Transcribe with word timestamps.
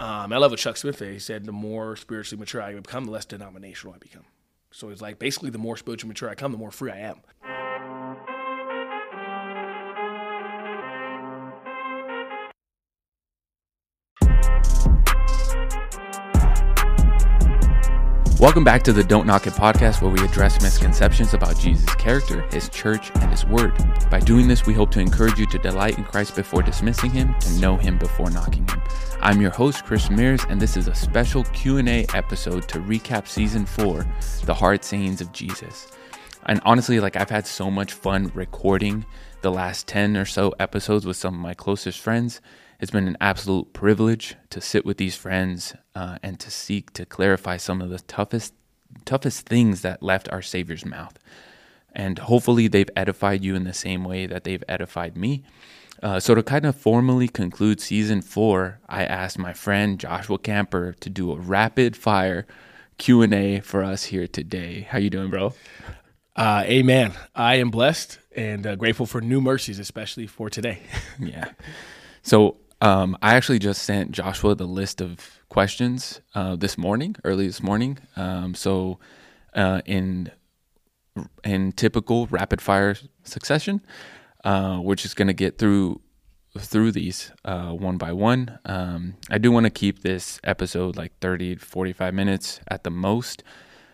Um, 0.00 0.32
I 0.32 0.36
love 0.36 0.52
what 0.52 0.60
Chuck 0.60 0.76
Smith 0.76 0.98
said. 0.98 1.12
He 1.12 1.18
said, 1.18 1.44
the 1.44 1.52
more 1.52 1.96
spiritually 1.96 2.38
mature 2.38 2.62
I 2.62 2.74
become, 2.74 3.06
the 3.06 3.10
less 3.10 3.24
denominational 3.24 3.94
I 3.94 3.98
become. 3.98 4.24
So 4.70 4.90
it's 4.90 5.02
like 5.02 5.18
basically 5.18 5.50
the 5.50 5.58
more 5.58 5.76
spiritually 5.76 6.08
mature 6.08 6.28
I 6.28 6.34
come, 6.34 6.52
the 6.52 6.58
more 6.58 6.70
free 6.70 6.90
I 6.90 6.98
am. 6.98 7.20
Welcome 18.40 18.62
back 18.62 18.84
to 18.84 18.92
the 18.92 19.02
Don't 19.02 19.26
Knock 19.26 19.48
It 19.48 19.54
podcast, 19.54 20.00
where 20.00 20.12
we 20.12 20.20
address 20.20 20.62
misconceptions 20.62 21.34
about 21.34 21.58
Jesus' 21.58 21.92
character, 21.96 22.42
his 22.52 22.68
church, 22.68 23.10
and 23.16 23.32
his 23.32 23.44
word. 23.44 23.72
By 24.12 24.20
doing 24.20 24.46
this, 24.46 24.64
we 24.64 24.74
hope 24.74 24.92
to 24.92 25.00
encourage 25.00 25.40
you 25.40 25.46
to 25.46 25.58
delight 25.58 25.98
in 25.98 26.04
Christ 26.04 26.36
before 26.36 26.62
dismissing 26.62 27.10
him, 27.10 27.36
to 27.40 27.52
know 27.54 27.76
him 27.76 27.98
before 27.98 28.30
knocking 28.30 28.64
him. 28.68 28.80
I'm 29.20 29.40
your 29.40 29.50
host, 29.50 29.84
Chris 29.84 30.08
Mears, 30.08 30.44
and 30.48 30.60
this 30.60 30.76
is 30.76 30.86
a 30.86 30.94
special 30.94 31.42
Q&A 31.46 32.06
episode 32.14 32.68
to 32.68 32.78
recap 32.78 33.26
season 33.26 33.66
4, 33.66 34.06
The 34.44 34.54
Hard 34.54 34.84
Sayings 34.84 35.20
of 35.20 35.32
Jesus. 35.32 35.88
And 36.46 36.60
honestly, 36.64 37.00
like 37.00 37.16
I've 37.16 37.30
had 37.30 37.44
so 37.44 37.72
much 37.72 37.92
fun 37.92 38.30
recording 38.36 39.04
the 39.40 39.50
last 39.50 39.88
10 39.88 40.16
or 40.16 40.24
so 40.24 40.54
episodes 40.60 41.04
with 41.04 41.16
some 41.16 41.34
of 41.34 41.40
my 41.40 41.54
closest 41.54 41.98
friends. 41.98 42.40
It's 42.80 42.92
been 42.92 43.08
an 43.08 43.16
absolute 43.20 43.72
privilege 43.72 44.36
to 44.50 44.60
sit 44.60 44.86
with 44.86 44.98
these 44.98 45.16
friends 45.16 45.74
uh, 45.96 46.18
and 46.22 46.38
to 46.38 46.48
seek 46.48 46.92
to 46.92 47.04
clarify 47.04 47.56
some 47.56 47.82
of 47.82 47.90
the 47.90 47.98
toughest 47.98 48.54
toughest 49.04 49.46
things 49.46 49.82
that 49.82 50.02
left 50.02 50.28
our 50.30 50.40
Savior's 50.40 50.86
mouth. 50.86 51.18
And 51.92 52.20
hopefully, 52.20 52.68
they've 52.68 52.90
edified 52.94 53.42
you 53.42 53.56
in 53.56 53.64
the 53.64 53.72
same 53.72 54.04
way 54.04 54.26
that 54.26 54.44
they've 54.44 54.62
edified 54.68 55.16
me. 55.16 55.42
Uh, 56.00 56.20
so 56.20 56.36
to 56.36 56.42
kind 56.44 56.64
of 56.64 56.76
formally 56.76 57.26
conclude 57.26 57.80
season 57.80 58.22
four, 58.22 58.78
I 58.88 59.04
asked 59.04 59.38
my 59.38 59.52
friend 59.52 59.98
Joshua 59.98 60.38
Camper 60.38 60.94
to 61.00 61.10
do 61.10 61.32
a 61.32 61.36
rapid 61.36 61.96
fire 61.96 62.46
Q 62.98 63.22
and 63.22 63.34
A 63.34 63.58
for 63.58 63.82
us 63.82 64.04
here 64.04 64.28
today. 64.28 64.82
How 64.82 64.98
you 64.98 65.10
doing, 65.10 65.30
bro? 65.30 65.52
Uh, 66.36 66.62
amen. 66.64 67.12
I 67.34 67.56
am 67.56 67.70
blessed 67.70 68.20
and 68.36 68.64
uh, 68.64 68.76
grateful 68.76 69.06
for 69.06 69.20
new 69.20 69.40
mercies, 69.40 69.80
especially 69.80 70.28
for 70.28 70.48
today. 70.48 70.78
yeah. 71.18 71.50
So 72.20 72.58
um, 72.80 73.16
I 73.22 73.34
actually 73.34 73.58
just 73.58 73.82
sent 73.82 74.12
Joshua 74.12 74.54
the 74.54 74.66
list 74.66 75.00
of 75.00 75.40
questions 75.48 76.20
uh, 76.34 76.56
this 76.56 76.78
morning, 76.78 77.16
early 77.24 77.46
this 77.46 77.62
morning. 77.62 77.98
Um, 78.16 78.54
so 78.54 78.98
uh, 79.54 79.82
in 79.84 80.30
in 81.42 81.72
typical 81.72 82.26
rapid 82.28 82.60
fire 82.60 82.96
succession, 83.24 83.80
uh, 84.44 84.80
we're 84.82 84.94
just 84.94 85.16
gonna 85.16 85.32
get 85.32 85.58
through 85.58 86.00
through 86.56 86.92
these 86.92 87.32
uh, 87.44 87.70
one 87.70 87.96
by 87.98 88.12
one. 88.12 88.58
Um, 88.64 89.14
I 89.30 89.38
do 89.38 89.50
want 89.50 89.64
to 89.64 89.70
keep 89.70 90.02
this 90.02 90.40
episode 90.44 90.96
like 90.96 91.12
30 91.20 91.56
to 91.56 91.64
45 91.64 92.14
minutes 92.14 92.60
at 92.68 92.84
the 92.84 92.90
most. 92.90 93.42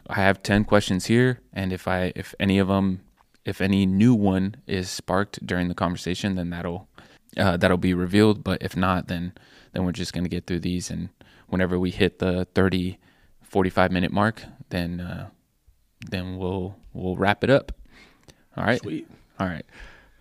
I 0.06 0.16
have 0.16 0.42
10 0.42 0.64
questions 0.64 1.06
here, 1.06 1.41
and 1.52 1.72
if 1.72 1.88
I 1.88 2.12
if 2.14 2.34
any 2.38 2.58
of 2.58 2.69
them 2.69 3.00
if 3.44 3.60
any 3.60 3.84
new 3.86 4.14
one 4.14 4.56
is 4.66 4.88
sparked 4.88 5.44
during 5.46 5.69
the 5.69 5.74
conversation, 5.74 6.34
then 6.34 6.50
that'll 6.50 6.88
uh, 7.36 7.56
that'll 7.56 7.77
be 7.77 7.94
revealed. 7.94 8.44
But 8.44 8.62
if 8.62 8.77
not, 8.77 9.08
then 9.08 9.32
then 9.72 9.84
we're 9.84 9.92
just 9.92 10.12
going 10.12 10.24
to 10.24 10.30
get 10.30 10.46
through 10.46 10.60
these. 10.60 10.90
And 10.90 11.08
whenever 11.48 11.78
we 11.78 11.91
hit 11.91 12.18
the 12.18 12.46
30, 12.54 12.98
45 13.42 13.92
minute 13.92 14.12
mark, 14.12 14.42
then 14.70 15.00
uh, 15.00 15.28
then 16.10 16.36
we'll 16.36 16.76
we'll 16.92 17.16
wrap 17.16 17.44
it 17.44 17.50
up. 17.50 17.72
All 18.56 18.64
right. 18.64 18.80
Sweet. 18.80 19.08
All 19.38 19.46
right. 19.46 19.66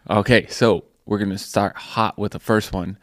Okay. 0.09 0.47
So 0.47 0.85
we're 1.05 1.19
going 1.19 1.29
to 1.29 1.37
start 1.37 1.75
hot 1.75 2.17
with 2.17 2.31
the 2.31 2.39
first 2.39 2.73
one. 2.73 2.97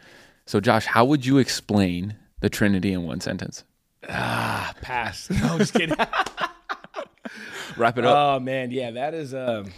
So 0.47 0.61
Josh, 0.61 0.87
how 0.87 1.05
would 1.05 1.25
you 1.25 1.39
explain 1.39 2.17
the 2.41 2.49
Trinity 2.49 2.93
in 2.93 3.05
one 3.05 3.21
sentence? 3.21 3.65
Ah, 4.09 4.75
pass. 4.81 5.29
No, 5.43 5.53
I'm 5.53 5.59
just 5.59 5.75
kidding. 5.75 5.97
Wrap 7.77 7.99
it 7.99 8.05
up. 8.05 8.17
Oh 8.17 8.41
man, 8.41 8.71
yeah, 8.71 8.91
that 8.93 9.15
is. 9.15 9.33
Um, 9.35 9.73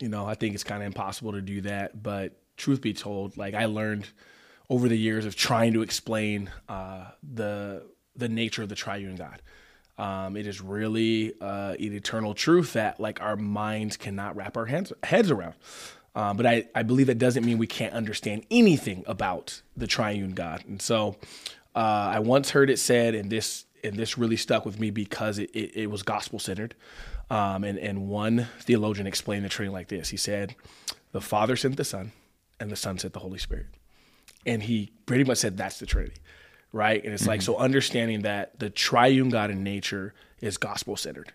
you 0.00 0.08
know, 0.08 0.26
I 0.26 0.34
think 0.34 0.54
it's 0.54 0.64
kind 0.64 0.82
of 0.82 0.86
impossible 0.86 1.32
to 1.32 1.40
do 1.40 1.60
that. 1.62 2.02
But 2.02 2.38
truth 2.56 2.80
be 2.80 2.92
told, 2.92 3.36
like 3.36 3.54
I 3.54 3.66
learned 3.66 4.08
over 4.68 4.88
the 4.88 4.98
years 4.98 5.24
of 5.24 5.36
trying 5.36 5.72
to 5.74 5.82
explain 5.82 6.50
uh, 6.68 7.06
the 7.22 7.84
the 8.16 8.28
nature 8.28 8.62
of 8.62 8.68
the 8.68 8.74
triune 8.74 9.16
God. 9.16 9.42
Um, 9.98 10.36
it 10.36 10.46
is 10.46 10.60
really 10.60 11.34
uh, 11.40 11.72
an 11.72 11.92
eternal 11.92 12.34
truth 12.34 12.74
that 12.74 13.00
like 13.00 13.20
our 13.22 13.36
minds 13.36 13.96
cannot 13.96 14.36
wrap 14.36 14.56
our 14.56 14.66
hands, 14.66 14.92
heads 15.02 15.30
around. 15.30 15.54
Um, 16.14 16.36
but 16.36 16.46
I, 16.46 16.66
I 16.74 16.82
believe 16.82 17.08
that 17.08 17.18
doesn't 17.18 17.44
mean 17.44 17.58
we 17.58 17.66
can't 17.66 17.92
understand 17.92 18.46
anything 18.50 19.04
about 19.06 19.60
the 19.76 19.86
triune 19.86 20.32
God. 20.32 20.64
And 20.66 20.80
so 20.80 21.16
uh, 21.74 21.78
I 22.14 22.20
once 22.20 22.50
heard 22.50 22.70
it 22.70 22.78
said, 22.78 23.14
and 23.14 23.30
this 23.30 23.66
and 23.84 23.96
this 23.96 24.18
really 24.18 24.36
stuck 24.36 24.64
with 24.64 24.80
me 24.80 24.90
because 24.90 25.38
it, 25.38 25.50
it, 25.54 25.76
it 25.76 25.90
was 25.90 26.02
gospel 26.02 26.38
centered. 26.38 26.74
Um, 27.30 27.64
and, 27.64 27.78
and 27.78 28.08
one 28.08 28.48
theologian 28.60 29.06
explained 29.06 29.44
the 29.44 29.48
Trinity 29.48 29.72
like 29.72 29.88
this. 29.88 30.08
He 30.08 30.16
said, 30.16 30.56
The 31.12 31.20
Father 31.20 31.56
sent 31.56 31.76
the 31.76 31.84
Son, 31.84 32.12
and 32.60 32.70
the 32.70 32.76
Son 32.76 32.98
sent 32.98 33.12
the 33.12 33.20
Holy 33.20 33.38
Spirit. 33.38 33.66
And 34.44 34.62
he 34.62 34.92
pretty 35.06 35.24
much 35.24 35.38
said 35.38 35.56
that's 35.56 35.78
the 35.78 35.86
Trinity, 35.86 36.16
right? 36.72 37.02
And 37.02 37.12
it's 37.12 37.22
mm-hmm. 37.22 37.30
like, 37.30 37.42
so 37.42 37.56
understanding 37.56 38.22
that 38.22 38.58
the 38.58 38.70
triune 38.70 39.28
God 39.28 39.50
in 39.50 39.62
nature 39.62 40.14
is 40.40 40.56
gospel 40.56 40.96
centered, 40.96 41.32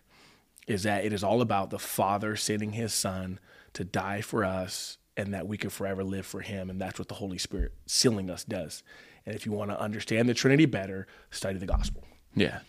is 0.68 0.84
that 0.84 1.04
it 1.04 1.12
is 1.12 1.24
all 1.24 1.42
about 1.42 1.70
the 1.70 1.80
Father 1.80 2.36
sending 2.36 2.74
his 2.74 2.94
Son 2.94 3.40
to 3.74 3.84
die 3.84 4.22
for 4.22 4.46
us 4.46 4.98
and 5.18 5.34
that 5.34 5.48
we 5.48 5.58
can 5.58 5.70
forever 5.70 6.04
live 6.04 6.26
for 6.26 6.42
him. 6.42 6.70
And 6.70 6.80
that's 6.80 6.98
what 6.98 7.09
the 7.09 7.16
Holy 7.16 7.38
Spirit 7.38 7.74
sealing 7.86 8.30
us 8.30 8.44
does. 8.44 8.84
And 9.26 9.36
if 9.36 9.46
you 9.46 9.52
want 9.52 9.72
to 9.72 9.80
understand 9.80 10.30
the 10.30 10.34
Trinity 10.34 10.66
better, 10.66 11.08
study 11.30 11.59
the 11.59 11.66
gospel. 11.66 12.03
Yeah. 12.34 12.59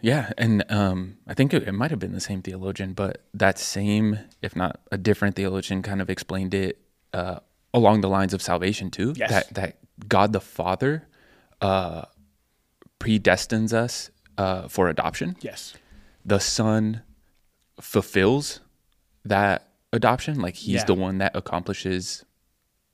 Yeah, 0.00 0.32
and 0.36 0.70
um, 0.70 1.16
I 1.26 1.32
think 1.32 1.54
it, 1.54 1.62
it 1.62 1.72
might 1.72 1.90
have 1.90 1.98
been 1.98 2.12
the 2.12 2.20
same 2.20 2.42
theologian, 2.42 2.92
but 2.92 3.22
that 3.32 3.58
same, 3.58 4.18
if 4.42 4.54
not 4.54 4.80
a 4.92 4.98
different 4.98 5.34
theologian, 5.34 5.80
kind 5.80 6.02
of 6.02 6.10
explained 6.10 6.52
it 6.52 6.78
uh, 7.14 7.38
along 7.72 8.02
the 8.02 8.08
lines 8.08 8.34
of 8.34 8.42
salvation 8.42 8.90
too. 8.90 9.14
Yes. 9.16 9.30
That 9.30 9.54
that 9.54 9.78
God 10.08 10.32
the 10.32 10.40
Father 10.40 11.06
uh, 11.62 12.02
predestines 13.00 13.72
us 13.72 14.10
uh, 14.38 14.68
for 14.68 14.88
adoption. 14.88 15.36
Yes. 15.40 15.74
The 16.24 16.40
Son 16.40 17.02
fulfills 17.80 18.60
that 19.24 19.68
adoption, 19.92 20.40
like 20.40 20.54
He's 20.56 20.74
Yeah. 20.76 20.84
the 20.84 20.94
one 20.94 21.18
that 21.18 21.34
accomplishes 21.36 22.24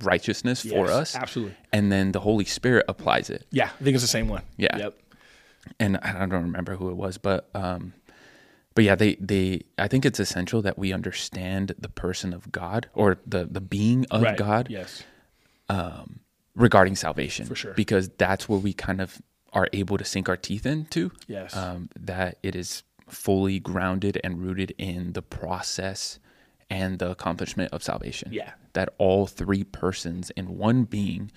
righteousness 0.02 0.62
for 0.62 0.86
us. 0.90 1.14
absolutely. 1.14 1.54
And 1.72 1.92
then 1.92 2.12
the 2.12 2.20
Holy 2.20 2.44
Spirit 2.46 2.84
applies 2.88 3.28
it. 3.30 3.46
Yeah, 3.50 3.66
I 3.80 3.84
think 3.84 3.94
it's 3.94 4.02
the 4.04 4.08
same 4.08 4.28
one. 4.28 4.42
Yeah. 4.56 4.76
Yep. 4.76 4.94
and 5.78 5.98
I 5.98 6.20
don't 6.26 6.44
remember 6.44 6.74
who 6.74 6.88
it 6.90 6.96
was, 6.96 7.18
but 7.18 7.50
um, 7.54 7.92
but 8.74 8.84
yeah, 8.84 8.94
they 8.94 9.16
they 9.16 9.62
I 9.78 9.88
think 9.88 10.04
it's 10.04 10.20
essential 10.20 10.62
that 10.62 10.78
we 10.78 10.92
understand 10.92 11.74
the 11.78 11.88
person 11.88 12.32
of 12.32 12.50
God 12.52 12.88
or 12.94 13.18
the 13.26 13.46
the 13.46 13.60
being 13.60 14.06
of 14.10 14.22
Right. 14.22 14.36
God 14.36 14.68
Yes. 14.70 15.02
regarding 16.54 16.96
salvation, 16.96 17.46
For 17.46 17.54
sure. 17.54 17.74
because 17.74 18.08
that's 18.18 18.48
where 18.48 18.58
we 18.58 18.72
kind 18.72 19.00
of 19.00 19.20
are 19.52 19.68
able 19.72 19.98
to 19.98 20.04
sink 20.04 20.28
our 20.28 20.36
teeth 20.36 20.66
into. 20.66 21.10
Yes. 21.26 21.56
um, 21.56 21.88
that 21.98 22.38
it 22.42 22.54
is 22.54 22.82
fully 23.08 23.58
grounded 23.58 24.20
and 24.22 24.40
rooted 24.40 24.72
in 24.78 25.12
the 25.14 25.22
process 25.22 26.18
and 26.68 26.98
the 27.00 27.10
accomplishment 27.10 27.72
of 27.72 27.82
salvation. 27.82 28.32
Yeah. 28.32 28.52
that 28.74 28.88
all 28.98 29.26
three 29.26 29.64
persons 29.64 30.30
in 30.30 30.56
one 30.56 30.84
being 30.84 31.32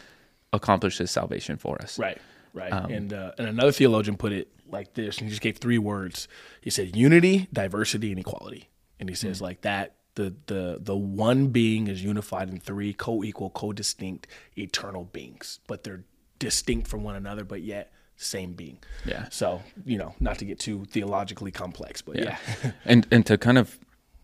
accomplishes 0.51 1.09
salvation 1.09 1.57
for 1.57 1.81
us. 1.81 1.97
Right, 1.97 2.19
right. 2.53 2.72
Um, 2.72 2.91
and 2.91 3.14
uh, 3.14 3.31
and 3.38 3.47
another 3.47 3.72
theologian 3.72 4.18
put 4.18 4.31
it 4.31 4.50
like 4.69 4.94
this, 4.94 5.18
and 5.18 5.28
he 5.28 5.30
just 5.30 5.41
gave 5.41 5.58
three 5.58 5.78
words. 5.78 6.28
He 6.62 6.69
said 6.69 6.96
unity, 6.96 7.47
diversity, 7.52 8.12
and 8.12 8.19
equality. 8.19 8.69
And 9.00 9.09
he 9.09 9.16
says 9.16 9.41
like 9.41 9.62
that 9.62 9.96
the 10.16 10.34
the 10.47 10.80
the 10.81 10.96
one 10.96 11.47
being 11.47 11.88
is 11.88 12.03
unified 12.03 12.50
in 12.50 12.59
three 12.59 12.94
co-equal, 12.94 13.50
co-distinct, 13.50 14.28
eternal 14.58 15.06
beings, 15.06 15.59
but 15.68 15.84
they're 15.84 16.03
distinct 16.40 16.88
from 16.88 17.03
one 17.03 17.16
another, 17.16 17.44
but 17.44 17.62
yet 17.62 17.92
same 18.16 18.53
being. 18.53 18.80
Yeah. 19.06 19.27
So 19.30 19.62
you 19.86 19.98
know, 19.98 20.16
not 20.19 20.38
to 20.39 20.45
get 20.45 20.60
too 20.60 20.86
theologically 20.86 21.51
complex, 21.51 22.01
but 22.01 22.18
yeah, 22.18 22.38
and 22.86 23.07
and 23.12 23.25
to 23.25 23.38
kind 23.38 23.57
of 23.57 23.80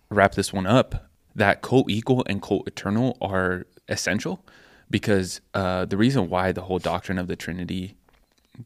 wrap 0.10 0.36
this 0.36 0.54
one 0.54 0.66
up, 0.66 1.10
that 1.36 1.62
co-equal 1.62 2.24
and 2.28 2.42
co-eternal 2.42 3.18
are 3.22 3.66
essential 3.88 4.44
because 4.90 5.42
uh, 5.54 5.86
the 5.86 5.98
reason 5.98 6.30
why 6.30 6.52
the 6.52 6.62
whole 6.62 6.80
doctrine 6.80 7.20
of 7.20 7.28
the 7.28 7.36
Trinity 7.36 7.96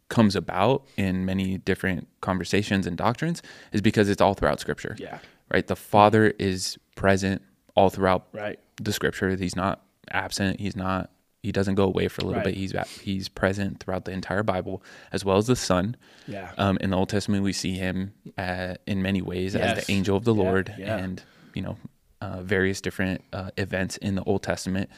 comes 0.09 0.35
about 0.35 0.85
in 0.97 1.25
many 1.25 1.57
different 1.57 2.07
conversations 2.21 2.87
and 2.87 2.97
doctrines 2.97 3.41
is 3.71 3.81
because 3.81 4.09
it's 4.09 4.21
all 4.21 4.33
throughout 4.33 4.59
Scripture. 4.59 4.95
Yeah. 4.99 5.19
Right. 5.51 5.65
The 5.67 5.75
Father 5.75 6.33
is 6.39 6.77
present 6.95 7.41
all 7.75 7.89
throughout 7.89 8.27
right. 8.33 8.59
the 8.81 8.93
Scripture. 8.93 9.35
He's 9.35 9.55
not 9.55 9.83
absent. 10.11 10.59
He's 10.59 10.75
not. 10.75 11.09
He 11.41 11.51
doesn't 11.51 11.75
go 11.75 11.83
away 11.83 12.07
for 12.07 12.21
a 12.21 12.25
little 12.25 12.37
Right. 12.39 12.45
bit. 12.45 12.55
He's 12.55 12.73
he's 13.01 13.27
present 13.27 13.81
throughout 13.81 14.05
the 14.05 14.11
entire 14.11 14.43
Bible, 14.43 14.81
as 15.11 15.25
well 15.25 15.37
as 15.37 15.47
the 15.47 15.55
Son. 15.57 15.97
Yeah. 16.27 16.51
Um, 16.57 16.77
in 16.79 16.91
the 16.91 16.97
Old 16.97 17.09
Testament, 17.09 17.43
we 17.43 17.51
see 17.53 17.73
him 17.73 18.13
uh, 18.37 18.75
in 18.87 19.01
many 19.01 19.21
ways 19.21 19.55
as 19.55 19.85
the 19.85 19.91
angel 19.91 20.15
of 20.15 20.23
the 20.23 20.33
Yeah, 20.33 20.41
Lord, 20.41 20.73
yeah. 20.77 20.97
and 20.97 21.21
you 21.53 21.61
know, 21.61 21.77
uh, 22.21 22.41
various 22.43 22.79
different 22.79 23.21
uh, 23.33 23.51
events 23.57 23.97
in 23.97 24.15
the 24.15 24.23
Old 24.23 24.41
Testament, 24.41 24.89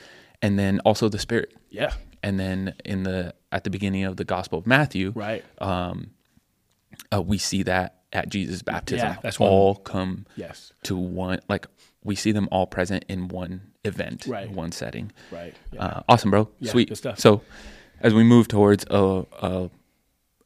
and 0.44 0.60
then 0.60 0.80
also 0.82 1.10
the 1.10 1.18
Spirit. 1.20 1.54
Yeah. 1.72 1.94
And 2.26 2.40
then 2.40 2.74
in 2.84 3.04
the 3.04 3.34
at 3.52 3.64
the 3.64 3.70
beginning 3.70 4.04
of 4.04 4.18
the 4.18 4.26
Gospel 4.26 4.58
of 4.60 4.66
Matthew, 4.68 5.12
Right. 5.16 5.44
uh, 5.60 7.22
we 7.22 7.38
see 7.38 7.64
that 7.64 8.02
at 8.12 8.30
Jesus' 8.30 8.62
baptism, 8.62 9.08
Yeah, 9.10 9.18
that's 9.22 9.40
one. 9.40 9.50
all 9.50 9.76
come 9.76 10.26
yes. 10.36 10.74
to 10.84 10.96
one. 10.98 11.40
Like 11.50 11.68
we 12.04 12.16
see 12.16 12.32
them 12.32 12.48
all 12.52 12.66
present 12.66 13.06
in 13.08 13.28
one 13.28 13.72
event, 13.84 14.26
Right. 14.28 14.50
one 14.50 14.72
setting. 14.72 15.12
Right. 15.32 15.54
Yeah. 15.72 15.84
Uh, 15.86 16.02
awesome, 16.10 16.32
bro. 16.32 16.50
Yeah, 16.60 16.72
Sweet 16.72 16.90
good 16.90 16.98
stuff. 16.98 17.20
So, 17.20 17.42
as 18.02 18.14
we 18.14 18.24
move 18.24 18.48
towards 18.48 18.86
a 18.90 19.26
a, 19.42 19.70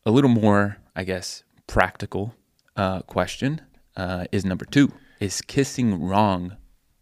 a 0.06 0.12
little 0.12 0.30
more, 0.30 0.78
I 0.96 1.04
guess, 1.04 1.44
practical 1.68 2.36
uh, 2.76 3.02
question, 3.04 3.62
uh, 3.96 4.26
is 4.31 4.44
number 4.46 4.66
two: 4.66 4.92
Is 5.20 5.42
kissing 5.42 6.02
wrong 6.02 6.58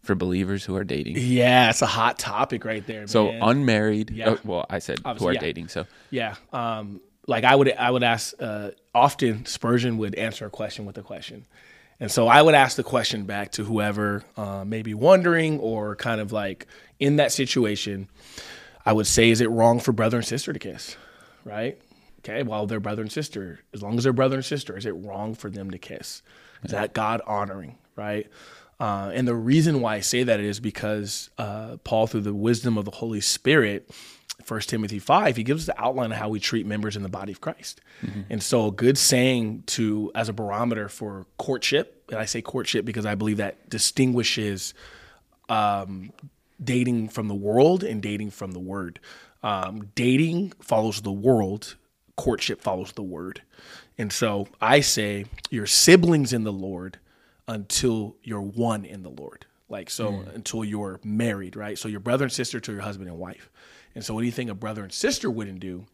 for 0.08 0.14
believers 0.14 0.64
who 0.64 0.74
are 0.74 0.84
dating? 0.84 1.18
yeah, 1.18 1.68
it's 1.68 1.82
a 1.82 1.86
hot 1.86 2.18
topic 2.18 2.64
right 2.64 2.84
there. 2.86 3.06
So 3.06 3.30
man. 3.30 3.42
unmarried. 3.42 4.08
Yeah. 4.08 4.30
oh, 4.30 4.38
well, 4.42 4.66
I 4.70 4.78
said 4.78 5.00
who 5.04 5.28
are 5.28 5.34
yeah. 5.34 5.40
dating. 5.40 5.68
So 5.68 5.84
Yeah. 6.10 6.36
Um, 6.50 7.02
like 7.26 7.44
I 7.44 7.54
would, 7.54 7.70
I 7.76 7.90
would 7.90 8.02
ask. 8.02 8.34
Uh, 8.40 8.70
often 8.94 9.44
Spurgeon 9.44 9.98
would 9.98 10.14
answer 10.14 10.46
a 10.46 10.50
question 10.50 10.86
with 10.86 10.96
a 10.96 11.02
question, 11.02 11.44
and 12.00 12.10
so 12.10 12.26
I 12.26 12.40
would 12.40 12.54
ask 12.54 12.78
the 12.78 12.82
question 12.82 13.24
back 13.24 13.52
to 13.52 13.64
whoever 13.64 14.24
uh, 14.38 14.64
may 14.64 14.80
be 14.80 14.94
wondering 14.94 15.60
or 15.60 15.94
kind 15.94 16.22
of 16.22 16.32
like 16.32 16.66
in 16.98 17.16
that 17.16 17.30
situation. 17.30 18.08
I 18.86 18.94
would 18.94 19.06
say, 19.06 19.28
is 19.28 19.42
it 19.42 19.50
wrong 19.50 19.78
for 19.78 19.92
brother 19.92 20.16
and 20.16 20.26
sister 20.26 20.54
to 20.54 20.58
kiss? 20.58 20.96
Right. 21.44 21.78
Okay. 22.20 22.42
Well, 22.42 22.66
they're 22.66 22.80
brother 22.80 23.02
and 23.02 23.12
sister. 23.12 23.60
As 23.74 23.82
long 23.82 23.98
as 23.98 24.04
they're 24.04 24.14
brother 24.14 24.36
and 24.36 24.44
sister, 24.44 24.78
is 24.78 24.86
it 24.86 24.92
wrong 24.92 25.34
for 25.34 25.50
them 25.50 25.70
to 25.70 25.78
kiss? 25.78 26.22
Is 26.64 26.70
that 26.70 26.94
God 26.94 27.20
honoring? 27.26 27.76
Right. 27.94 28.28
Uh, 28.80 29.10
and 29.12 29.26
the 29.26 29.34
reason 29.34 29.80
why 29.80 29.96
I 29.96 30.00
say 30.00 30.22
that 30.22 30.40
is 30.40 30.60
because 30.60 31.30
uh, 31.38 31.78
Paul, 31.82 32.06
through 32.06 32.20
the 32.20 32.34
wisdom 32.34 32.78
of 32.78 32.84
the 32.84 32.92
Holy 32.92 33.20
Spirit, 33.20 33.90
1 34.46 34.60
Timothy 34.62 35.00
5, 35.00 35.36
he 35.36 35.42
gives 35.42 35.66
the 35.66 35.78
outline 35.80 36.12
of 36.12 36.18
how 36.18 36.28
we 36.28 36.38
treat 36.38 36.64
members 36.64 36.96
in 36.96 37.02
the 37.02 37.08
body 37.08 37.32
of 37.32 37.40
Christ. 37.40 37.80
And 38.30 38.40
so, 38.40 38.68
a 38.68 38.72
good 38.72 38.96
saying 38.96 39.64
to, 39.66 40.12
as 40.14 40.28
a 40.28 40.32
barometer 40.32 40.88
for 40.88 41.26
courtship, 41.36 42.04
and 42.10 42.20
I 42.20 42.24
say 42.24 42.40
courtship 42.40 42.84
because 42.84 43.04
I 43.04 43.16
believe 43.16 43.38
that 43.38 43.68
distinguishes 43.68 44.74
um, 45.48 46.12
dating 46.62 47.08
from 47.08 47.26
the 47.26 47.34
world 47.34 47.82
and 47.82 48.00
dating 48.00 48.30
from 48.30 48.52
the 48.52 48.60
word. 48.60 49.00
Um, 49.42 49.90
dating 49.96 50.52
follows 50.60 51.02
the 51.02 51.12
world, 51.12 51.74
courtship 52.16 52.60
follows 52.60 52.92
the 52.92 53.02
word. 53.02 53.42
And 53.98 54.12
so 54.12 54.46
I 54.60 54.80
say 54.80 55.26
your 55.50 55.66
siblings 55.66 56.32
in 56.32 56.44
the 56.44 56.52
Lord 56.52 56.98
until 57.48 58.16
you're 58.22 58.42
one 58.42 58.84
in 58.84 59.02
the 59.02 59.10
Lord. 59.10 59.46
Like, 59.68 59.90
so 59.90 60.12
mm. 60.12 60.34
until 60.34 60.64
you're 60.64 61.00
married, 61.02 61.56
right? 61.56 61.76
So 61.76 61.88
your 61.88 62.00
brother 62.00 62.24
and 62.24 62.32
sister 62.32 62.60
to 62.60 62.72
your 62.72 62.82
husband 62.82 63.08
and 63.08 63.18
wife. 63.18 63.50
And 63.94 64.04
so 64.04 64.18
anything 64.18 64.48
a 64.48 64.54
brother 64.54 64.82
and 64.82 64.92
sister 64.92 65.30
wouldn't 65.30 65.60
do, 65.60 65.84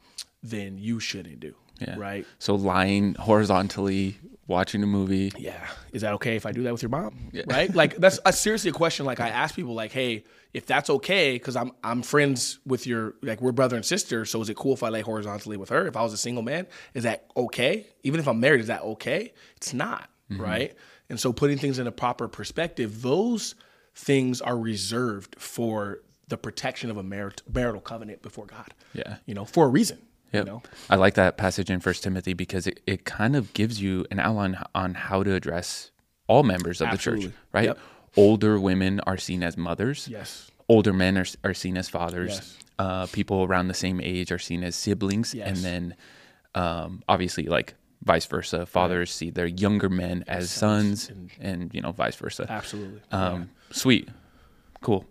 then 0.42 0.76
you 0.78 1.00
shouldn't 1.00 1.40
do, 1.40 1.54
yeah. 1.80 1.94
right? 1.96 2.26
So 2.38 2.54
lying 2.54 3.14
horizontally, 3.14 4.18
watching 4.46 4.82
a 4.82 4.86
movie. 4.86 5.32
yeah, 5.38 5.66
is 5.92 6.02
that 6.02 6.12
okay 6.14 6.36
if 6.36 6.44
I 6.44 6.52
do 6.52 6.64
that 6.64 6.72
with 6.72 6.82
your 6.82 6.90
mom? 6.90 7.30
Right? 7.46 7.74
Like 7.74 7.96
that's 7.96 8.20
a, 8.24 8.32
seriously 8.32 8.70
a 8.70 8.74
question. 8.74 9.06
Like 9.06 9.20
I 9.20 9.28
ask 9.28 9.54
people, 9.54 9.74
like, 9.74 9.92
hey, 9.92 10.24
if 10.52 10.66
that's 10.66 10.90
okay, 10.90 11.32
because 11.32 11.56
I'm 11.56 11.72
I'm 11.82 12.02
friends 12.02 12.58
with 12.66 12.86
your 12.86 13.14
like 13.22 13.40
we're 13.40 13.52
brother 13.52 13.76
and 13.76 13.84
sister. 13.84 14.24
So 14.24 14.40
is 14.40 14.48
it 14.48 14.56
cool 14.56 14.74
if 14.74 14.82
I 14.82 14.88
lay 14.88 15.00
horizontally 15.00 15.56
with 15.56 15.70
her? 15.70 15.86
If 15.86 15.96
I 15.96 16.02
was 16.02 16.12
a 16.12 16.18
single 16.18 16.42
man, 16.42 16.66
is 16.94 17.04
that 17.04 17.26
okay? 17.36 17.86
Even 18.02 18.20
if 18.20 18.28
I'm 18.28 18.40
married, 18.40 18.60
is 18.60 18.66
that 18.68 18.82
okay? 18.82 19.32
It's 19.56 19.72
not, 19.72 20.10
mm-hmm. 20.30 20.42
right? 20.42 20.74
And 21.08 21.20
so 21.20 21.32
putting 21.32 21.58
things 21.58 21.78
in 21.78 21.86
a 21.86 21.92
proper 21.92 22.28
perspective, 22.28 23.02
those 23.02 23.54
things 23.94 24.40
are 24.40 24.56
reserved 24.58 25.36
for 25.38 26.00
the 26.28 26.36
protection 26.36 26.90
of 26.90 26.96
a 26.96 27.02
marital 27.02 27.80
covenant 27.80 28.22
before 28.22 28.46
God. 28.46 28.72
Yeah. 28.92 29.16
you 29.26 29.34
know, 29.34 29.44
for 29.44 29.66
a 29.66 29.68
reason. 29.68 29.98
Yep. 30.32 30.46
You 30.46 30.52
know, 30.52 30.62
I 30.90 30.96
like 30.96 31.14
that 31.14 31.36
passage 31.36 31.70
in 31.70 31.78
First 31.78 32.02
Timothy 32.02 32.32
because 32.32 32.66
it, 32.66 32.80
it 32.86 33.04
kind 33.04 33.36
of 33.36 33.52
gives 33.54 33.80
you 33.80 34.04
an 34.10 34.18
outline 34.18 34.58
on 34.74 34.94
how 34.94 35.22
to 35.22 35.32
address 35.32 35.92
all 36.26 36.42
members 36.42 36.80
of 36.80 36.90
the 36.90 36.96
church, 36.96 37.26
right? 37.52 37.66
Yep. 37.66 37.78
Older 38.16 38.58
women 38.58 39.00
are 39.00 39.16
seen 39.16 39.42
as 39.44 39.56
mothers. 39.56 40.08
yes, 40.08 40.50
Older 40.68 40.92
men 40.92 41.18
are, 41.18 41.26
are 41.44 41.54
seen 41.54 41.76
as 41.76 41.88
fathers. 41.88 42.32
Yes. 42.32 42.58
Uh, 42.78 43.06
people 43.06 43.44
around 43.44 43.68
the 43.68 43.74
same 43.74 44.00
age 44.00 44.32
are 44.32 44.38
seen 44.38 44.64
as 44.64 44.74
siblings. 44.74 45.34
Yes. 45.34 45.46
And 45.48 45.56
then 45.58 45.96
um, 46.56 47.02
obviously, 47.08 47.44
like 47.44 47.74
vice 48.04 48.26
versa, 48.26 48.66
fathers 48.66 49.10
see 49.10 49.30
their 49.30 49.46
younger 49.46 49.88
men 49.88 50.24
as 50.28 50.50
sons 50.50 51.10
and, 51.40 51.74
you 51.74 51.80
know, 51.80 51.92
vice 51.92 52.16
versa. 52.16 52.46
absolutely. 52.48 53.00
Um, 53.10 53.50
Sweet. 53.70 54.08
Cool. 54.80 55.04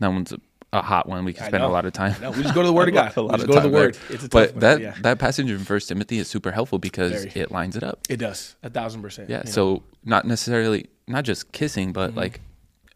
That 0.00 0.08
one's 0.08 0.32
a, 0.32 0.40
a 0.72 0.82
hot 0.82 1.08
one. 1.08 1.24
We 1.24 1.32
can 1.32 1.46
spend 1.46 1.64
a 1.64 1.68
lot 1.68 1.84
of 1.86 1.92
time. 1.92 2.14
No, 2.20 2.30
we 2.30 2.42
just 2.42 2.54
go 2.54 2.62
to 2.62 2.66
the 2.68 2.72
Word 2.72 2.88
of 2.88 2.94
God. 3.16 3.16
a 3.16 3.22
We 3.22 3.28
just 3.30 3.42
of 3.44 3.48
go 3.48 3.54
to 3.54 3.60
the. 3.60 3.68
Word. 3.68 3.98
It's 4.10 4.24
a 4.24 4.28
but 4.28 4.52
one, 4.52 4.60
that 4.60 4.80
yeah. 4.80 4.94
that 5.00 5.18
passage 5.18 5.50
in 5.50 5.58
First 5.60 5.88
Timothy 5.88 6.18
is 6.18 6.28
super 6.28 6.52
helpful 6.52 6.78
because 6.78 7.24
Very. 7.24 7.40
it 7.42 7.50
lines 7.50 7.76
it 7.76 7.82
up. 7.82 8.00
It 8.08 8.18
does 8.18 8.54
a 8.62 8.70
thousand 8.70 9.02
percent. 9.02 9.30
Yeah. 9.30 9.38
know. 9.38 9.44
So 9.50 9.82
not 10.04 10.26
necessarily 10.26 10.86
not 11.08 11.24
just 11.24 11.50
kissing, 11.52 11.92
but 11.92 12.14
like 12.14 12.40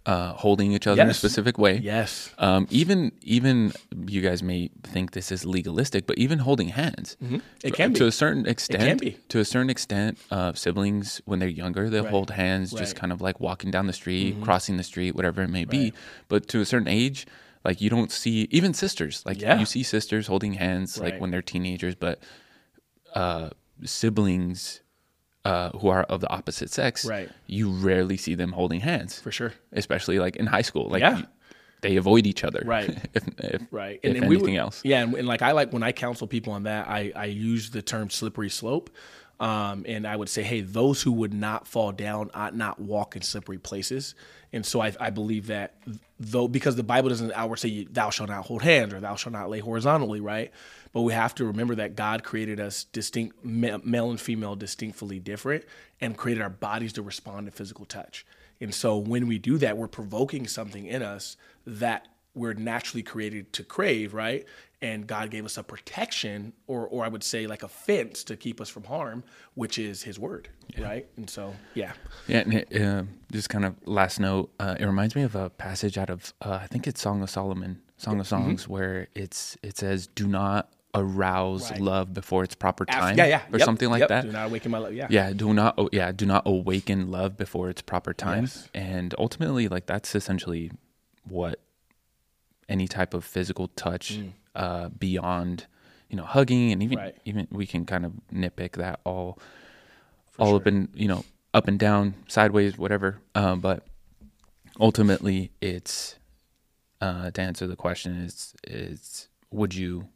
uh, 0.05 0.33
holding 0.35 0.73
each 0.73 0.87
other 0.89 1.01
in 1.03 1.09
a 1.11 1.15
specific 1.15 1.59
way. 1.59 1.79
yes, 1.79 2.31
Um, 2.39 2.67
even 2.71 3.13
even 3.23 3.73
you 4.09 4.21
guys 4.21 4.43
may 4.43 4.69
think 4.83 5.13
this 5.13 5.31
is 5.31 5.45
legalistic, 5.45 6.07
but 6.07 6.19
even 6.19 6.41
holding 6.41 6.69
hands, 6.69 7.17
Mm-hmm. 7.23 7.39
It 7.63 7.75
can 7.75 7.95
to 7.95 8.01
be. 8.05 8.09
a 8.09 8.13
certain 8.13 8.47
extent. 8.47 9.01
be. 9.01 9.17
To 9.29 9.39
a 9.39 9.45
certain 9.45 9.71
extent, 9.71 10.19
uh, 10.31 10.53
siblings 10.55 11.23
when 11.25 11.39
they're 11.39 11.49
younger, 11.63 11.89
they'll 11.89 12.07
hold 12.17 12.31
hands, 12.31 12.71
just 12.71 12.81
Right. 12.81 12.89
Mm-hmm. 12.89 13.01
kind 13.01 13.13
of 13.13 13.21
like 13.21 13.39
walking 13.41 13.71
down 13.71 13.87
the 13.87 13.93
street, 13.93 14.37
crossing 14.43 14.77
the 14.77 14.83
street, 14.85 15.15
whatever 15.15 15.41
it 15.43 15.51
may 15.51 15.65
be. 15.65 15.93
But 16.29 16.49
to 16.49 16.61
a 16.61 16.65
certain 16.65 16.89
age, 16.89 17.27
like 17.65 17.81
you 17.81 17.89
don't 17.89 18.11
see 18.11 18.49
even 18.51 18.75
sisters. 18.75 19.23
Like 19.25 19.41
Yeah. 19.41 19.61
you 19.61 19.67
see 19.67 19.85
sisters 19.85 20.27
holding 20.27 20.55
hands 20.55 20.99
like 20.99 21.21
when 21.21 21.31
they're 21.31 21.43
teenagers, 21.55 21.95
but 21.95 22.19
uh, 23.15 23.51
siblings. 23.85 24.81
Uh, 25.45 25.71
who 25.79 25.89
are 25.89 26.05
of 26.05 26.21
the 26.21 26.31
opposite 26.31 26.71
sex, 26.71 27.05
Right. 27.05 27.29
You 27.49 27.71
rarely 27.71 28.17
see 28.17 28.37
them 28.37 28.53
holding 28.53 28.79
hands, 28.79 29.19
for 29.19 29.33
sure. 29.33 29.53
especially 29.73 30.21
like 30.21 30.37
in 30.37 30.47
high 30.47 30.63
school. 30.63 30.89
Like 30.89 31.01
Yeah. 31.01 31.19
you- 31.19 31.27
they 31.81 31.97
avoid 31.97 32.29
each 32.29 32.45
other, 32.45 32.63
Right. 32.65 32.89
if, 33.15 33.25
if 33.39 33.63
Right. 33.73 33.99
if 34.05 34.15
and 34.17 34.25
anything 34.25 34.53
would- 34.53 34.61
else. 34.61 34.81
Yeah, 34.85 35.03
and, 35.03 35.15
and 35.15 35.27
like 35.27 35.43
I 35.43 35.51
like 35.51 35.73
when 35.73 35.83
I 35.83 35.91
counsel 35.91 36.29
people 36.29 36.53
on 36.53 36.63
that, 36.63 36.87
I 36.89 37.11
I 37.17 37.25
use 37.25 37.71
the 37.71 37.83
term 37.83 38.09
slippery 38.09 38.51
slope. 38.51 38.89
Um, 39.41 39.85
and 39.89 40.07
I 40.07 40.15
would 40.15 40.29
say, 40.29 40.45
hey, 40.45 40.61
those 40.61 41.03
who 41.03 41.11
would 41.11 41.35
not 41.35 41.67
fall 41.67 41.91
down 41.91 42.31
ought 42.33 42.55
not 42.55 42.79
walk 42.79 43.17
in 43.17 43.23
slippery 43.23 43.59
places. 43.59 44.15
And 44.53 44.65
so 44.65 44.81
I, 44.81 44.93
I 45.01 45.11
believe 45.11 45.49
that 45.49 45.75
though, 46.21 46.47
because 46.47 46.77
the 46.77 46.85
Bible 46.85 47.09
doesn't 47.09 47.33
outward 47.33 47.57
say, 47.57 47.85
thou 47.91 48.11
shalt 48.11 48.29
not 48.31 48.45
hold 48.47 48.63
hands 48.63 48.95
or 48.95 49.01
thou 49.01 49.17
shalt 49.17 49.33
not 49.33 49.51
lay 49.51 49.59
horizontally, 49.59 50.21
right? 50.21 50.53
But 50.93 51.03
we 51.03 51.13
have 51.15 51.35
to 51.37 51.45
remember 51.45 51.75
that 51.77 51.97
God 51.97 52.23
created 52.23 52.61
us 52.61 52.85
distinct, 52.85 53.45
male 53.45 54.11
and 54.11 54.21
female, 54.21 54.57
distinctly 54.57 55.19
different, 55.19 55.65
and 56.01 56.17
created 56.17 56.43
our 56.43 56.51
bodies 56.51 56.93
to 56.95 57.03
respond 57.03 57.47
to 57.47 57.53
physical 57.53 57.85
touch. 57.87 58.27
And 58.61 58.75
so 58.75 58.97
when 58.99 59.27
we 59.27 59.39
do 59.39 59.59
that, 59.59 59.77
we're 59.77 59.89
provoking 59.89 60.47
something 60.47 60.85
in 60.87 61.03
us 61.03 61.37
that 61.67 62.09
we're 62.35 62.55
naturally 62.55 63.03
created 63.03 63.53
to 63.55 63.65
crave, 63.65 64.15
right? 64.15 64.45
And 64.81 65.07
God 65.07 65.31
gave 65.31 65.45
us 65.45 65.57
a 65.59 65.63
protection, 65.63 66.53
or 66.67 66.87
or 66.89 67.05
I 67.05 67.09
would 67.09 67.23
say 67.23 67.47
like 67.47 67.63
a 67.63 67.69
fence 67.69 68.25
to 68.25 68.37
keep 68.37 68.61
us 68.61 68.69
from 68.69 68.85
harm, 68.85 69.23
which 69.55 69.79
is 69.79 70.03
His 70.03 70.19
Word, 70.19 70.49
right? 70.79 71.07
And 71.17 71.31
so, 71.31 71.55
yeah, 71.75 71.93
Yeah, 72.27 72.39
and 72.41 72.55
it, 72.55 72.83
uh, 72.83 73.05
just 73.31 73.49
kind 73.49 73.65
of 73.65 73.77
last 73.87 74.19
note. 74.19 74.51
Uh, 74.59 74.75
it 74.81 74.85
reminds 74.85 75.15
me 75.15 75.23
of 75.23 75.37
a 75.37 75.51
passage 75.51 75.99
out 75.99 76.11
of 76.11 76.33
uh, 76.43 76.59
I 76.63 76.67
think 76.67 76.87
it's 76.89 77.01
Song 77.01 77.23
of 77.23 77.31
Solomon, 77.31 77.81
Song 77.97 78.19
of 78.19 78.27
Mm-hmm. 78.27 78.45
Songs, 78.45 78.69
where 78.69 79.07
it's 79.15 79.57
it 79.63 79.77
says, 79.79 80.09
"Do 80.09 80.27
not 80.27 80.69
arouse 80.95 81.71
Right. 81.71 81.81
love 81.81 82.13
before 82.13 82.45
its 82.45 82.55
proper 82.55 82.85
time," 82.85 83.17
yeah, 83.17 83.27
yeah, 83.27 83.43
or 83.53 83.59
yep, 83.59 83.65
something 83.65 83.89
like 83.91 84.01
yep. 84.01 84.09
that. 84.11 84.25
Do 84.25 84.33
not 84.33 84.47
awaken 84.47 84.71
my 84.71 84.79
love. 84.79 84.93
Yeah, 84.95 85.07
Yeah, 85.11 85.33
do 85.33 85.53
not. 85.55 85.75
Oh, 85.79 85.89
yeah, 85.93 86.13
do 86.13 86.27
not 86.27 86.43
awaken 86.47 87.11
love 87.11 87.37
before 87.37 87.71
its 87.71 87.81
proper 87.83 88.13
time. 88.13 88.43
Yes. 88.45 88.69
And 88.75 89.15
ultimately, 89.19 89.69
like 89.69 89.87
that's 89.87 90.15
essentially 90.15 90.71
what 91.29 91.61
any 92.69 92.87
type 92.89 93.15
of 93.15 93.25
physical 93.25 93.69
touch 93.69 94.19
uh, 94.55 94.89
beyond, 94.91 95.67
you 96.09 96.17
know, 96.17 96.25
hugging 96.25 96.73
and 96.73 96.83
even 96.83 96.99
Mm. 96.99 97.03
Right. 97.03 97.17
even 97.25 97.49
we 97.51 97.67
can 97.67 97.85
kind 97.87 98.05
of 98.05 98.13
nitpick 98.33 98.73
that 98.73 99.01
all, 99.05 99.39
all 100.39 100.57
up 100.57 100.67
and 100.67 100.89
you 100.95 101.09
know 101.09 101.25
up 101.55 101.69
and 101.69 101.79
down, 101.79 102.15
sideways, 102.29 102.77
whatever. 102.79 103.19
Um, 103.35 103.61
but 103.61 103.85
ultimately, 104.81 105.53
it's 105.61 106.17
uh, 107.01 107.31
to 107.31 107.41
answer 107.41 107.67
the 107.67 107.77
question 107.77 108.17
is 108.17 108.55
is 108.65 109.29
would 109.51 109.75
you 109.75 110.09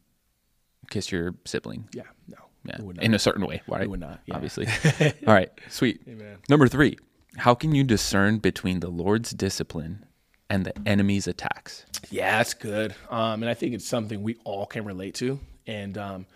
kiss 0.91 1.11
your 1.13 1.35
sibling? 1.45 1.89
yeah, 1.93 2.03
no, 2.29 2.37
Yeah, 2.65 2.79
in 3.01 3.15
a 3.15 3.19
certain 3.19 3.47
way, 3.47 3.63
right? 3.69 3.83
We 3.83 3.89
would 3.89 4.01
not, 4.01 4.21
yeah. 4.27 4.35
Obviously. 4.35 4.67
All 5.27 5.35
right, 5.35 5.51
sweet. 5.69 6.01
Amen. 6.09 6.39
Number 6.49 6.69
three, 6.69 6.99
how 7.37 7.55
can 7.55 7.75
you 7.75 7.85
discern 7.85 8.39
between 8.39 8.81
the 8.81 8.89
Lord's 8.89 9.31
discipline 9.33 10.07
and 10.49 10.65
the 10.65 10.73
enemy's 10.89 11.27
attacks? 11.27 11.85
Yeah, 12.11 12.39
that's 12.39 12.55
good. 12.55 12.95
Um, 13.11 13.43
and 13.43 13.51
I 13.51 13.55
think 13.55 13.75
it's 13.75 13.87
something 13.87 14.23
we 14.23 14.37
all 14.45 14.67
can 14.67 14.85
relate 14.85 15.15
to. 15.17 15.39
And 15.67 15.99
um, 15.99 16.27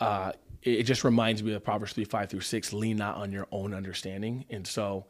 uh, 0.00 0.32
it, 0.62 0.80
it 0.80 0.82
just 0.84 1.04
reminds 1.04 1.42
me 1.42 1.52
of 1.52 1.62
Proverbs 1.62 1.92
3 1.92 2.04
5 2.04 2.30
through 2.30 2.40
6 2.40 2.72
lean 2.72 2.96
not 2.96 3.16
on 3.16 3.30
your 3.32 3.46
own 3.52 3.74
understanding. 3.74 4.46
And 4.50 4.66
so 4.66 5.06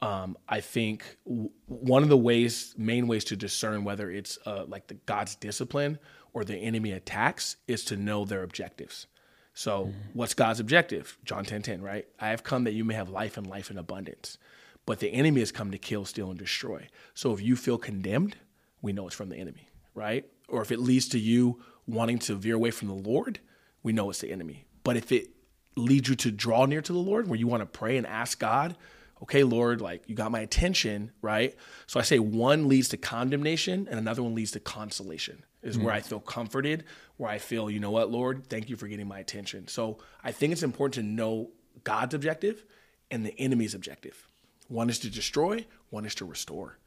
um, 0.00 0.36
I 0.48 0.60
think 0.60 1.04
w- 1.26 1.50
one 1.66 2.02
of 2.02 2.08
the 2.08 2.16
ways, 2.16 2.74
main 2.78 3.06
ways 3.06 3.24
to 3.24 3.36
discern 3.36 3.84
whether 3.84 4.10
it's 4.10 4.38
uh, 4.46 4.64
like 4.66 4.86
the 4.86 4.94
God's 4.94 5.34
discipline 5.34 5.98
or 6.34 6.44
the 6.44 6.56
enemy 6.56 6.92
attacks 6.92 7.56
is 7.66 7.84
to 7.86 7.96
know 7.96 8.24
their 8.24 8.42
objectives. 8.42 9.06
So, 9.54 9.92
what's 10.14 10.34
God's 10.34 10.58
objective? 10.58 11.16
John 11.24 11.44
10 11.44 11.62
10, 11.62 11.80
right? 11.80 12.06
I 12.18 12.28
have 12.28 12.42
come 12.42 12.64
that 12.64 12.72
you 12.72 12.84
may 12.84 12.94
have 12.94 13.08
life 13.08 13.36
and 13.36 13.46
life 13.46 13.70
in 13.70 13.78
abundance. 13.78 14.36
But 14.84 14.98
the 14.98 15.08
enemy 15.08 15.40
has 15.40 15.52
come 15.52 15.70
to 15.70 15.78
kill, 15.78 16.04
steal, 16.04 16.28
and 16.28 16.38
destroy. 16.38 16.88
So, 17.14 17.32
if 17.32 17.40
you 17.40 17.54
feel 17.54 17.78
condemned, 17.78 18.36
we 18.82 18.92
know 18.92 19.06
it's 19.06 19.16
from 19.16 19.28
the 19.28 19.36
enemy, 19.36 19.70
right? 19.94 20.26
Or 20.48 20.60
if 20.60 20.72
it 20.72 20.80
leads 20.80 21.08
to 21.10 21.20
you 21.20 21.62
wanting 21.86 22.18
to 22.20 22.34
veer 22.34 22.56
away 22.56 22.72
from 22.72 22.88
the 22.88 22.94
Lord, 22.94 23.38
we 23.84 23.92
know 23.92 24.10
it's 24.10 24.18
the 24.18 24.32
enemy. 24.32 24.64
But 24.82 24.96
if 24.96 25.12
it 25.12 25.30
leads 25.76 26.08
you 26.08 26.16
to 26.16 26.32
draw 26.32 26.66
near 26.66 26.82
to 26.82 26.92
the 26.92 26.98
Lord, 26.98 27.28
where 27.28 27.38
you 27.38 27.46
want 27.46 27.62
to 27.62 27.66
pray 27.66 27.96
and 27.96 28.06
ask 28.06 28.38
God, 28.40 28.76
okay, 29.22 29.44
Lord, 29.44 29.80
like 29.80 30.02
you 30.06 30.14
got 30.14 30.32
my 30.32 30.40
attention, 30.40 31.12
right? 31.22 31.54
So 31.86 32.00
I 32.00 32.02
say 32.02 32.18
one 32.18 32.68
leads 32.68 32.88
to 32.90 32.96
condemnation 32.96 33.86
and 33.88 33.98
another 33.98 34.22
one 34.22 34.34
leads 34.34 34.50
to 34.52 34.60
consolation, 34.60 35.44
is 35.64 35.78
where 35.78 35.94
I 35.94 36.00
feel 36.00 36.20
comforted, 36.20 36.84
where 37.16 37.30
I 37.30 37.38
feel, 37.38 37.70
you 37.70 37.80
know 37.80 37.90
what, 37.90 38.10
Lord, 38.10 38.46
thank 38.48 38.68
you 38.68 38.76
for 38.76 38.86
getting 38.86 39.08
my 39.08 39.18
attention. 39.18 39.66
So 39.66 39.98
I 40.22 40.30
think 40.30 40.52
it's 40.52 40.62
important 40.62 40.94
to 40.94 41.02
know 41.02 41.50
God's 41.82 42.14
objective 42.14 42.64
and 43.10 43.24
the 43.24 43.34
enemy's 43.38 43.74
objective. 43.74 44.28
One 44.68 44.90
is 44.90 44.98
to 45.00 45.10
destroy, 45.10 45.66
one 45.90 46.04
is 46.04 46.14
to 46.16 46.24
restore. 46.24 46.78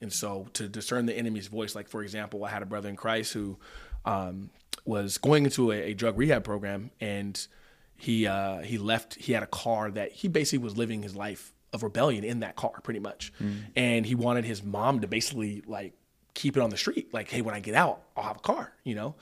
And 0.00 0.12
so 0.12 0.46
to 0.52 0.68
discern 0.68 1.06
the 1.06 1.14
enemy's 1.14 1.46
voice, 1.46 1.74
like 1.74 1.88
for 1.88 2.02
example, 2.02 2.44
I 2.44 2.50
had 2.50 2.62
a 2.62 2.66
brother 2.66 2.88
in 2.88 2.96
Christ 2.96 3.32
who 3.32 3.58
um, 4.04 4.50
was 4.84 5.18
going 5.18 5.44
into 5.44 5.72
a, 5.72 5.90
a 5.90 5.94
drug 5.94 6.18
rehab 6.18 6.44
program 6.44 6.90
and 7.00 7.46
he 7.96 8.26
uh, 8.26 8.58
he 8.58 8.76
left. 8.76 9.14
He 9.14 9.32
had 9.32 9.42
a 9.42 9.46
car 9.46 9.90
that 9.90 10.12
he 10.12 10.28
basically 10.28 10.62
was 10.62 10.76
living 10.76 11.02
his 11.02 11.16
life 11.16 11.54
of 11.72 11.82
rebellion 11.82 12.24
in 12.24 12.40
that 12.40 12.56
car, 12.56 12.80
pretty 12.82 13.00
much. 13.00 13.32
And 13.74 14.04
he 14.04 14.14
wanted 14.14 14.44
his 14.44 14.62
mom 14.62 15.00
to 15.00 15.06
basically 15.06 15.62
like 15.66 15.94
keep 16.36 16.56
it 16.56 16.62
on 16.62 16.70
the 16.70 16.76
street. 16.76 17.12
Like, 17.12 17.28
hey, 17.28 17.42
when 17.42 17.54
I 17.54 17.60
get 17.60 17.74
out, 17.74 18.02
I'll 18.16 18.22
have 18.30 18.36
a 18.36 18.40
car, 18.40 18.72
you 18.84 18.94
know. 18.94 19.16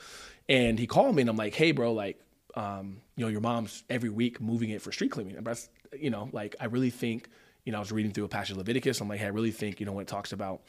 And 0.49 0.79
he 0.79 0.87
called 0.87 1.15
me, 1.15 1.23
and 1.23 1.31
I'm 1.31 1.37
like, 1.39 1.55
hey, 1.55 1.73
bro, 1.73 1.95
like, 1.95 2.21
um, 2.55 3.01
you 3.17 3.25
know, 3.25 3.31
your 3.31 3.41
mom's 3.41 3.85
every 3.89 4.11
week 4.11 4.41
moving 4.41 4.71
it 4.71 4.83
for 4.83 4.93
street 4.93 5.11
cleaning. 5.11 5.37
And 5.37 5.47
that's, 5.47 5.71
you 5.99 6.11
know, 6.11 6.29
like, 6.33 6.57
I 6.61 6.67
really 6.67 6.91
think. 6.91 7.29
You 7.67 7.73
know, 7.73 7.79
I 7.79 7.81
was 7.81 7.93
reading 7.93 8.13
through 8.13 8.27
a 8.27 8.29
passage 8.29 8.51
of 8.51 8.59
Leviticus. 8.59 9.01
I'm 9.01 9.09
like, 9.09 9.21
hey, 9.21 9.25
I 9.25 9.31
really 9.31 9.51
think, 9.51 9.81
you 9.81 9.87
know, 9.87 9.93
when 9.93 10.03
it 10.03 10.09
talks 10.09 10.33
about 10.33 10.61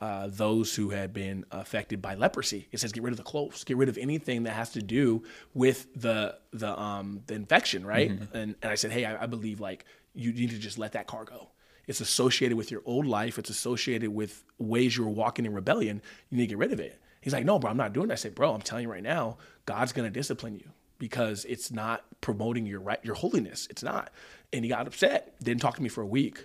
uh, 0.00 0.28
those 0.30 0.72
who 0.72 0.90
had 0.90 1.12
been 1.12 1.44
affected 1.50 2.00
by 2.00 2.14
leprosy, 2.14 2.68
it 2.70 2.78
says 2.78 2.92
get 2.92 3.02
rid 3.02 3.12
of 3.12 3.16
the 3.16 3.24
clothes, 3.24 3.64
get 3.64 3.76
rid 3.76 3.88
of 3.88 3.98
anything 3.98 4.44
that 4.44 4.52
has 4.52 4.70
to 4.70 4.80
do 4.80 5.24
with 5.52 5.88
the 6.00 6.38
the 6.52 6.80
um 6.80 7.22
the 7.26 7.34
infection, 7.34 7.84
right? 7.84 8.08
And 8.32 8.54
and 8.62 8.70
I 8.70 8.76
said, 8.76 8.92
hey, 8.92 9.04
I, 9.04 9.24
I 9.24 9.26
believe 9.26 9.58
like 9.58 9.84
you 10.14 10.32
need 10.32 10.50
to 10.50 10.58
just 10.58 10.78
let 10.78 10.92
that 10.92 11.08
car 11.08 11.24
go. 11.24 11.48
It's 11.86 12.00
associated 12.00 12.56
with 12.56 12.70
your 12.70 12.82
old 12.84 13.06
life. 13.06 13.38
It's 13.38 13.50
associated 13.50 14.10
with 14.10 14.44
ways 14.58 14.96
you 14.96 15.04
were 15.04 15.10
walking 15.10 15.44
in 15.46 15.52
rebellion. 15.52 16.00
You 16.30 16.38
need 16.38 16.44
to 16.44 16.48
get 16.48 16.58
rid 16.58 16.72
of 16.72 16.80
it. 16.80 17.00
He's 17.20 17.32
like, 17.32 17.44
no, 17.44 17.58
bro, 17.58 17.70
I'm 17.70 17.76
not 17.76 17.92
doing 17.92 18.08
that. 18.08 18.14
I 18.14 18.16
said, 18.16 18.34
bro, 18.34 18.52
I'm 18.54 18.60
telling 18.62 18.84
you 18.84 18.90
right 18.90 19.02
now, 19.02 19.38
God's 19.66 19.92
gonna 19.92 20.10
discipline 20.10 20.56
you 20.56 20.68
because 20.98 21.44
it's 21.46 21.70
not 21.70 22.04
promoting 22.20 22.66
your 22.66 22.80
right 22.80 23.00
your 23.02 23.14
holiness. 23.14 23.66
It's 23.70 23.82
not. 23.82 24.10
And 24.52 24.64
he 24.64 24.68
got 24.68 24.86
upset. 24.86 25.34
Didn't 25.42 25.60
talk 25.62 25.76
to 25.76 25.82
me 25.82 25.88
for 25.88 26.02
a 26.02 26.06
week. 26.06 26.44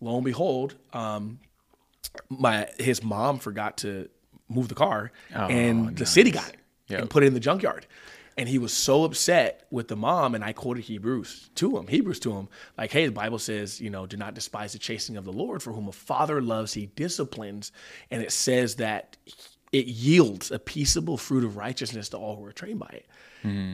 Lo 0.00 0.14
and 0.16 0.24
behold, 0.24 0.76
um, 0.92 1.40
my 2.28 2.68
his 2.78 3.02
mom 3.02 3.38
forgot 3.38 3.78
to 3.78 4.08
move 4.48 4.68
the 4.68 4.74
car, 4.74 5.12
and 5.32 5.96
the 5.96 6.06
city 6.06 6.30
got 6.30 6.48
it 6.48 6.56
Yep. 6.88 7.00
and 7.02 7.10
put 7.10 7.22
it 7.22 7.26
in 7.26 7.34
the 7.34 7.40
junkyard. 7.40 7.86
And 8.40 8.48
he 8.48 8.56
was 8.56 8.72
so 8.72 9.04
upset 9.04 9.66
with 9.70 9.88
the 9.88 9.96
mom, 9.96 10.34
and 10.34 10.42
I 10.42 10.54
quoted 10.54 10.84
Hebrews 10.84 11.50
to 11.56 11.76
him, 11.76 11.88
Hebrews 11.88 12.20
to 12.20 12.32
him, 12.32 12.48
like, 12.78 12.90
"Hey, 12.90 13.04
the 13.04 13.12
Bible 13.12 13.38
says, 13.38 13.82
you 13.82 13.90
know, 13.90 14.06
do 14.06 14.16
not 14.16 14.32
despise 14.32 14.72
the 14.72 14.78
chastening 14.78 15.18
of 15.18 15.26
the 15.26 15.32
Lord, 15.32 15.62
for 15.62 15.74
whom 15.74 15.88
a 15.88 15.92
father 15.92 16.40
loves, 16.40 16.72
he 16.72 16.86
disciplines, 16.86 17.70
and 18.10 18.22
it 18.22 18.32
says 18.32 18.76
that 18.76 19.18
it 19.72 19.88
yields 19.88 20.50
a 20.50 20.58
peaceable 20.58 21.18
fruit 21.18 21.44
of 21.44 21.58
righteousness 21.58 22.08
to 22.08 22.16
all 22.16 22.36
who 22.36 22.46
are 22.46 22.52
trained 22.52 22.78
by 22.78 22.88
it." 22.88 23.06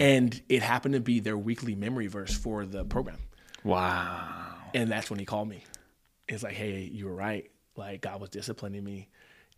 And 0.01 0.43
it 0.49 0.63
happened 0.63 0.95
to 0.95 1.01
be 1.01 1.21
their 1.21 1.39
weekly 1.39 1.77
memory 1.77 2.09
verse 2.09 2.37
for 2.37 2.67
the 2.67 2.85
program. 2.85 3.19
Wow. 3.63 4.53
And 4.75 4.91
that's 4.91 5.11
when 5.11 5.21
he 5.21 5.25
called 5.25 5.49
me. 5.49 5.63
It's 6.27 6.43
like, 6.43 6.55
hey, 6.55 6.81
you 6.93 7.07
were 7.07 7.15
right. 7.15 7.49
Like 7.77 8.01
God 8.01 8.21
was 8.21 8.31
disciplining 8.31 8.83
me, 8.83 9.11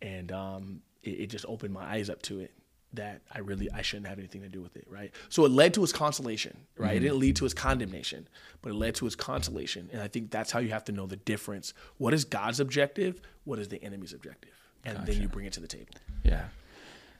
and 0.03 0.31
um, 0.31 0.81
it, 1.01 1.21
it 1.21 1.27
just 1.31 1.45
opened 1.47 1.73
my 1.73 1.83
eyes 1.83 2.11
up 2.11 2.21
to 2.23 2.41
it 2.41 2.51
that 2.93 3.21
I 3.33 3.39
really 3.39 3.69
I 3.71 3.81
shouldn't 3.81 4.07
have 4.07 4.17
anything 4.17 4.41
to 4.41 4.49
do 4.49 4.61
with 4.61 4.75
it, 4.75 4.85
right? 4.89 5.11
So 5.29 5.45
it 5.45 5.51
led 5.51 5.73
to 5.75 5.81
his 5.81 5.93
consolation, 5.93 6.57
right? 6.77 6.97
It 6.97 7.01
didn't 7.01 7.19
lead 7.19 7.35
to 7.37 7.43
his 7.43 7.53
condemnation, 7.53 8.27
but 8.61 8.71
it 8.71 8.75
led 8.75 8.95
to 8.95 9.05
his 9.05 9.15
consolation, 9.15 9.89
and 9.93 10.01
I 10.01 10.07
think 10.07 10.31
that's 10.31 10.51
how 10.51 10.59
you 10.59 10.69
have 10.69 10.85
to 10.85 10.91
know 10.91 11.05
the 11.05 11.17
difference. 11.17 11.73
What 11.97 12.13
is 12.13 12.25
God's 12.25 12.59
objective? 12.59 13.21
What 13.43 13.59
is 13.59 13.67
the 13.67 13.83
enemy's 13.83 14.13
objective? 14.13 14.51
And 14.85 15.05
then 15.05 15.21
you 15.21 15.27
bring 15.27 15.45
it 15.45 15.53
to 15.53 15.59
the 15.59 15.67
table. 15.67 15.93
Yeah. 16.23 16.45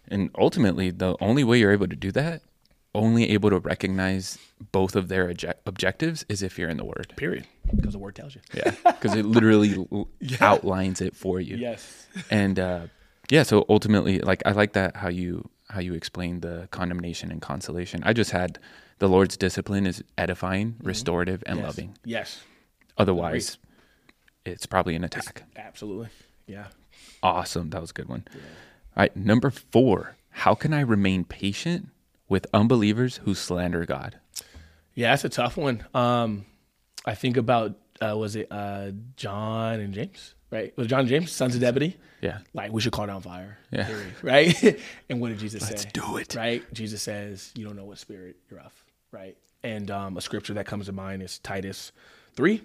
And 0.08 0.32
ultimately, 0.38 0.92
the 0.92 1.16
only 1.22 1.44
way 1.44 1.60
you're 1.60 1.72
able 1.72 1.88
to 1.88 1.96
do 1.96 2.12
that, 2.14 2.42
only 2.96 3.30
able 3.30 3.50
to 3.52 3.60
recognize 3.60 4.40
both 4.72 4.96
of 4.96 5.08
their 5.08 5.30
object- 5.30 5.62
objectives, 5.68 6.26
is 6.30 6.42
if 6.42 6.58
you're 6.58 6.70
in 6.70 6.78
the 6.78 6.86
Word. 6.86 7.14
Period. 7.16 7.46
Because 7.76 7.94
the 7.94 8.00
word 8.00 8.16
tells 8.16 8.34
you. 8.34 8.42
Yeah. 8.54 8.74
Because 8.84 9.14
it 9.14 9.26
literally 9.26 9.86
l- 9.92 10.08
outlines 10.42 11.02
it 11.02 11.16
for 11.16 11.40
you. 11.40 11.58
Yes. 11.58 12.08
And 12.32 12.58
uh, 12.58 12.88
yeah, 13.30 13.44
so 13.44 13.66
ultimately, 13.70 14.20
like 14.20 14.42
I 14.46 14.52
like 14.52 14.74
that 14.74 14.96
how 14.96 15.10
you 15.10 15.48
how 15.70 15.80
you 15.80 15.94
explain 15.94 16.40
the 16.42 16.68
condemnation 16.72 17.32
and 17.32 17.42
consolation. 17.42 18.02
I 18.04 18.14
just 18.14 18.32
had 18.32 18.60
the 19.00 19.08
Lord's 19.08 19.38
discipline 19.38 19.86
is 19.86 20.04
edifying, 20.18 20.76
restorative, 20.82 21.44
and 21.46 21.58
yes. 21.60 21.66
loving. 21.66 21.98
Yes. 22.04 22.44
Otherwise, 22.98 23.58
it's 24.46 24.66
probably 24.66 24.96
an 24.96 25.04
attack. 25.04 25.44
Absolutely. 25.56 26.10
Yeah. 26.48 26.68
Awesome. 27.24 27.70
That 27.70 27.82
was 27.82 27.92
a 27.92 27.94
good 27.94 28.10
one. 28.10 28.26
All 28.34 28.42
right. 28.98 29.16
Number 29.16 29.50
four. 29.50 30.16
How 30.32 30.56
can 30.56 30.74
I 30.74 30.82
remain 30.82 31.26
patient 31.26 31.90
with 32.30 32.48
unbelievers 32.54 33.18
who 33.26 33.34
slander 33.34 33.86
God? 33.86 34.20
Yeah, 34.94 35.12
that's 35.12 35.26
a 35.26 35.30
tough 35.30 35.58
one. 35.58 35.86
Um, 35.94 36.46
I 37.06 37.16
think 37.16 37.36
about 37.38 37.76
uh, 38.02 38.16
was 38.18 38.36
it 38.36 38.48
uh, 38.52 38.92
John 39.16 39.80
and 39.80 39.94
James, 39.94 40.36
right? 40.51 40.74
John 40.88 41.08
James, 41.08 41.32
sons 41.32 41.56
of 41.56 41.62
Zebedee? 41.62 41.96
Yeah. 42.22 42.39
Like 42.53 42.72
we 42.72 42.82
should 42.82 42.91
call 42.94 43.08
down 43.08 43.22
fire. 43.22 43.58
Yeah. 43.72 43.86
period, 43.88 44.13
right? 44.24 44.79
and 45.10 45.22
what 45.22 45.29
did 45.29 45.39
Jesus 45.39 45.63
say? 45.63 45.70
Let's 45.72 45.86
do 45.86 46.18
it. 46.18 46.36
Right? 46.36 46.63
Jesus 46.74 47.01
says, 47.01 47.51
"You 47.56 47.65
don't 47.65 47.75
know 47.75 47.86
what 47.86 47.98
spirit 47.98 48.38
you're 48.50 48.60
of." 48.60 48.74
Right? 49.12 49.38
And 49.63 49.89
um, 49.91 50.18
a 50.18 50.22
scripture 50.22 50.53
that 50.56 50.65
comes 50.65 50.86
to 50.88 50.91
mind 50.91 51.22
is 51.22 51.39
Titus 51.39 51.91
three. 52.36 52.62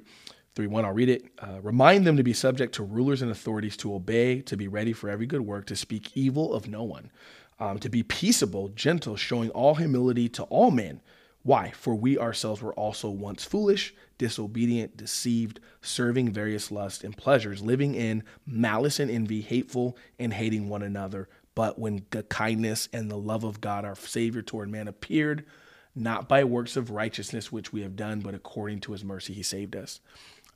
3 0.57 0.69
1, 0.69 0.85
I'll 0.85 0.93
read 0.93 1.09
it. 1.09 1.25
Uh, 1.41 1.61
Remind 1.63 2.07
them 2.07 2.17
to 2.17 2.23
be 2.23 2.33
subject 2.33 2.75
to 2.77 2.85
rulers 2.85 3.23
and 3.23 3.31
authorities, 3.31 3.77
to 3.79 3.93
obey, 3.93 4.41
to 4.43 4.57
be 4.57 4.69
ready 4.69 4.93
for 4.93 5.11
every 5.11 5.27
good 5.27 5.41
work, 5.41 5.67
to 5.67 5.75
speak 5.75 6.17
evil 6.17 6.55
of 6.55 6.69
no 6.69 6.85
one, 6.85 7.11
um, 7.59 7.79
to 7.81 7.89
be 7.89 8.05
peaceable, 8.05 8.69
gentle, 8.69 9.17
showing 9.17 9.51
all 9.51 9.75
humility 9.75 10.29
to 10.29 10.45
all 10.45 10.71
men. 10.71 11.01
Why? 11.45 11.71
For 11.73 11.95
we 11.95 12.19
ourselves 12.19 12.63
were 12.63 12.75
also 12.75 13.11
once 13.11 13.45
foolish, 13.45 13.95
disobedient, 14.19 14.97
deceived, 14.97 15.61
serving 15.83 16.33
various 16.33 16.73
lusts 16.73 17.05
and 17.05 17.17
pleasures, 17.17 17.63
living 17.63 17.95
in 17.95 18.25
malice 18.47 18.99
and 18.99 19.11
envy, 19.11 19.43
hateful 19.43 19.97
and 20.19 20.33
hating 20.33 20.69
one 20.69 20.83
another. 20.83 21.29
But 21.55 21.79
when 21.79 22.07
the 22.11 22.23
kindness 22.25 22.89
and 22.93 23.11
the 23.11 23.19
love 23.19 23.45
of 23.45 23.61
God, 23.61 23.85
our 23.85 23.95
Savior 23.95 24.41
toward 24.43 24.71
man, 24.71 24.89
appeared, 24.89 25.45
not 25.95 26.29
by 26.29 26.45
works 26.45 26.77
of 26.77 26.91
righteousness 26.91 27.53
which 27.53 27.73
we 27.73 27.83
have 27.83 27.95
done, 27.95 28.21
but 28.21 28.35
according 28.35 28.81
to 28.81 28.93
his 28.93 29.05
mercy, 29.05 29.35
he 29.35 29.43
saved 29.43 29.77
us. 29.77 30.01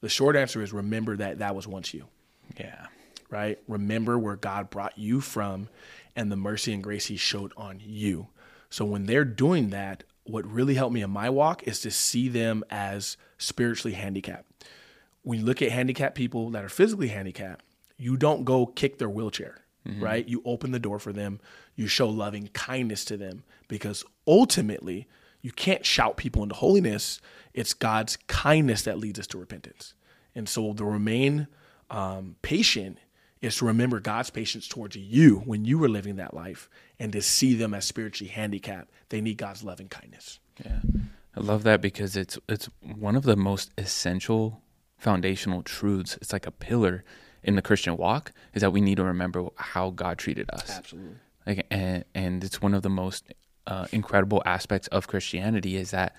The 0.01 0.09
short 0.09 0.37
answer 0.37 0.63
is 0.63 0.73
remember 0.73 1.17
that 1.19 1.39
that 1.39 1.55
was 1.55 1.69
once 1.69 1.93
you 1.95 2.07
Yeah. 2.59 2.87
right? 3.31 3.59
Remember 3.69 4.19
where 4.19 4.37
God 4.37 4.71
brought 4.71 4.97
you 4.97 5.21
from 5.21 5.69
and 6.17 6.33
the 6.33 6.37
mercy 6.37 6.73
and 6.73 6.83
grace 6.83 7.07
he 7.07 7.19
showed 7.19 7.53
on 7.59 7.79
you. 7.85 8.29
So 8.71 8.87
when 8.87 9.05
they're 9.05 9.25
doing 9.27 9.69
that, 9.71 10.03
what 10.29 10.47
really 10.47 10.75
helped 10.75 10.95
me 10.95 11.03
in 11.03 11.11
my 11.11 11.31
walk 11.31 11.63
is 11.65 11.81
to 11.81 11.91
see 11.91 12.29
them 12.29 12.65
as 12.71 13.17
spiritually 13.39 13.95
handicapped. 13.95 14.67
When 15.23 15.41
you 15.41 15.45
look 15.45 15.63
at 15.63 15.71
handicapped 15.71 16.15
people 16.15 16.51
that 16.51 16.65
are 16.65 16.69
physically 16.69 17.09
handicapped, 17.09 17.65
you 17.97 18.17
don't 18.17 18.45
go 18.45 18.67
kick 18.67 18.99
their 18.99 19.11
wheelchair, 19.11 19.63
right? 20.01 20.27
You 20.29 20.43
open 20.45 20.71
the 20.71 20.79
door 20.79 20.99
for 20.99 21.13
them, 21.13 21.41
you 21.75 21.87
show 21.87 22.09
loving 22.09 22.49
kindness 22.49 23.05
to 23.07 23.17
them 23.17 23.43
because 23.69 24.05
ultimately, 24.27 25.09
you 25.41 25.53
can't 25.53 25.87
shout 25.87 26.17
people 26.17 26.43
into 26.43 26.55
holiness. 26.57 27.21
It's 27.55 27.73
God's 27.73 28.17
kindness 28.27 28.83
that 28.83 28.99
leads 28.99 29.19
us 29.19 29.27
to 29.29 29.39
repentance. 29.39 29.95
And 30.35 30.49
so 30.49 30.73
the 30.73 30.85
remain 30.85 31.49
um, 31.91 32.37
patient 32.43 32.99
is 33.41 33.57
to 33.57 33.67
remember 33.67 34.01
God's 34.01 34.31
patience 34.31 34.67
towards 34.67 34.97
you 34.97 35.43
when 35.45 35.65
you 35.65 35.79
were 35.79 35.89
living 35.89 36.17
that 36.17 36.35
life 36.35 36.69
and 36.99 37.13
to 37.13 37.23
see 37.23 37.55
them 37.55 37.75
as 37.75 37.85
spiritually 37.85 38.31
handicapped. 38.31 38.91
They 39.09 39.21
need 39.21 39.39
God's 39.39 39.63
loving 39.63 39.89
kindness. 39.89 40.41
Yeah. 40.65 40.81
I 41.37 41.41
love 41.41 41.63
that 41.63 41.81
because 41.81 42.17
it's 42.17 42.39
it's 42.49 42.69
one 42.81 43.15
of 43.15 43.23
the 43.23 43.37
most 43.37 43.71
essential 43.79 44.61
foundational 44.97 45.63
truths. 45.63 46.17
It's 46.21 46.33
like 46.33 46.47
a 46.47 46.51
pillar 46.51 47.05
in 47.43 47.55
the 47.55 47.63
Christian 47.63 47.97
walk 47.97 48.33
is 48.55 48.63
that 48.63 48.73
we 48.73 48.81
need 48.81 48.97
to 48.97 49.05
remember 49.05 49.47
how 49.57 49.91
God 49.91 50.19
treated 50.19 50.51
us. 50.53 50.71
Absolutely. 50.71 51.17
Like 51.47 51.67
and 51.71 52.05
and 52.15 52.43
it's 52.43 52.61
one 52.61 52.75
of 52.75 52.83
the 52.83 52.91
most 52.91 53.33
uh, 53.67 53.87
incredible 53.93 54.43
aspects 54.45 54.89
of 54.89 55.07
Christianity 55.07 55.77
is 55.77 55.93
that 55.93 56.17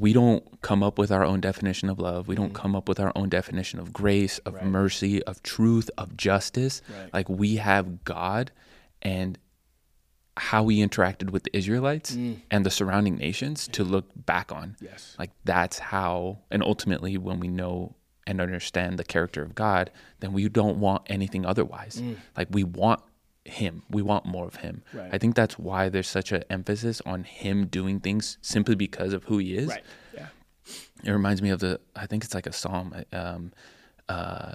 we 0.00 0.12
don't 0.12 0.60
come 0.62 0.82
up 0.82 0.98
with 0.98 1.10
our 1.10 1.24
own 1.24 1.40
definition 1.40 1.88
of 1.88 1.98
love. 1.98 2.28
We 2.28 2.34
don't 2.34 2.48
mm-hmm. 2.48 2.54
come 2.56 2.76
up 2.76 2.88
with 2.88 3.00
our 3.00 3.12
own 3.14 3.28
definition 3.28 3.78
of 3.78 3.92
grace, 3.92 4.38
of 4.38 4.54
Right. 4.54 4.64
mercy, 4.64 5.22
of 5.24 5.42
truth, 5.42 5.90
of 5.98 6.16
justice. 6.16 6.82
Right. 6.88 7.12
Like 7.12 7.28
we 7.28 7.56
have 7.56 8.04
God 8.04 8.50
and 9.02 9.38
how 10.36 10.68
he 10.68 10.84
interacted 10.84 11.30
with 11.30 11.42
the 11.42 11.56
Israelites 11.56 12.14
mm. 12.14 12.40
and 12.50 12.64
the 12.64 12.70
surrounding 12.70 13.16
nations 13.16 13.68
to 13.68 13.84
look 13.84 14.06
back 14.14 14.52
on. 14.52 14.76
Yes. 14.80 15.16
Like 15.18 15.30
that's 15.44 15.78
how, 15.78 16.38
and 16.50 16.62
ultimately, 16.62 17.18
when 17.18 17.40
we 17.40 17.48
know 17.48 17.96
and 18.26 18.40
understand 18.40 18.98
the 18.98 19.04
character 19.04 19.42
of 19.42 19.54
God, 19.54 19.90
then 20.20 20.32
we 20.32 20.48
don't 20.48 20.78
want 20.78 21.02
anything 21.06 21.44
otherwise. 21.44 22.00
Mm. 22.00 22.16
Like 22.36 22.48
we 22.50 22.62
want 22.62 23.00
Him, 23.48 23.82
we 23.90 24.02
want 24.02 24.24
more 24.26 24.46
of 24.46 24.56
Him. 24.56 24.82
Right. 24.92 25.10
I 25.12 25.18
think 25.18 25.34
that's 25.34 25.58
why 25.58 25.88
there's 25.88 26.08
such 26.08 26.32
an 26.32 26.44
emphasis 26.50 27.00
on 27.06 27.24
Him 27.24 27.66
doing 27.66 28.00
things 28.00 28.38
simply 28.42 28.74
because 28.74 29.12
of 29.12 29.24
who 29.24 29.38
He 29.38 29.54
is. 29.56 29.68
Right. 29.68 29.84
Yeah. 30.14 30.26
It 31.04 31.10
reminds 31.10 31.40
me 31.42 31.50
of 31.50 31.60
the, 31.60 31.80
I 31.96 32.06
think 32.06 32.24
it's 32.24 32.34
like 32.34 32.46
a 32.46 32.52
psalm. 32.52 32.94
Um, 33.12 33.52
uh, 34.08 34.54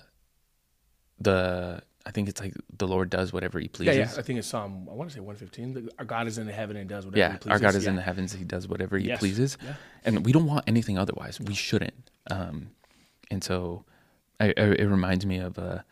the 1.19 1.81
I 2.05 2.11
think 2.11 2.27
it's 2.27 2.41
like 2.41 2.53
the 2.77 2.87
Lord 2.87 3.09
does 3.09 3.31
whatever 3.31 3.59
He 3.59 3.67
pleases. 3.69 3.95
yeah. 3.95 4.11
I 4.17 4.21
think 4.21 4.37
it's 4.39 4.47
Psalm. 4.47 4.87
I 4.91 4.93
want 4.93 5.09
to 5.09 5.13
say 5.13 5.21
115. 5.21 5.89
Our 5.99 6.05
God 6.05 6.27
is 6.27 6.37
in 6.37 6.45
the 6.45 6.51
heaven 6.51 6.75
and 6.75 6.89
does 6.89 7.05
whatever. 7.05 7.17
Yeah, 7.19 7.31
he 7.33 7.37
pleases. 7.37 7.51
our. 7.51 7.59
God 7.71 7.75
is 7.77 7.87
in 7.87 7.95
the 7.95 8.01
heavens; 8.01 8.33
He 8.33 8.43
does 8.43 8.67
whatever 8.67 8.97
He 8.97 9.07
Yes. 9.07 9.19
pleases, 9.19 9.57
Yeah. 9.63 9.75
and 10.03 10.25
we 10.25 10.33
don't 10.33 10.45
want 10.45 10.65
anything 10.67 10.97
otherwise. 10.97 11.39
We 11.39 11.53
shouldn't. 11.53 12.09
Um, 12.29 12.71
and 13.31 13.41
so, 13.41 13.85
I, 14.39 14.47
I, 14.57 14.61
it 14.61 14.83
reminds 14.85 15.25
me 15.25 15.37
of 15.37 15.57
a 15.57 15.85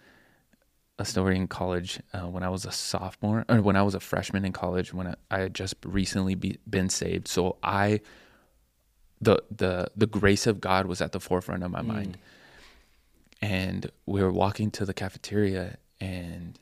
a 0.99 1.05
story 1.05 1.35
in 1.35 1.47
college 1.47 1.99
uh, 2.13 2.27
when 2.27 2.43
I 2.43 2.49
was 2.49 2.65
a 2.65 2.71
sophomore, 2.71 3.45
or 3.49 3.61
when 3.61 3.75
I 3.75 3.81
was 3.81 3.95
a 3.95 3.99
freshman 3.99 4.45
in 4.45 4.53
college, 4.53 4.93
when 4.93 5.07
I, 5.07 5.15
I 5.31 5.39
had 5.39 5.53
just 5.53 5.75
recently 5.83 6.35
be, 6.35 6.57
been 6.69 6.89
saved. 6.89 7.27
So 7.27 7.57
I, 7.63 8.01
the 9.19 9.41
the 9.55 9.87
the 9.95 10.07
grace 10.07 10.47
of 10.47 10.59
God 10.61 10.85
was 10.85 11.01
at 11.01 11.11
the 11.11 11.19
forefront 11.19 11.63
of 11.63 11.71
my 11.71 11.81
mind, 11.81 12.17
and 13.41 13.91
we 14.05 14.21
were 14.21 14.31
walking 14.31 14.69
to 14.71 14.85
the 14.85 14.93
cafeteria, 14.93 15.77
and 15.99 16.59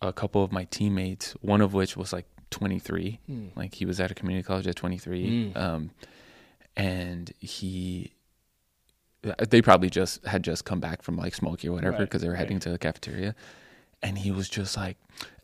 a 0.00 0.12
couple 0.12 0.42
of 0.44 0.52
my 0.52 0.64
teammates, 0.64 1.32
one 1.40 1.60
of 1.60 1.74
which 1.74 1.96
was 1.96 2.12
like 2.12 2.26
23, 2.50 3.18
like 3.56 3.74
he 3.74 3.84
was 3.84 3.98
at 4.00 4.10
a 4.10 4.14
community 4.14 4.46
college 4.46 4.66
at 4.66 4.76
23, 4.76 5.52
um, 5.56 5.90
and 6.76 7.32
he, 7.40 8.12
they 9.50 9.60
probably 9.62 9.90
just 9.90 10.24
had 10.26 10.42
just 10.44 10.64
come 10.64 10.80
back 10.80 11.02
from 11.02 11.16
like 11.16 11.34
smoky 11.34 11.68
or 11.68 11.72
whatever 11.72 11.92
Right, 11.98 12.00
because 12.00 12.22
they 12.22 12.28
were 12.28 12.34
heading 12.36 12.56
right. 12.56 12.62
to 12.62 12.70
the 12.70 12.78
cafeteria, 12.78 13.34
and 14.02 14.16
he 14.18 14.30
was 14.30 14.48
just 14.48 14.76
like, 14.76 14.96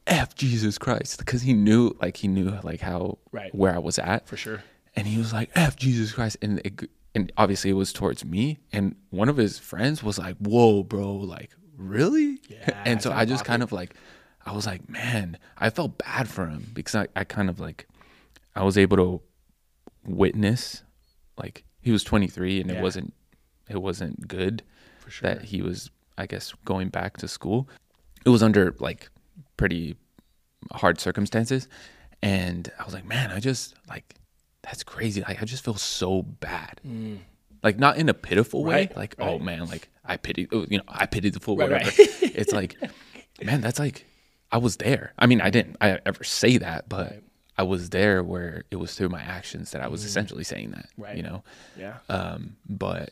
"F 0.07 0.35
Jesus 0.35 0.79
Christ," 0.79 1.19
because 1.19 1.43
he 1.43 1.53
knew 1.53 1.95
like 2.01 2.17
he 2.17 2.29
knew 2.29 2.51
like 2.63 2.81
how 2.81 3.19
Right. 3.33 3.55
where 3.55 3.75
I 3.75 3.79
was 3.79 3.99
at 3.99 4.29
For 4.29 4.37
sure. 4.37 4.63
and 4.97 5.07
he 5.09 5.19
was 5.19 5.33
like 5.33 5.51
f 5.57 5.75
jesus 5.77 6.13
christ 6.13 6.37
and 6.41 6.61
it, 6.65 6.89
and 7.17 7.33
obviously 7.37 7.71
it 7.71 7.75
was 7.75 7.93
towards 7.93 8.25
me 8.25 8.59
and 8.73 8.95
one 9.11 9.29
of 9.29 9.37
his 9.37 9.59
friends 9.59 10.05
was 10.05 10.19
like 10.19 10.37
whoa 10.39 10.85
bro 10.85 11.13
like 11.15 11.51
really 11.77 12.39
Yeah, 12.49 12.81
and 12.87 13.03
so 13.03 13.11
i 13.11 13.25
just 13.25 13.45
kind 13.45 13.65
of 13.65 13.73
like 13.73 13.95
i 14.47 14.53
was 14.53 14.67
like 14.67 14.89
man 14.89 15.37
i 15.59 15.69
felt 15.71 15.99
bad 15.99 16.29
for 16.29 16.47
him 16.47 16.71
because 16.73 16.95
i, 16.95 17.09
I 17.17 17.25
kind 17.25 17.51
of 17.51 17.59
like 17.59 17.89
i 18.55 18.63
was 18.63 18.79
able 18.79 18.97
to 18.99 19.21
witness 20.07 20.83
like 21.37 21.65
he 21.81 21.91
was 21.91 22.05
23 22.05 22.61
and 22.61 22.71
Yeah. 22.71 22.77
it 22.79 22.83
wasn't 22.83 23.13
it 23.69 23.81
wasn't 23.81 24.27
good 24.29 24.63
For 25.01 25.11
sure. 25.11 25.29
that 25.35 25.43
he 25.47 25.63
was 25.63 25.91
i 26.19 26.27
guess 26.27 26.53
going 26.65 26.89
back 26.89 27.17
to 27.19 27.29
school 27.29 27.69
it 28.25 28.29
was 28.31 28.43
under 28.43 28.75
like 28.79 29.09
pretty 29.57 29.97
hard 30.73 30.99
circumstances 31.01 31.69
and 32.23 32.71
i 32.79 32.85
was 32.85 32.95
like 32.95 33.05
man 33.07 33.31
i 33.31 33.41
just 33.41 33.75
like 33.89 34.15
that's 34.63 34.83
crazy 34.83 35.23
like 35.23 35.43
i 35.43 35.45
just 35.45 35.65
feel 35.65 35.75
so 35.77 36.23
bad 36.23 36.81
like 37.63 37.79
not 37.79 37.97
in 37.97 38.09
a 38.09 38.15
pitiful 38.15 38.65
way 38.65 38.75
Right, 38.75 38.97
like 38.97 39.15
oh 39.19 39.39
man 39.39 39.67
like 39.67 39.89
i 40.05 40.17
pity 40.17 40.49
oh, 40.53 40.67
you 40.69 40.79
know 40.79 40.85
i 40.89 41.07
pity 41.07 41.31
the 41.31 41.41
fool 41.41 41.57
Right, 41.57 41.71
whatever 41.71 41.87
right. 41.91 42.09
it's 42.23 42.53
like 42.53 42.77
man 43.43 43.61
that's 43.61 43.79
like 43.79 44.07
i 44.53 44.59
was 44.59 44.77
there 44.79 45.13
i 45.19 45.27
mean 45.27 45.41
i 45.41 45.51
didn't 45.51 45.77
i 45.81 45.99
ever 46.07 46.25
say 46.25 46.57
that 46.59 46.89
but 46.89 47.11
Right. 47.11 47.23
i 47.59 47.63
was 47.63 47.91
there 47.91 48.23
where 48.23 48.65
it 48.71 48.77
was 48.77 48.95
through 48.95 49.09
my 49.11 49.21
actions 49.23 49.73
that 49.73 49.83
i 49.83 49.89
was 49.89 50.05
essentially 50.05 50.45
saying 50.45 50.71
that 50.73 50.87
Mm. 50.99 51.05
Right. 51.05 51.17
you 51.17 51.23
know 51.23 51.43
yeah. 51.79 51.97
um, 52.09 52.57
but 52.69 53.11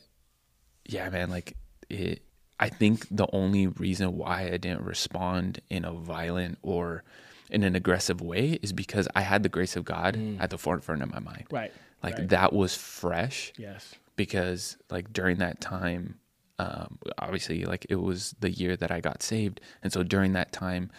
yeah, 0.93 1.09
man, 1.11 1.31
like 1.31 1.57
it. 1.89 2.23
I 2.61 2.69
think 2.69 3.07
the 3.11 3.27
only 3.33 3.67
reason 3.67 4.17
why 4.17 4.43
I 4.53 4.57
didn't 4.57 4.83
respond 4.83 5.61
in 5.69 5.85
a 5.85 5.93
violent 5.93 6.59
or 6.63 7.03
in 7.51 7.65
an 7.65 7.75
aggressive 7.75 8.21
way 8.21 8.59
is 8.63 8.73
because 8.73 9.09
I 9.17 9.23
had 9.23 9.43
the 9.43 9.49
grace 9.49 9.75
of 9.77 9.85
God 9.85 10.17
at 10.39 10.51
the 10.51 10.59
forefront 10.59 11.03
of 11.03 11.13
my 11.13 11.19
mind. 11.19 11.47
Mm. 11.51 11.57
Right. 11.57 11.73
Like 12.03 12.19
right. 12.19 12.29
that 12.29 12.53
was 12.53 12.75
fresh 12.77 13.53
Yes. 13.59 13.95
because 14.17 14.77
like 14.91 15.13
during 15.13 15.39
that 15.39 15.61
time, 15.61 16.19
um, 16.59 16.99
obviously 17.19 17.65
like 17.65 17.85
it 17.89 17.97
was 17.97 18.35
the 18.39 18.51
year 18.51 18.77
that 18.77 18.91
I 18.93 19.01
got 19.01 19.23
saved, 19.23 19.61
and 19.83 19.93
so 19.93 20.03
during 20.05 20.33
that 20.35 20.53
time, 20.53 20.91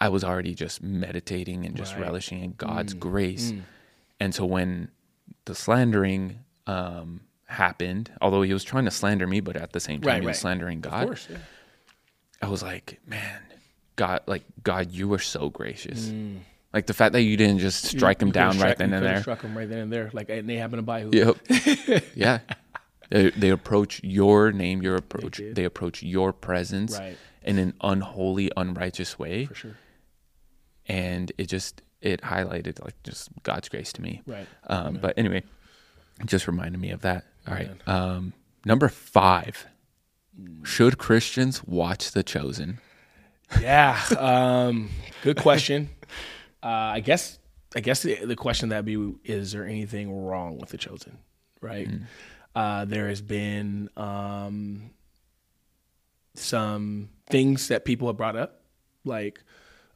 I 0.00 0.08
was 0.10 0.24
already 0.24 0.54
just 0.54 0.82
meditating 0.82 1.64
and 1.64 1.74
just 1.76 1.92
Right. 1.94 2.00
Mm. 2.02 2.04
relishing 2.06 2.44
in 2.44 2.52
God's 2.52 2.92
grace, 2.92 3.52
and 4.20 4.34
so 4.34 4.44
when 4.44 4.88
the 5.46 5.54
slandering 5.54 6.40
um, 6.66 7.22
happened, 7.52 8.10
although 8.20 8.42
he 8.42 8.52
was 8.52 8.64
trying 8.64 8.84
to 8.86 8.90
slander 8.90 9.26
me, 9.26 9.40
but 9.40 9.56
at 9.56 9.72
the 9.72 9.80
same 9.80 10.00
time 10.00 10.08
Right, 10.08 10.20
he 10.22 10.26
was 10.26 10.36
right. 10.36 10.40
slandering 10.40 10.78
Of 10.78 10.90
God, 10.90 11.06
course. 11.06 11.28
Yeah. 11.30 11.38
I 12.42 12.48
was 12.48 12.62
like, 12.62 12.98
man, 13.06 13.40
God, 13.96 14.20
like 14.26 14.42
God, 14.62 14.90
you 14.90 15.06
were 15.08 15.18
so 15.20 15.48
gracious. 15.50 16.12
Like 16.72 16.86
the 16.86 16.94
fact 16.94 17.12
that 17.12 17.22
you 17.22 17.36
didn't 17.36 17.58
just 17.58 17.84
strike 17.84 18.20
him 18.20 18.28
Mm. 18.28 18.30
You 18.30 18.32
down 18.34 18.48
right 18.50 18.58
struck- 18.58 18.78
then 18.78 18.92
and 18.94 19.04
there. 19.04 19.20
Struck 19.20 19.42
him 19.42 19.56
right 19.56 19.68
then 19.68 19.78
and 19.78 19.92
there. 19.92 20.10
Like 20.12 20.28
and 20.30 20.48
they 20.48 20.56
happen 20.56 20.76
to 20.78 20.82
buy 20.82 21.02
who. 21.02 21.10
Yep. 21.12 22.04
yeah. 22.14 22.38
They, 23.10 23.28
they 23.30 23.50
approach 23.50 24.00
your 24.02 24.52
name, 24.52 24.80
your 24.82 24.96
approach. 24.96 25.36
did. 25.36 25.54
They, 25.54 25.64
approach 25.64 26.02
your 26.02 26.32
presence 26.32 26.98
Right. 26.98 27.18
in 27.42 27.58
an 27.58 27.74
unholy, 27.82 28.50
unrighteous 28.56 29.18
way, 29.18 29.44
For 29.44 29.54
sure. 29.54 29.76
and 30.86 31.30
it 31.36 31.46
just 31.46 31.82
it 32.00 32.22
highlighted 32.22 32.82
like 32.82 33.00
just 33.04 33.28
God's 33.42 33.68
grace 33.68 33.92
to 33.92 34.02
me. 34.02 34.22
Right. 34.26 34.46
Um, 34.66 34.98
but 35.00 35.16
anyway, 35.18 35.42
it 36.20 36.26
just 36.26 36.46
reminded 36.48 36.80
me 36.80 36.90
of 36.90 37.02
that. 37.02 37.24
All 37.46 37.54
right. 37.54 37.70
Um, 37.86 38.32
number 38.64 38.88
five. 38.88 39.66
Should 40.64 40.98
Christians 40.98 41.62
watch 41.64 42.12
The 42.12 42.22
Chosen? 42.22 42.78
Yeah. 43.60 44.00
Um, 44.18 44.90
good 45.22 45.36
question. 45.36 45.90
Uh, 46.64 46.94
I 46.94 47.00
guess. 47.00 47.40
I 47.74 47.80
guess 47.80 48.02
the, 48.02 48.24
the 48.24 48.36
question 48.36 48.68
that 48.68 48.84
be 48.84 49.14
is 49.24 49.50
there 49.52 49.66
anything 49.66 50.14
wrong 50.14 50.58
with 50.58 50.68
the 50.70 50.78
chosen, 50.78 51.18
right? 51.60 51.88
Uh, 52.54 52.84
there 52.84 53.08
has 53.08 53.22
been 53.22 53.88
um, 53.96 54.90
some 56.34 57.08
things 57.30 57.68
that 57.68 57.84
people 57.84 58.08
have 58.08 58.16
brought 58.16 58.36
up, 58.36 58.60
like 59.04 59.42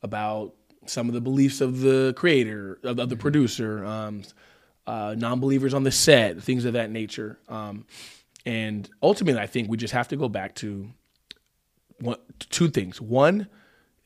about 0.02 0.54
some 0.86 1.08
of 1.08 1.14
the 1.14 1.20
beliefs 1.20 1.60
of 1.60 1.80
the 1.80 2.14
creator, 2.16 2.78
of, 2.82 2.98
of 2.98 3.08
the 3.10 3.16
producer, 3.16 3.84
um, 3.84 4.22
uh, 4.86 5.14
non-believers 5.16 5.74
on 5.74 5.82
the 5.82 5.90
set, 5.90 6.42
things 6.42 6.64
of 6.64 6.74
that 6.74 6.90
nature. 6.90 7.38
Um, 7.48 7.86
and 8.44 8.88
ultimately, 9.02 9.40
I 9.40 9.46
think 9.46 9.68
we 9.68 9.76
just 9.76 9.92
have 9.92 10.08
to 10.08 10.16
go 10.16 10.28
back 10.28 10.54
to 10.56 10.88
one, 12.00 12.18
two 12.38 12.68
things. 12.68 13.00
One, 13.00 13.48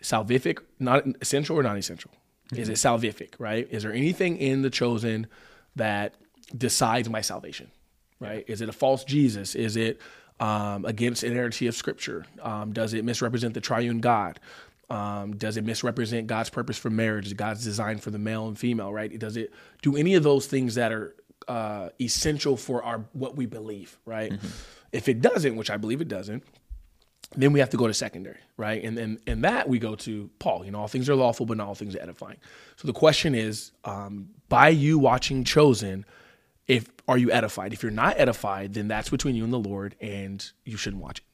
salvific, 0.03 0.61
not 0.79 1.05
essential 1.21 1.59
or 1.59 1.63
non-essential. 1.63 2.11
Is 2.57 2.69
it 2.69 2.75
salvific, 2.75 3.35
right? 3.39 3.69
Is 3.71 3.85
there 3.85 3.93
anything 3.93 4.37
in 4.39 4.63
the 4.63 4.71
chosen 4.71 5.29
that 5.77 6.15
decides 6.57 7.09
my 7.09 7.21
salvation, 7.21 7.71
right? 8.19 8.45
Is 8.49 8.61
it 8.61 8.69
a 8.69 8.73
false 8.73 9.05
Jesus? 9.05 9.55
Is 9.55 9.77
it 9.77 10.01
um, 10.41 10.85
against 10.85 11.23
inerrancy 11.23 11.69
of 11.69 11.77
Scripture? 11.77 12.25
Um, 12.43 12.73
does 12.73 12.93
it 12.93 13.05
misrepresent 13.05 13.55
the 13.55 13.61
triune 13.61 14.01
God? 14.01 14.41
Um, 14.91 15.37
does 15.37 15.57
it 15.57 15.65
misrepresent 15.65 16.27
God's 16.27 16.51
purpose 16.51 16.77
for 16.77 16.91
marriage, 16.91 17.37
God's 17.37 17.63
design 17.63 17.99
for 17.99 18.11
the 18.11 18.19
male 18.19 18.49
and 18.49 18.59
female, 18.59 18.93
right? 18.93 19.17
Does 19.17 19.37
it 19.37 19.53
do 19.83 19.97
any 19.97 20.15
of 20.17 20.25
those 20.25 20.47
things 20.47 20.75
that 20.75 20.91
are 20.93 21.15
uh, 21.47 21.91
essential 22.01 22.57
for 22.57 22.83
our 22.83 23.05
what 23.13 23.37
we 23.37 23.47
believe, 23.47 23.99
right? 24.05 24.33
If 24.93 25.09
it 25.09 25.21
doesn't, 25.21 25.55
which 25.55 25.71
I 25.71 25.77
believe 25.77 26.01
it 26.01 26.09
doesn't, 26.09 26.43
then 27.37 27.53
we 27.53 27.61
have 27.61 27.71
to 27.71 27.77
go 27.77 27.87
to 27.87 27.95
secondary, 27.95 28.41
right? 28.57 28.83
And 28.83 28.99
then 28.99 29.21
and 29.27 29.45
that 29.45 29.69
we 29.69 29.79
go 29.79 29.95
to 29.95 30.29
Paul. 30.41 30.65
You 30.65 30.73
know, 30.73 30.81
all 30.81 30.89
things 30.89 31.09
are 31.09 31.15
lawful, 31.15 31.47
but 31.47 31.57
not 31.57 31.69
all 31.69 31.77
things 31.77 31.95
are 31.95 32.03
edifying. 32.03 32.39
So 32.77 32.89
the 32.89 32.93
question 32.93 33.37
is, 33.37 33.71
um, 33.85 34.31
by 34.49 34.71
you 34.71 34.99
watching 34.99 35.45
Chosen, 35.45 36.05
if 36.67 36.89
are 37.07 37.19
you 37.19 37.31
edified? 37.31 37.73
If 37.73 37.85
you're 37.85 37.93
not 37.93 38.19
edified, 38.19 38.75
then 38.75 38.89
that's 38.89 39.11
between 39.11 39.37
you 39.37 39.45
and 39.45 39.53
the 39.53 39.61
Lord, 39.61 39.95
and 40.01 40.45
you 40.65 40.77
shouldn't 40.77 41.03
watch 41.03 41.19
it. 41.19 41.25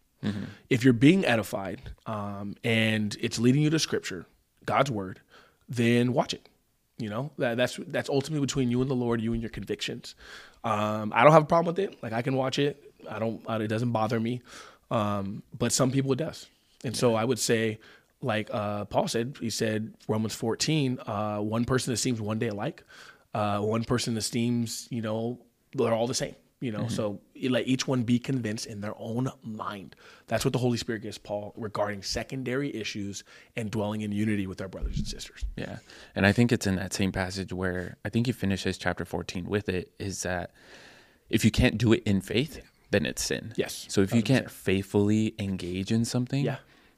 If 0.68 0.82
you're 0.82 0.92
being 0.92 1.24
edified 1.24 1.82
um, 2.06 2.56
and 2.64 3.16
it's 3.20 3.38
leading 3.38 3.62
you 3.62 3.70
to 3.70 3.78
Scripture, 3.78 4.26
God's 4.64 4.90
Word, 4.90 5.20
then 5.68 6.12
watch 6.12 6.34
it. 6.34 6.48
You 6.98 7.10
know 7.10 7.30
that 7.38 7.56
that's 7.56 7.78
that's 7.88 8.08
ultimately 8.08 8.44
between 8.44 8.70
you 8.70 8.80
and 8.80 8.90
the 8.90 8.94
Lord, 8.94 9.20
you 9.20 9.34
and 9.34 9.42
your 9.42 9.50
convictions. 9.50 10.14
Um, 10.64 11.12
I 11.14 11.22
don't 11.22 11.32
have 11.32 11.42
a 11.42 11.46
problem 11.46 11.74
with 11.74 11.78
it. 11.78 12.02
Like 12.02 12.12
I 12.12 12.22
can 12.22 12.34
watch 12.34 12.58
it. 12.58 12.82
I 13.08 13.18
don't. 13.18 13.42
It 13.48 13.68
doesn't 13.68 13.92
bother 13.92 14.18
me. 14.18 14.40
Um, 14.90 15.42
but 15.56 15.72
some 15.72 15.90
people 15.90 16.12
it 16.12 16.16
does. 16.16 16.48
And 16.84 16.96
so 16.96 17.14
I 17.14 17.24
would 17.24 17.38
say, 17.38 17.78
like 18.22 18.48
uh, 18.52 18.84
Paul 18.86 19.08
said, 19.08 19.36
he 19.40 19.50
said 19.50 19.94
Romans 20.08 20.34
14, 20.34 20.98
uh, 21.06 21.38
one 21.38 21.64
person 21.64 21.92
esteems 21.92 22.20
one 22.20 22.38
day 22.38 22.48
alike. 22.48 22.84
Uh, 23.34 23.58
one 23.58 23.84
person 23.84 24.16
esteems, 24.16 24.88
you 24.90 25.02
know, 25.02 25.38
they're 25.74 25.92
all 25.92 26.06
the 26.06 26.14
same. 26.14 26.34
You 26.60 26.72
know, 26.72 26.80
Mm-hmm. 26.84 26.88
so 26.88 27.20
let 27.50 27.66
each 27.68 27.86
one 27.86 28.02
be 28.02 28.18
convinced 28.18 28.64
in 28.66 28.80
their 28.80 28.94
own 28.98 29.28
mind. 29.42 29.94
That's 30.26 30.42
what 30.44 30.52
the 30.52 30.58
Holy 30.58 30.78
Spirit 30.78 31.02
gives 31.02 31.18
Paul 31.18 31.52
regarding 31.56 32.02
secondary 32.02 32.74
issues 32.74 33.24
and 33.56 33.70
dwelling 33.70 34.00
in 34.00 34.10
unity 34.10 34.46
with 34.46 34.62
our 34.62 34.68
brothers 34.68 34.96
and 34.96 35.06
sisters. 35.06 35.44
Yeah. 35.56 35.78
And 36.14 36.24
I 36.24 36.32
think 36.32 36.52
it's 36.52 36.66
in 36.66 36.76
that 36.76 36.94
same 36.94 37.12
passage 37.12 37.52
where 37.52 37.98
I 38.06 38.08
think 38.08 38.24
he 38.26 38.32
finishes 38.32 38.78
chapter 38.78 39.04
14 39.04 39.44
with 39.46 39.68
it 39.68 39.92
is 39.98 40.22
that 40.22 40.52
if 41.28 41.44
you 41.44 41.50
can't 41.50 41.76
do 41.76 41.92
it 41.92 42.02
in 42.04 42.22
faith, 42.22 42.62
then 42.90 43.04
it's 43.04 43.22
sin. 43.22 43.52
Yes, 43.56 43.84
So 43.90 44.00
if 44.00 44.14
you 44.14 44.22
can't 44.22 44.50
faithfully 44.50 45.34
engage 45.38 45.92
in 45.92 46.04
something, 46.06 46.42
Yeah. 46.44 46.56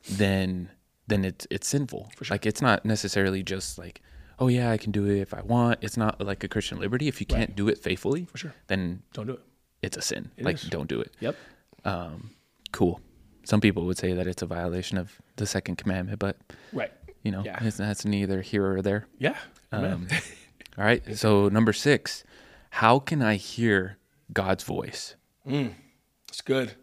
then 0.08 0.70
then 1.08 1.24
it's 1.24 1.46
it's 1.50 1.66
sinful. 1.66 2.12
sure. 2.22 2.26
Like 2.34 2.46
it's 2.46 2.60
not 2.62 2.84
necessarily 2.84 3.42
just 3.42 3.76
like, 3.78 4.02
oh 4.38 4.48
yeah, 4.48 4.70
I 4.70 4.76
can 4.76 4.92
do 4.92 5.04
it 5.06 5.18
if 5.20 5.34
I 5.34 5.42
want. 5.42 5.78
It's 5.82 5.96
not 5.96 6.20
like 6.20 6.44
a 6.44 6.48
Christian 6.48 6.78
liberty. 6.78 7.08
If 7.08 7.20
you 7.20 7.26
can't 7.26 7.54
do 7.56 7.68
it 7.68 7.78
faithfully, 7.78 8.24
for 8.26 8.38
sure. 8.38 8.54
then 8.68 9.02
Don't 9.12 9.26
do 9.26 9.34
it. 9.34 9.40
it's 9.82 9.96
a 9.96 10.02
sin. 10.02 10.30
like 10.38 10.56
is. 10.56 10.62
don't 10.62 10.88
do 10.88 11.00
it. 11.00 11.12
Yep. 11.20 11.36
Um, 11.84 12.30
cool. 12.72 13.00
Some 13.44 13.60
people 13.60 13.84
would 13.86 13.96
say 13.98 14.12
that 14.12 14.26
it's 14.26 14.42
a 14.42 14.46
violation 14.46 14.98
of 14.98 15.20
the 15.36 15.46
second 15.46 15.76
commandment, 15.76 16.18
but 16.18 16.36
Right. 16.72 16.92
you 17.22 17.30
know, 17.32 17.42
Yeah. 17.44 17.62
it's, 17.64 17.78
that's 17.78 18.04
neither 18.04 18.42
here 18.42 18.66
or 18.70 18.82
there. 18.82 19.06
Yeah. 19.18 19.36
Um, 19.72 20.08
all 20.78 20.84
right. 20.84 21.02
So 21.16 21.48
number 21.48 21.72
six, 21.72 22.24
how 22.70 22.98
can 22.98 23.22
I 23.22 23.36
hear 23.36 23.96
God's 24.32 24.64
voice? 24.64 25.14
It's 25.46 26.42
good. 26.42 26.74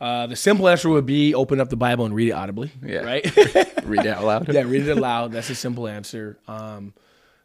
Uh, 0.00 0.26
the 0.26 0.36
simple 0.36 0.68
answer 0.68 0.88
would 0.90 1.06
be 1.06 1.34
open 1.34 1.60
up 1.60 1.70
the 1.70 1.76
Bible 1.76 2.04
and 2.04 2.14
read 2.14 2.28
it 2.28 2.32
audibly. 2.32 2.70
Yeah. 2.84 2.98
Right. 3.00 3.24
Read 3.84 4.04
it 4.04 4.08
out 4.08 4.24
loud. 4.24 4.48
yeah, 4.52 4.62
read 4.62 4.88
it 4.88 4.98
aloud. 4.98 5.30
That's 5.30 5.48
a 5.48 5.54
simple 5.54 5.86
answer. 5.86 6.38
Um, 6.48 6.92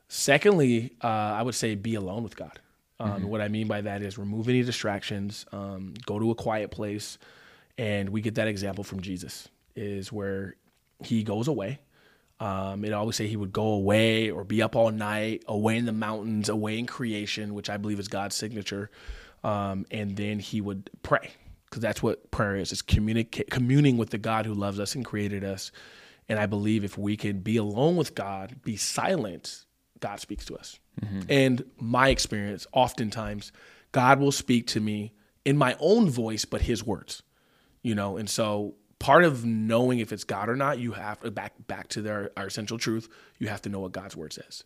secondly, 0.07 0.91
uh, 1.03 1.07
I 1.07 1.43
would 1.43 1.53
say 1.53 1.75
be 1.75 1.93
alone 1.95 2.23
with 2.23 2.35
God. 2.35 2.59
Um, 2.99 3.29
What 3.29 3.41
I 3.41 3.47
mean 3.47 3.67
by 3.67 3.81
that 3.81 4.01
is 4.01 4.17
remove 4.17 4.49
any 4.49 4.63
distractions. 4.63 5.45
Um, 5.51 5.93
go 6.05 6.17
to 6.19 6.31
a 6.31 6.35
quiet 6.35 6.71
place, 6.71 7.19
and 7.77 8.09
we 8.09 8.21
get 8.21 8.35
that 8.35 8.47
example 8.47 8.83
from 8.83 9.01
Jesus. 9.01 9.49
Is 9.75 10.11
where 10.11 10.55
he 11.03 11.23
goes 11.23 11.47
away. 11.47 11.79
Um, 12.39 12.83
it 12.83 12.91
always 12.91 13.15
say 13.15 13.27
he 13.27 13.37
would 13.37 13.53
go 13.53 13.67
away 13.73 14.31
or 14.31 14.43
be 14.43 14.63
up 14.63 14.75
all 14.75 14.89
night, 14.91 15.43
away 15.47 15.77
in 15.77 15.85
the 15.85 15.91
mountains, 15.93 16.49
away 16.49 16.79
in 16.79 16.87
creation, 16.87 17.53
which 17.53 17.69
I 17.69 17.77
believe 17.77 17.99
is 17.99 18.07
God's 18.07 18.35
signature. 18.35 18.89
Um, 19.43 19.85
and 19.91 20.17
then 20.17 20.39
he 20.39 20.59
would 20.59 20.89
pray 21.03 21.29
because 21.71 21.81
that's 21.81 22.03
what 22.03 22.29
prayer 22.29 22.57
is: 22.57 22.71
is 22.71 22.83
communicate, 22.83 23.49
communing 23.49 23.97
with 23.97 24.11
the 24.11 24.19
God 24.19 24.45
who 24.45 24.53
loves 24.53 24.79
us 24.79 24.93
and 24.93 25.03
created 25.03 25.43
us. 25.43 25.71
And 26.29 26.37
I 26.37 26.45
believe 26.45 26.83
if 26.83 26.97
we 26.97 27.17
can 27.17 27.39
be 27.39 27.57
alone 27.57 27.95
with 27.97 28.13
God, 28.13 28.61
be 28.63 28.77
silent, 28.77 29.65
God 29.99 30.19
speaks 30.19 30.45
to 30.45 30.55
us. 30.55 30.79
And 31.27 31.65
my 31.79 32.09
experience, 32.09 32.67
oftentimes, 32.73 33.51
God 33.91 34.19
will 34.19 34.31
speak 34.31 34.67
to 34.67 34.79
me 34.79 35.13
in 35.45 35.57
my 35.57 35.75
own 35.79 36.09
voice, 36.09 36.45
but 36.45 36.61
His 36.61 36.85
words 36.85 37.23
you 37.83 37.95
know? 37.95 38.17
And 38.17 38.29
so 38.29 38.75
part 38.99 39.23
of 39.23 39.43
knowing 39.43 39.97
if 39.97 40.11
it's 40.13 40.23
god 40.23 40.47
or 40.47 40.55
not 40.55 40.77
you 40.77 40.91
have 40.91 41.19
to 41.21 41.31
back 41.31 41.53
back 41.65 41.87
to 41.87 42.03
their 42.03 42.29
our 42.37 42.45
essential 42.45 42.77
truth 42.77 43.09
you 43.39 43.47
have 43.47 43.59
to 43.59 43.67
know 43.67 43.79
what 43.79 43.91
god's 43.91 44.15
word 44.15 44.31
says. 44.31 44.63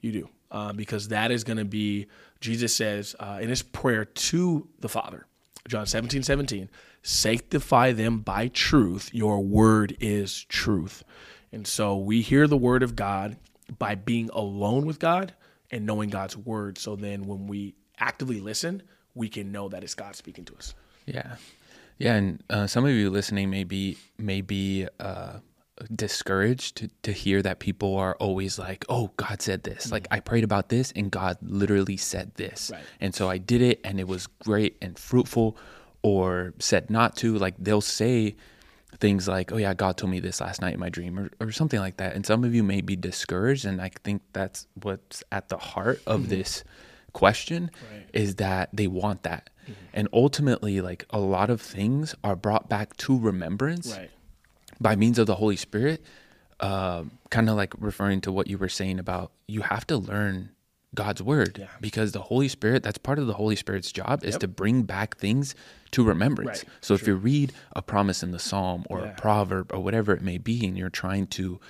You 0.00 0.10
do 0.10 0.28
uh, 0.50 0.72
because 0.72 1.06
that 1.08 1.30
is 1.30 1.44
going 1.44 1.58
to 1.58 1.64
be 1.64 2.08
jesus 2.40 2.74
says 2.74 3.14
uh, 3.20 3.38
in 3.40 3.48
his 3.48 3.62
prayer 3.62 4.04
to 4.04 4.68
the 4.80 4.88
father 4.88 5.28
john 5.68 5.86
17 5.86 6.22
17 6.22 6.68
sanctify 7.06 7.92
them 7.92 8.18
by 8.18 8.48
truth. 8.48 9.10
Your 9.14 9.40
word 9.40 9.96
is 10.00 10.42
truth. 10.44 11.04
And 11.52 11.66
so 11.66 11.96
we 11.96 12.20
hear 12.20 12.48
the 12.48 12.56
word 12.56 12.82
of 12.82 12.96
god 12.96 13.36
by 13.78 13.94
being 13.94 14.28
alone 14.32 14.86
with 14.86 14.98
god 14.98 15.34
and 15.70 15.86
knowing 15.86 16.10
god's 16.10 16.36
word. 16.36 16.78
So 16.78 16.96
then 16.96 17.26
when 17.26 17.46
we 17.46 17.76
actively 17.98 18.40
listen 18.40 18.82
we 19.14 19.28
can 19.28 19.50
know 19.50 19.68
that 19.68 19.82
it's 19.82 19.94
god 19.94 20.14
speaking 20.16 20.44
to 20.46 20.54
us. 20.56 20.74
Yeah, 21.06 21.36
yeah, 21.98 22.14
and 22.14 22.42
uh, 22.50 22.66
some 22.66 22.84
of 22.84 22.90
you 22.90 23.08
listening 23.10 23.48
may 23.48 23.64
be 23.64 23.96
may 24.18 24.40
be 24.42 24.86
uh, 25.00 25.38
discouraged 25.94 26.76
to, 26.76 26.88
to 27.02 27.12
hear 27.12 27.42
that 27.42 27.58
people 27.58 27.96
are 27.96 28.16
always 28.16 28.58
like, 28.58 28.84
"Oh, 28.88 29.10
God 29.16 29.42
said 29.42 29.62
this." 29.62 29.90
Like 29.92 30.04
mm-hmm. 30.04 30.14
I 30.14 30.20
prayed 30.20 30.44
about 30.44 30.68
this, 30.68 30.92
and 30.96 31.10
God 31.10 31.36
literally 31.42 31.96
said 31.96 32.32
this, 32.36 32.70
Right. 32.72 32.82
and 33.00 33.14
so 33.14 33.28
I 33.28 33.38
did 33.38 33.62
it, 33.62 33.80
and 33.84 34.00
it 34.00 34.08
was 34.08 34.26
great 34.26 34.76
and 34.80 34.98
fruitful. 34.98 35.56
Or 36.02 36.54
said 36.60 36.88
not 36.88 37.16
to. 37.16 37.36
Like 37.36 37.56
they'll 37.58 37.80
say 37.80 38.36
things 38.98 39.26
like, 39.26 39.50
"Oh 39.50 39.56
yeah, 39.56 39.74
God 39.74 39.96
told 39.96 40.12
me 40.12 40.20
this 40.20 40.40
last 40.40 40.60
night 40.60 40.74
in 40.74 40.80
my 40.80 40.88
dream," 40.88 41.18
or, 41.18 41.30
or 41.40 41.50
something 41.50 41.80
like 41.80 41.96
that. 41.96 42.14
And 42.14 42.24
some 42.24 42.44
of 42.44 42.54
you 42.54 42.62
may 42.62 42.80
be 42.80 42.94
discouraged, 42.94 43.64
and 43.64 43.82
I 43.82 43.90
think 44.04 44.22
that's 44.32 44.68
what's 44.82 45.24
at 45.32 45.48
the 45.48 45.58
heart 45.58 46.00
of 46.06 46.20
mm-hmm. 46.20 46.30
this 46.30 46.64
question 47.12 47.70
Right. 47.90 48.08
is 48.12 48.36
that 48.36 48.68
they 48.72 48.86
want 48.86 49.24
that. 49.24 49.50
Mm-hmm. 49.64 49.72
And 49.94 50.08
ultimately, 50.12 50.80
like 50.80 51.06
a 51.10 51.18
lot 51.18 51.50
of 51.50 51.60
things 51.60 52.14
are 52.22 52.36
brought 52.36 52.68
back 52.68 52.96
to 52.98 53.18
remembrance 53.18 53.96
right 53.96 54.10
by 54.80 54.96
means 54.96 55.18
of 55.18 55.26
the 55.26 55.34
Holy 55.36 55.56
Spirit. 55.56 56.02
Um, 56.58 57.18
kind 57.28 57.50
of 57.50 57.56
like 57.56 57.74
referring 57.78 58.22
to 58.22 58.32
what 58.32 58.46
you 58.46 58.56
were 58.56 58.70
saying 58.70 58.98
about 58.98 59.30
you 59.46 59.60
have 59.60 59.86
to 59.88 59.98
learn 59.98 60.50
God's 60.94 61.22
word 61.22 61.58
Yeah. 61.58 61.66
because 61.82 62.12
the 62.12 62.22
Holy 62.22 62.48
Spirit, 62.48 62.82
that's 62.82 62.96
part 62.96 63.18
of 63.18 63.26
the 63.26 63.34
Holy 63.34 63.56
Spirit's 63.56 63.92
job 63.92 64.24
is 64.24 64.38
to 64.38 64.48
bring 64.48 64.84
back 64.84 65.18
things 65.18 65.54
to 65.90 66.02
remembrance. 66.02 66.64
Right. 66.64 66.72
So 66.80 66.94
if 66.94 67.06
you 67.06 67.14
read 67.14 67.52
a 67.74 67.82
promise 67.82 68.22
in 68.22 68.30
the 68.30 68.38
Psalm 68.38 68.86
or 68.88 69.00
Yeah. 69.00 69.06
a 69.08 69.14
proverb 69.20 69.70
or 69.74 69.80
whatever 69.80 70.14
it 70.14 70.22
may 70.22 70.38
be, 70.38 70.66
and 70.66 70.78
you're 70.78 70.88
trying 70.88 71.26
to 71.28 71.60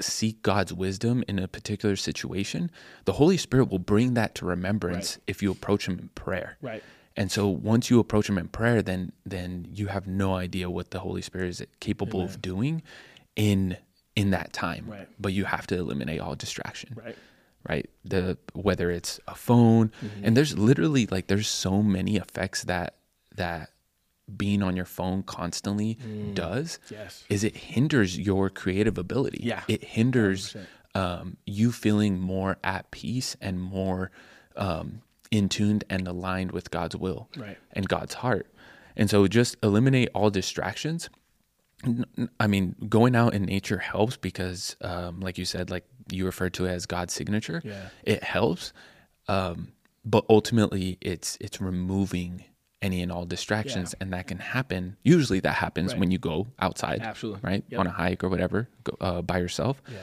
seek 0.00 0.42
God's 0.42 0.72
wisdom 0.72 1.24
in 1.26 1.40
a 1.40 1.48
particular 1.48 1.96
situation, 1.96 2.70
the 3.04 3.14
Holy 3.14 3.36
Spirit 3.36 3.68
will 3.70 3.80
bring 3.80 4.14
that 4.14 4.36
to 4.36 4.44
remembrance 4.46 5.18
if 5.26 5.42
you 5.42 5.50
approach 5.50 5.88
Him 5.88 5.98
in 5.98 6.08
prayer. 6.10 6.56
Right. 6.62 6.84
And 7.18 7.30
so 7.32 7.48
once 7.48 7.90
you 7.90 7.98
approach 8.00 8.28
Him 8.30 8.38
in 8.38 8.48
prayer, 8.48 8.80
then 8.80 9.12
then 9.26 9.66
you 9.78 9.88
have 9.88 10.06
no 10.06 10.34
idea 10.46 10.70
what 10.70 10.92
the 10.92 11.00
Holy 11.00 11.20
Spirit 11.22 11.48
is 11.48 11.60
capable 11.80 12.20
of 12.22 12.40
doing 12.40 12.82
in 13.36 13.76
in 14.14 14.30
that 14.30 14.52
time. 14.52 14.84
Right. 14.88 15.08
But 15.18 15.32
you 15.32 15.44
have 15.44 15.66
to 15.68 15.76
eliminate 15.76 16.20
all 16.20 16.34
distraction 16.36 16.90
right 17.04 17.16
right 17.68 17.90
the 18.04 18.38
whether 18.54 18.88
it's 18.98 19.18
a 19.26 19.34
phone 19.34 19.90
Mm-hmm. 20.00 20.24
and 20.24 20.36
there's 20.36 20.56
literally 20.56 21.06
like 21.14 21.26
there's 21.26 21.48
so 21.48 21.82
many 21.82 22.14
effects 22.16 22.62
that 22.64 22.94
that 23.34 23.70
being 24.36 24.62
on 24.62 24.76
your 24.76 24.84
phone 24.98 25.22
constantly 25.24 25.98
does 26.34 26.78
Mm. 26.86 26.90
Yes. 26.98 27.24
is 27.28 27.42
it 27.42 27.56
hinders 27.56 28.16
your 28.16 28.48
creative 28.48 28.96
ability 28.96 29.40
Yeah. 29.42 29.62
it 29.66 29.82
hinders 29.82 30.56
um, 30.94 31.36
you 31.46 31.72
feeling 31.72 32.20
more 32.20 32.58
at 32.62 32.90
peace 32.92 33.36
and 33.40 33.60
more 33.60 34.10
um, 34.56 35.02
in 35.30 35.48
tuned 35.48 35.84
and 35.90 36.06
aligned 36.08 36.52
with 36.52 36.70
god's 36.70 36.96
will 36.96 37.28
Right. 37.36 37.58
and 37.72 37.88
god's 37.88 38.14
heart 38.14 38.46
and 38.96 39.08
so 39.10 39.26
just 39.28 39.56
eliminate 39.62 40.08
all 40.14 40.30
distractions 40.30 41.08
I 42.40 42.48
mean, 42.48 42.74
going 42.88 43.14
out 43.14 43.34
in 43.34 43.44
nature 43.44 43.78
helps 43.78 44.16
because, 44.16 44.74
um, 44.80 45.20
like 45.20 45.38
you 45.38 45.44
said, 45.44 45.70
like 45.70 45.84
you 46.10 46.26
referred 46.26 46.52
to 46.54 46.64
it 46.64 46.70
as 46.70 46.86
God's 46.86 47.14
signature. 47.14 47.62
Yeah. 47.64 47.90
It 48.02 48.24
helps, 48.24 48.72
um, 49.28 49.68
but 50.04 50.24
ultimately, 50.28 50.98
it's 51.00 51.38
it's 51.40 51.60
removing 51.60 52.42
any 52.82 53.00
and 53.00 53.12
all 53.12 53.24
distractions, 53.26 53.94
and 54.00 54.12
that 54.12 54.26
can 54.26 54.38
happen. 54.38 54.96
Usually, 55.04 55.38
that 55.38 55.54
happens 55.54 55.92
Right. 55.92 56.00
when 56.00 56.10
you 56.10 56.18
go 56.18 56.48
outside, 56.58 57.00
Absolutely. 57.00 57.42
right, 57.44 57.64
Yep. 57.68 57.78
on 57.78 57.86
a 57.86 57.90
hike 57.90 58.24
or 58.24 58.28
whatever, 58.28 58.68
go, 58.82 58.96
uh, 59.00 59.22
by 59.22 59.38
yourself. 59.38 59.80
Yeah. 59.88 59.98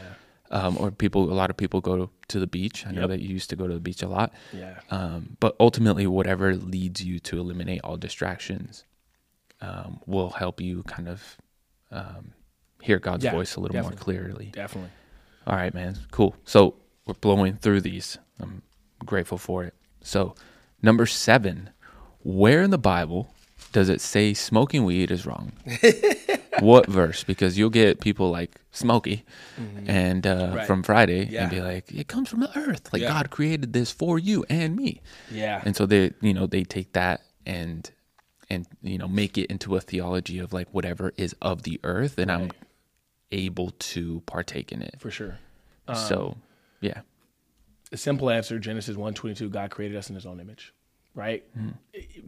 Um, 0.51 0.77
or 0.77 0.91
people, 0.91 1.31
a 1.31 1.33
lot 1.33 1.49
of 1.49 1.57
people 1.57 1.81
go 1.81 2.09
to 2.27 2.39
the 2.39 2.47
beach. 2.47 2.85
I 2.85 2.91
know 2.91 3.01
Yep. 3.01 3.09
that 3.09 3.21
you 3.21 3.29
used 3.29 3.49
to 3.49 3.55
go 3.55 3.67
to 3.67 3.73
the 3.73 3.79
beach 3.79 4.03
a 4.03 4.07
lot. 4.07 4.31
Yeah. 4.53 4.79
Um, 4.91 5.37
but 5.39 5.55
ultimately, 5.59 6.05
whatever 6.07 6.55
leads 6.55 7.03
you 7.03 7.19
to 7.21 7.39
eliminate 7.39 7.81
all 7.83 7.97
distractions 7.97 8.83
um, 9.61 9.99
will 10.05 10.29
help 10.31 10.61
you 10.61 10.83
kind 10.83 11.07
of 11.09 11.37
um, 11.91 12.33
hear 12.81 12.99
God's 12.99 13.23
Yeah, 13.23 13.31
voice 13.31 13.55
a 13.55 13.59
little 13.59 13.81
more 13.81 13.91
clearly. 13.91 14.51
Definitely. 14.53 14.91
All 15.47 15.55
right, 15.55 15.73
man. 15.73 15.97
Cool. 16.11 16.35
So 16.45 16.75
we're 17.07 17.13
blowing 17.15 17.55
through 17.57 17.81
these. 17.81 18.17
I'm 18.39 18.61
grateful 19.05 19.37
for 19.39 19.63
it. 19.63 19.73
So, 20.01 20.35
number 20.81 21.05
seven, 21.07 21.71
where 22.23 22.61
in 22.61 22.69
the 22.69 22.77
Bible 22.77 23.33
does 23.71 23.89
it 23.89 24.01
say 24.01 24.33
smoking 24.35 24.83
weed 24.85 25.09
is 25.11 25.25
wrong? 25.25 25.53
what 26.59 26.85
verse? 26.87 27.23
Because 27.23 27.57
you'll 27.57 27.69
get 27.69 27.99
people 27.99 28.29
like 28.31 28.59
Smokey 28.71 29.23
and 29.87 30.25
uh, 30.27 30.35
Mm-hmm. 30.35 30.55
Right. 30.55 30.67
from 30.67 30.83
Friday 30.83 31.25
Yeah. 31.25 31.43
and 31.43 31.51
be 31.51 31.61
like, 31.61 31.91
it 31.91 32.07
comes 32.07 32.29
from 32.29 32.39
the 32.41 32.57
earth. 32.57 32.91
Like 32.93 33.01
Yeah. 33.01 33.09
God 33.09 33.29
created 33.29 33.73
this 33.73 33.91
for 33.91 34.17
you 34.19 34.45
and 34.49 34.75
me. 34.75 35.01
Yeah. 35.31 35.61
And 35.65 35.75
so 35.75 35.85
they, 35.85 36.11
you 36.21 36.33
know, 36.33 36.45
they 36.47 36.63
take 36.63 36.93
that 36.93 37.21
and 37.45 37.89
and 38.49 38.67
you 38.83 38.97
know 38.99 39.07
make 39.07 39.37
it 39.39 39.47
into 39.49 39.75
a 39.75 39.81
theology 39.81 40.37
of 40.39 40.53
like 40.53 40.67
whatever 40.71 41.11
is 41.17 41.33
of 41.41 41.63
the 41.63 41.79
earth, 41.83 42.17
and 42.19 42.31
I'm 42.31 42.51
able 43.31 43.71
to 43.71 44.21
partake 44.27 44.71
in 44.71 44.81
it. 44.83 44.95
for 44.99 45.09
sure. 45.09 45.39
so, 45.95 46.37
yeah, 46.79 47.01
The 47.89 47.97
simple 47.97 48.29
answer, 48.29 48.59
Genesis 48.59 48.95
122, 48.95 49.49
God 49.49 49.71
created 49.71 49.97
us 49.97 50.09
in 50.09 50.15
his 50.15 50.25
own 50.27 50.39
image, 50.39 50.73
right? 51.15 51.43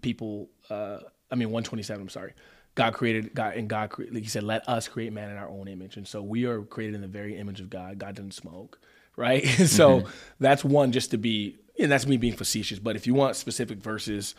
People, 0.02 0.50
uh, 0.72 1.00
I 1.32 1.36
mean, 1.36 1.50
127, 1.50 2.02
I'm 2.02 2.10
sorry. 2.10 2.34
God 2.78 2.94
created, 2.94 3.34
God, 3.34 3.56
and 3.56 3.68
God, 3.68 3.92
like 3.98 4.22
he 4.22 4.30
said, 4.30 4.44
let 4.44 4.70
us 4.70 4.88
create 4.88 5.12
man 5.12 5.32
in 5.32 5.38
our 5.38 5.50
own 5.50 5.68
image. 5.68 5.98
And 5.98 6.08
so 6.08 6.22
we 6.22 6.46
are 6.46 6.62
created 6.62 6.94
in 6.94 7.02
the 7.02 7.08
very 7.08 7.36
image 7.36 7.60
of 7.60 7.72
God. 7.72 7.98
God 7.98 8.14
doesn't 8.14 8.36
smoke, 8.36 8.80
right? 9.16 9.44
so 9.66 10.04
that's 10.40 10.64
one, 10.64 10.92
just 10.92 11.10
to 11.12 11.18
be 11.18 11.58
and 11.80 11.92
that's 11.92 12.06
me 12.06 12.18
being 12.18 12.36
facetious. 12.36 12.78
But 12.78 12.96
if 12.96 13.08
you 13.08 13.16
want 13.16 13.36
specific 13.36 13.80
verses, 13.80 14.36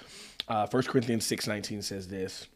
uh, 0.46 0.68
1 0.70 0.83
Corinthians 0.85 1.27
six 1.27 1.48
nineteen 1.48 1.83
says 1.83 2.07
this. 2.09 2.46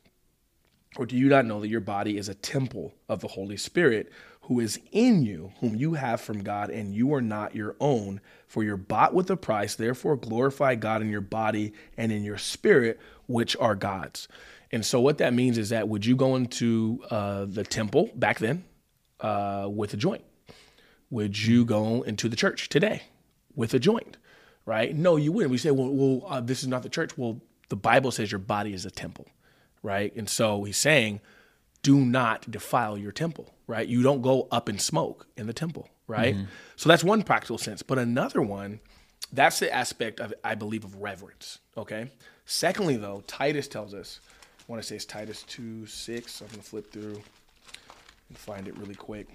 Or 0.97 1.07
do 1.07 1.17
you 1.17 1.29
not 1.29 1.47
know 1.47 1.61
that 1.61 1.69
your 1.69 1.81
body 1.81 2.17
is 2.17 2.29
a 2.29 2.35
temple 2.35 2.95
of 3.09 3.21
the 3.21 3.29
Holy 3.29 3.57
Spirit 3.57 4.13
who 4.43 4.61
is 4.61 4.79
in 4.93 5.25
you, 5.25 5.53
whom 5.61 5.75
you 5.75 5.95
have 5.95 6.21
from 6.21 6.43
God, 6.43 6.69
and 6.69 6.95
you 6.95 7.15
are 7.15 7.23
not 7.23 7.57
your 7.57 7.75
own? 7.81 8.21
For 8.47 8.63
you're 8.63 8.77
bought 8.77 9.15
with 9.15 9.31
a 9.31 9.37
price. 9.37 9.75
Therefore, 9.75 10.17
glorify 10.17 10.75
God 10.75 11.01
in 11.03 11.11
your 11.11 11.23
body 11.23 11.73
and 11.97 12.13
in 12.13 12.23
your 12.23 12.39
spirit, 12.39 13.01
which 13.27 13.57
are 13.57 13.75
God's. 13.75 14.29
And 14.73 14.85
so, 14.85 15.01
what 15.01 15.19
that 15.19 15.35
means 15.35 15.59
is 15.59 15.69
that 15.69 15.89
would 15.89 16.07
you 16.07 16.17
go 16.17 16.37
into 16.37 17.03
uh, 17.11 17.45
the 17.47 17.63
temple 17.63 18.11
back 18.15 18.39
then 18.39 18.65
uh, 19.21 19.69
with 19.71 19.93
a 19.95 19.97
joint? 19.97 20.25
Would 21.11 21.43
you 21.43 21.65
go 21.65 22.03
into 22.03 22.29
the 22.29 22.37
church 22.37 22.69
today 22.69 23.03
with 23.55 23.75
a 23.75 23.79
joint? 23.79 24.17
Right? 24.65 24.95
No, 24.97 25.17
you 25.17 25.33
wouldn't. 25.33 25.51
We 25.51 25.59
say, 25.59 25.73
well, 25.73 25.91
well 25.91 26.23
uh, 26.27 26.41
this 26.41 26.63
is 26.63 26.69
not 26.69 26.83
the 26.83 26.89
church. 26.89 27.19
Well, 27.19 27.41
the 27.69 27.77
Bible 27.77 28.11
says 28.11 28.31
your 28.31 28.39
body 28.39 28.73
is 28.73 28.87
a 28.87 28.91
temple 28.91 29.27
right? 29.83 30.15
And 30.17 30.29
so 30.29 30.65
he's 30.65 30.77
saying, 30.77 31.21
do 31.83 31.97
not 31.97 32.51
defile 32.51 32.97
your 32.97 33.13
temple, 33.13 33.53
right? 33.67 33.87
You 33.87 34.03
don't 34.03 34.23
go 34.23 34.49
up 34.51 34.69
in 34.69 34.79
smoke 34.79 35.27
in 35.37 35.47
the 35.47 35.53
temple, 35.53 35.89
right? 36.07 36.35
Mm-hmm. 36.35 36.45
So 36.77 36.89
that's 36.89 37.03
one 37.03 37.23
practical 37.23 37.59
sense. 37.59 37.83
But 37.83 37.99
another 37.99 38.41
one, 38.41 38.81
that's 39.33 39.59
the 39.59 39.73
aspect 39.73 40.21
of, 40.21 40.33
I 40.45 40.55
believe, 40.55 40.85
of 40.85 40.97
reverence, 40.97 41.59
okay? 41.77 42.11
Secondly, 42.45 42.97
though, 42.97 43.23
Titus 43.27 43.67
tells 43.67 43.95
us, 43.95 44.21
I 44.73 44.75
want 44.75 44.85
to 44.85 44.89
say 44.89 44.97
it's 44.97 45.05
Titus 45.05 45.43
2 45.43 45.85
6. 45.85 46.41
I'm 46.41 46.47
going 46.47 46.61
to 46.61 46.65
flip 46.65 46.91
through 46.91 47.21
and 48.31 48.39
find 48.39 48.67
it 48.67 48.75
really 48.79 48.95
quick. 48.95 49.29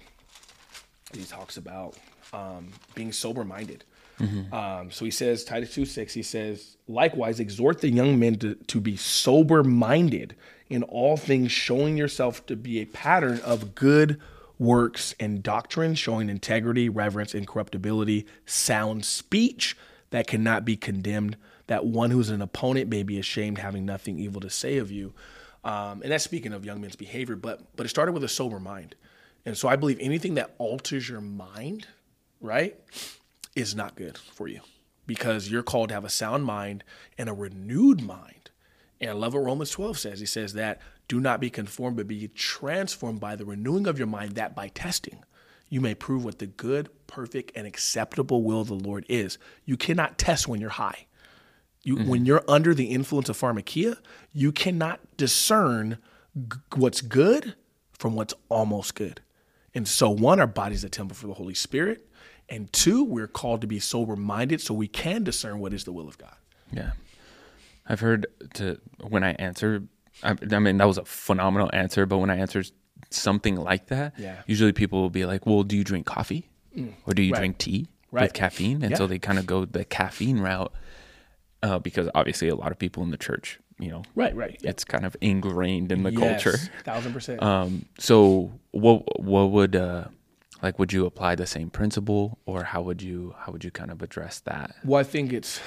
He 1.14 1.22
talks 1.22 1.58
about 1.58 1.96
um, 2.32 2.70
being 2.96 3.12
sober 3.12 3.44
minded. 3.44 3.84
Mm-hmm. 4.18 4.52
Um, 4.52 4.90
so 4.90 5.04
he 5.04 5.12
says, 5.12 5.44
Titus 5.44 5.72
2 5.74 5.84
6, 5.84 6.12
he 6.12 6.24
says, 6.24 6.76
likewise, 6.88 7.38
exhort 7.38 7.80
the 7.80 7.88
young 7.88 8.18
men 8.18 8.34
to, 8.40 8.56
to 8.56 8.80
be 8.80 8.96
sober 8.96 9.62
minded 9.62 10.34
in 10.68 10.82
all 10.82 11.16
things, 11.16 11.52
showing 11.52 11.96
yourself 11.96 12.44
to 12.46 12.56
be 12.56 12.80
a 12.80 12.86
pattern 12.86 13.38
of 13.44 13.76
good 13.76 14.20
works 14.58 15.14
and 15.20 15.40
doctrine, 15.40 15.94
showing 15.94 16.28
integrity, 16.28 16.88
reverence, 16.88 17.32
incorruptibility, 17.32 18.26
sound 18.44 19.04
speech 19.04 19.76
that 20.10 20.26
cannot 20.26 20.64
be 20.64 20.76
condemned, 20.76 21.36
that 21.68 21.86
one 21.86 22.10
who's 22.10 22.28
an 22.28 22.42
opponent 22.42 22.90
may 22.90 23.02
be 23.02 23.18
ashamed, 23.18 23.58
having 23.58 23.86
nothing 23.86 24.18
evil 24.18 24.40
to 24.40 24.50
say 24.50 24.78
of 24.78 24.90
you. 24.90 25.14
Um, 25.64 26.02
and 26.02 26.12
that's 26.12 26.24
speaking 26.24 26.52
of 26.52 26.64
young 26.64 26.80
men's 26.80 26.96
behavior, 26.96 27.36
but 27.36 27.76
but 27.76 27.86
it 27.86 27.88
started 27.88 28.12
with 28.12 28.24
a 28.24 28.28
sober 28.28 28.60
mind. 28.60 28.94
And 29.46 29.56
so 29.56 29.68
I 29.68 29.76
believe 29.76 29.98
anything 30.00 30.34
that 30.34 30.54
alters 30.58 31.08
your 31.08 31.20
mind, 31.20 31.86
right? 32.40 32.76
is 33.58 33.74
not 33.74 33.96
good 33.96 34.16
for 34.16 34.46
you 34.46 34.60
because 35.06 35.50
you're 35.50 35.64
called 35.64 35.88
to 35.88 35.94
have 35.94 36.04
a 36.04 36.10
sound 36.10 36.44
mind 36.44 36.84
and 37.16 37.28
a 37.28 37.32
renewed 37.32 38.00
mind. 38.00 38.50
And 39.00 39.10
I 39.10 39.14
love 39.14 39.34
what 39.34 39.44
Romans 39.44 39.70
12 39.70 39.98
says. 39.98 40.20
He 40.20 40.26
says 40.26 40.52
that 40.52 40.80
do 41.08 41.20
not 41.20 41.40
be 41.40 41.50
conformed, 41.50 41.96
but 41.96 42.06
be 42.06 42.28
transformed 42.28 43.18
by 43.18 43.34
the 43.34 43.44
renewing 43.44 43.86
of 43.86 43.98
your 43.98 44.06
mind, 44.06 44.36
that 44.36 44.54
by 44.54 44.68
testing 44.68 45.24
you 45.68 45.80
may 45.80 45.94
prove 45.94 46.24
what 46.24 46.38
the 46.38 46.46
good, 46.46 46.88
perfect, 47.06 47.52
and 47.54 47.66
acceptable 47.66 48.42
will 48.42 48.60
of 48.60 48.68
the 48.68 48.74
Lord 48.74 49.04
is. 49.08 49.38
You 49.64 49.76
cannot 49.76 50.18
test 50.18 50.46
when 50.46 50.60
you're 50.60 50.70
high. 50.70 51.06
You, 51.82 51.96
mm-hmm. 51.96 52.08
When 52.08 52.26
you're 52.26 52.44
under 52.48 52.74
the 52.74 52.86
influence 52.86 53.28
of 53.28 53.38
pharmakia, 53.38 53.98
you 54.32 54.52
cannot 54.52 55.00
discern 55.16 55.98
g- 56.36 56.58
what's 56.74 57.00
good 57.00 57.54
from 57.92 58.14
what's 58.14 58.34
almost 58.48 58.94
good. 58.94 59.20
And 59.74 59.86
so, 59.86 60.10
one, 60.10 60.40
our 60.40 60.46
body's 60.46 60.84
a 60.84 60.88
temple 60.88 61.14
for 61.16 61.26
the 61.26 61.34
Holy 61.34 61.54
Spirit. 61.54 62.06
And 62.48 62.72
two, 62.72 63.04
we're 63.04 63.28
called 63.28 63.60
to 63.60 63.66
be 63.66 63.78
sober 63.78 64.16
minded 64.16 64.60
so 64.60 64.72
we 64.74 64.88
can 64.88 65.22
discern 65.22 65.60
what 65.60 65.72
is 65.72 65.84
the 65.84 65.92
will 65.92 66.08
of 66.08 66.18
God. 66.18 66.34
Yeah. 66.72 66.92
I've 67.86 68.00
heard 68.00 68.26
to 68.54 68.80
when 69.06 69.22
I 69.22 69.32
answer, 69.32 69.82
I, 70.22 70.34
I 70.50 70.58
mean, 70.58 70.78
that 70.78 70.86
was 70.86 70.98
a 70.98 71.04
phenomenal 71.04 71.70
answer, 71.72 72.06
but 72.06 72.18
when 72.18 72.30
I 72.30 72.36
answer 72.36 72.62
something 73.10 73.56
like 73.56 73.86
that, 73.86 74.14
yeah. 74.18 74.42
usually 74.46 74.72
people 74.72 75.00
will 75.00 75.10
be 75.10 75.24
like, 75.24 75.46
well, 75.46 75.62
do 75.62 75.76
you 75.76 75.84
drink 75.84 76.06
coffee 76.06 76.48
mm. 76.76 76.92
or 77.06 77.14
do 77.14 77.22
you 77.22 77.32
right. 77.32 77.38
drink 77.38 77.58
tea 77.58 77.88
right. 78.10 78.24
with 78.24 78.34
caffeine? 78.34 78.82
And 78.82 78.90
yeah. 78.90 78.96
so 78.96 79.06
they 79.06 79.18
kind 79.18 79.38
of 79.38 79.46
go 79.46 79.64
the 79.64 79.84
caffeine 79.84 80.40
route 80.40 80.72
uh, 81.62 81.78
because 81.78 82.08
obviously 82.14 82.48
a 82.48 82.54
lot 82.54 82.72
of 82.72 82.78
people 82.78 83.02
in 83.02 83.10
the 83.10 83.16
church, 83.16 83.58
you 83.78 83.90
know, 83.90 84.02
right, 84.14 84.34
right, 84.34 84.60
it's 84.62 84.84
kind 84.84 85.04
of 85.04 85.16
ingrained 85.20 85.92
in 85.92 86.02
the 86.02 86.12
yes, 86.12 86.20
culture. 86.20 86.58
Thousand 86.84 87.12
percent. 87.12 87.42
Um, 87.42 87.86
so 87.98 88.52
what, 88.72 89.20
what 89.20 89.50
would, 89.50 89.76
uh, 89.76 90.04
like 90.62 90.78
would 90.78 90.92
you 90.92 91.06
apply 91.06 91.34
the 91.34 91.46
same 91.46 91.70
principle 91.70 92.38
or 92.46 92.64
how 92.64 92.82
would 92.82 93.02
you 93.02 93.34
how 93.38 93.52
would 93.52 93.64
you 93.64 93.70
kind 93.70 93.90
of 93.90 94.02
address 94.02 94.40
that? 94.40 94.74
Well 94.84 95.00
i 95.00 95.04
think 95.04 95.32
it's 95.32 95.60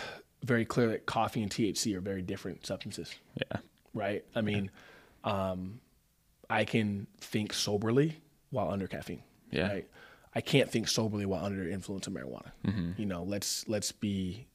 very 0.43 0.65
clear 0.65 0.88
that 0.89 1.06
coffee 1.06 1.41
and 1.41 1.51
thc 1.51 1.95
are 1.95 2.01
very 2.01 2.21
different 2.21 2.65
substances. 2.65 3.13
Yeah. 3.36 3.60
Right? 3.93 4.25
I 4.36 4.41
mean 4.41 4.71
um, 5.23 5.80
i 6.49 6.65
can 6.65 7.08
think 7.19 7.54
soberly 7.54 8.17
while 8.49 8.69
under 8.69 8.88
caffeine 8.88 9.23
yeah. 9.51 9.67
right? 9.67 9.88
I 10.34 10.39
can't 10.39 10.69
think 10.69 10.88
soberly 10.88 11.25
while 11.25 11.45
under 11.45 11.65
the 11.65 11.71
influence 11.71 12.08
of 12.08 12.13
marijuana. 12.13 12.51
Mm-hmm. 12.65 12.91
you 12.97 13.06
know 13.06 13.23
let's 13.23 13.67
let's 13.67 13.91
be 13.91 14.47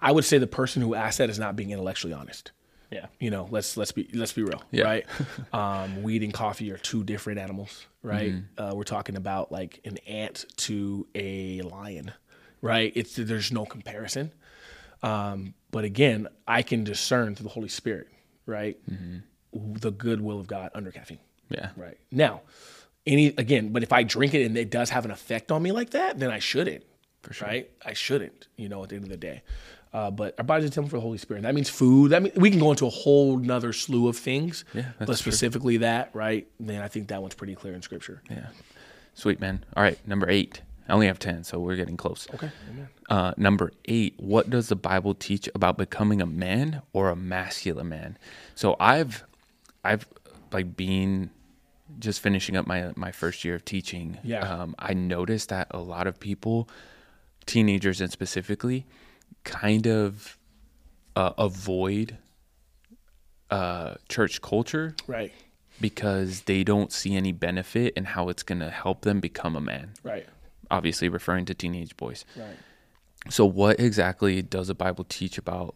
i 0.00 0.12
would 0.12 0.24
say 0.24 0.38
the 0.38 0.46
person 0.46 0.82
who 0.82 0.94
asked 0.94 1.18
that 1.18 1.30
is 1.30 1.38
not 1.38 1.56
being 1.56 1.70
intellectually 1.70 2.12
honest 2.12 2.52
yeah. 2.90 3.06
You 3.18 3.30
know, 3.30 3.48
let's 3.50 3.76
let's 3.76 3.92
be 3.92 4.08
let's 4.14 4.32
be 4.32 4.42
real, 4.42 4.62
yeah. 4.70 4.84
right? 4.84 5.06
um, 5.52 6.02
weed 6.02 6.22
and 6.22 6.32
coffee 6.32 6.70
are 6.70 6.78
two 6.78 7.02
different 7.02 7.38
animals, 7.38 7.86
right? 8.02 8.32
Mm-hmm. 8.32 8.62
Uh, 8.62 8.74
we're 8.74 8.84
talking 8.84 9.16
about 9.16 9.50
like 9.50 9.80
an 9.84 9.98
ant 10.06 10.44
to 10.58 11.06
a 11.14 11.62
lion, 11.62 12.12
right? 12.60 12.92
It's 12.94 13.16
there's 13.16 13.50
no 13.50 13.64
comparison. 13.64 14.32
Um, 15.02 15.54
but 15.70 15.84
again, 15.84 16.28
I 16.46 16.62
can 16.62 16.84
discern 16.84 17.34
through 17.34 17.44
the 17.44 17.50
Holy 17.50 17.68
Spirit, 17.68 18.08
right? 18.46 18.78
Mm-hmm. 18.90 19.74
The 19.74 19.90
good 19.90 20.20
will 20.20 20.38
of 20.38 20.46
God 20.46 20.70
under 20.74 20.90
caffeine. 20.90 21.18
Yeah. 21.48 21.70
Right. 21.76 21.98
Now, 22.10 22.42
any 23.06 23.28
again, 23.28 23.72
but 23.72 23.82
if 23.82 23.92
I 23.92 24.04
drink 24.04 24.34
it 24.34 24.44
and 24.44 24.56
it 24.56 24.70
does 24.70 24.90
have 24.90 25.04
an 25.04 25.10
effect 25.10 25.50
on 25.50 25.62
me 25.62 25.72
like 25.72 25.90
that, 25.90 26.18
then 26.18 26.30
I 26.30 26.38
shouldn't. 26.38 26.84
For 27.22 27.32
sure. 27.32 27.48
Right? 27.48 27.70
I 27.84 27.92
shouldn't, 27.92 28.48
you 28.56 28.68
know, 28.68 28.82
at 28.82 28.90
the 28.90 28.96
end 28.96 29.04
of 29.04 29.10
the 29.10 29.16
day. 29.16 29.42
Uh, 29.92 30.10
but 30.10 30.34
our 30.38 30.44
body's 30.44 30.68
a 30.68 30.70
temple 30.70 30.90
for 30.90 30.96
the 30.96 31.02
Holy 31.02 31.18
Spirit. 31.18 31.38
And 31.38 31.46
that 31.46 31.54
means 31.54 31.70
food. 31.70 32.10
That 32.12 32.22
mean, 32.22 32.32
we 32.36 32.50
can 32.50 32.60
go 32.60 32.70
into 32.70 32.86
a 32.86 32.90
whole 32.90 33.38
nother 33.38 33.72
slew 33.72 34.08
of 34.08 34.16
things. 34.16 34.64
Yeah, 34.74 34.92
but 34.98 35.16
specifically 35.16 35.74
true. 35.74 35.86
that, 35.86 36.10
right? 36.12 36.46
Man, 36.60 36.82
I 36.82 36.88
think 36.88 37.08
that 37.08 37.22
one's 37.22 37.34
pretty 37.34 37.54
clear 37.54 37.74
in 37.74 37.82
Scripture. 37.82 38.22
Yeah. 38.30 38.48
Sweet 39.14 39.40
man. 39.40 39.64
All 39.74 39.82
right, 39.82 39.98
number 40.06 40.28
eight. 40.28 40.60
I 40.88 40.92
only 40.92 41.06
have 41.06 41.18
ten, 41.18 41.42
so 41.42 41.58
we're 41.58 41.76
getting 41.76 41.96
close. 41.96 42.28
Okay. 42.34 42.50
Uh, 43.08 43.32
number 43.36 43.72
eight. 43.86 44.14
What 44.18 44.50
does 44.50 44.68
the 44.68 44.76
Bible 44.76 45.14
teach 45.14 45.48
about 45.54 45.78
becoming 45.78 46.20
a 46.20 46.26
man 46.26 46.82
or 46.92 47.08
a 47.08 47.16
masculine 47.16 47.88
man? 47.88 48.18
So 48.54 48.76
I've, 48.78 49.24
I've 49.82 50.06
like 50.52 50.76
being 50.76 51.30
just 51.98 52.20
finishing 52.20 52.56
up 52.56 52.66
my 52.66 52.92
my 52.96 53.12
first 53.12 53.44
year 53.44 53.54
of 53.54 53.64
teaching. 53.64 54.18
Yeah. 54.22 54.40
Um, 54.40 54.74
I 54.78 54.94
noticed 54.94 55.48
that 55.48 55.68
a 55.70 55.78
lot 55.78 56.06
of 56.06 56.20
people, 56.20 56.68
teenagers 57.46 58.00
and 58.00 58.10
specifically 58.10 58.86
kind 59.44 59.86
of 59.86 60.38
uh, 61.14 61.32
avoid 61.38 62.18
uh, 63.50 63.94
church 64.08 64.42
culture, 64.42 64.94
right? 65.06 65.32
Because 65.80 66.42
they 66.42 66.64
don't 66.64 66.92
see 66.92 67.14
any 67.16 67.32
benefit 67.32 67.94
in 67.94 68.04
how 68.04 68.28
it's 68.28 68.42
going 68.42 68.60
to 68.60 68.70
help 68.70 69.02
them 69.02 69.20
become 69.20 69.56
a 69.56 69.60
man, 69.60 69.92
right? 70.02 70.26
Obviously, 70.70 71.08
referring 71.08 71.44
to 71.46 71.54
teenage 71.54 71.96
boys, 71.96 72.24
right? 72.36 72.56
So, 73.30 73.46
what 73.46 73.80
exactly 73.80 74.42
does 74.42 74.68
the 74.68 74.74
Bible 74.74 75.04
teach 75.04 75.38
about? 75.38 75.74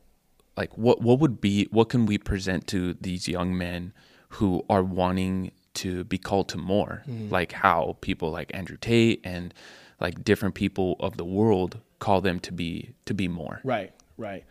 Like, 0.56 0.76
what 0.76 1.00
what 1.00 1.20
would 1.20 1.40
be 1.40 1.68
what 1.70 1.88
can 1.88 2.06
we 2.06 2.18
present 2.18 2.66
to 2.68 2.94
these 2.94 3.28
young 3.28 3.56
men 3.56 3.92
who 4.30 4.64
are 4.68 4.83
wanting 4.83 5.52
to 5.74 6.04
be 6.04 6.18
called 6.18 6.48
to 6.50 6.59
more? 6.59 7.02
Mm-hmm. 7.09 7.30
Like 7.30 7.52
how 7.52 7.96
people 8.00 8.30
like 8.30 8.50
Andrew 8.54 8.76
Tate 8.76 9.20
and 9.24 9.54
like 10.01 10.25
different 10.25 10.55
people 10.55 10.97
of 11.01 11.17
the 11.17 11.25
world 11.25 11.79
call 11.99 12.21
them 12.21 12.41
to 12.41 12.53
be 12.53 12.91
to 13.05 13.15
be 13.15 13.29
more. 13.29 13.61
Right, 13.63 13.93
right. 14.17 14.45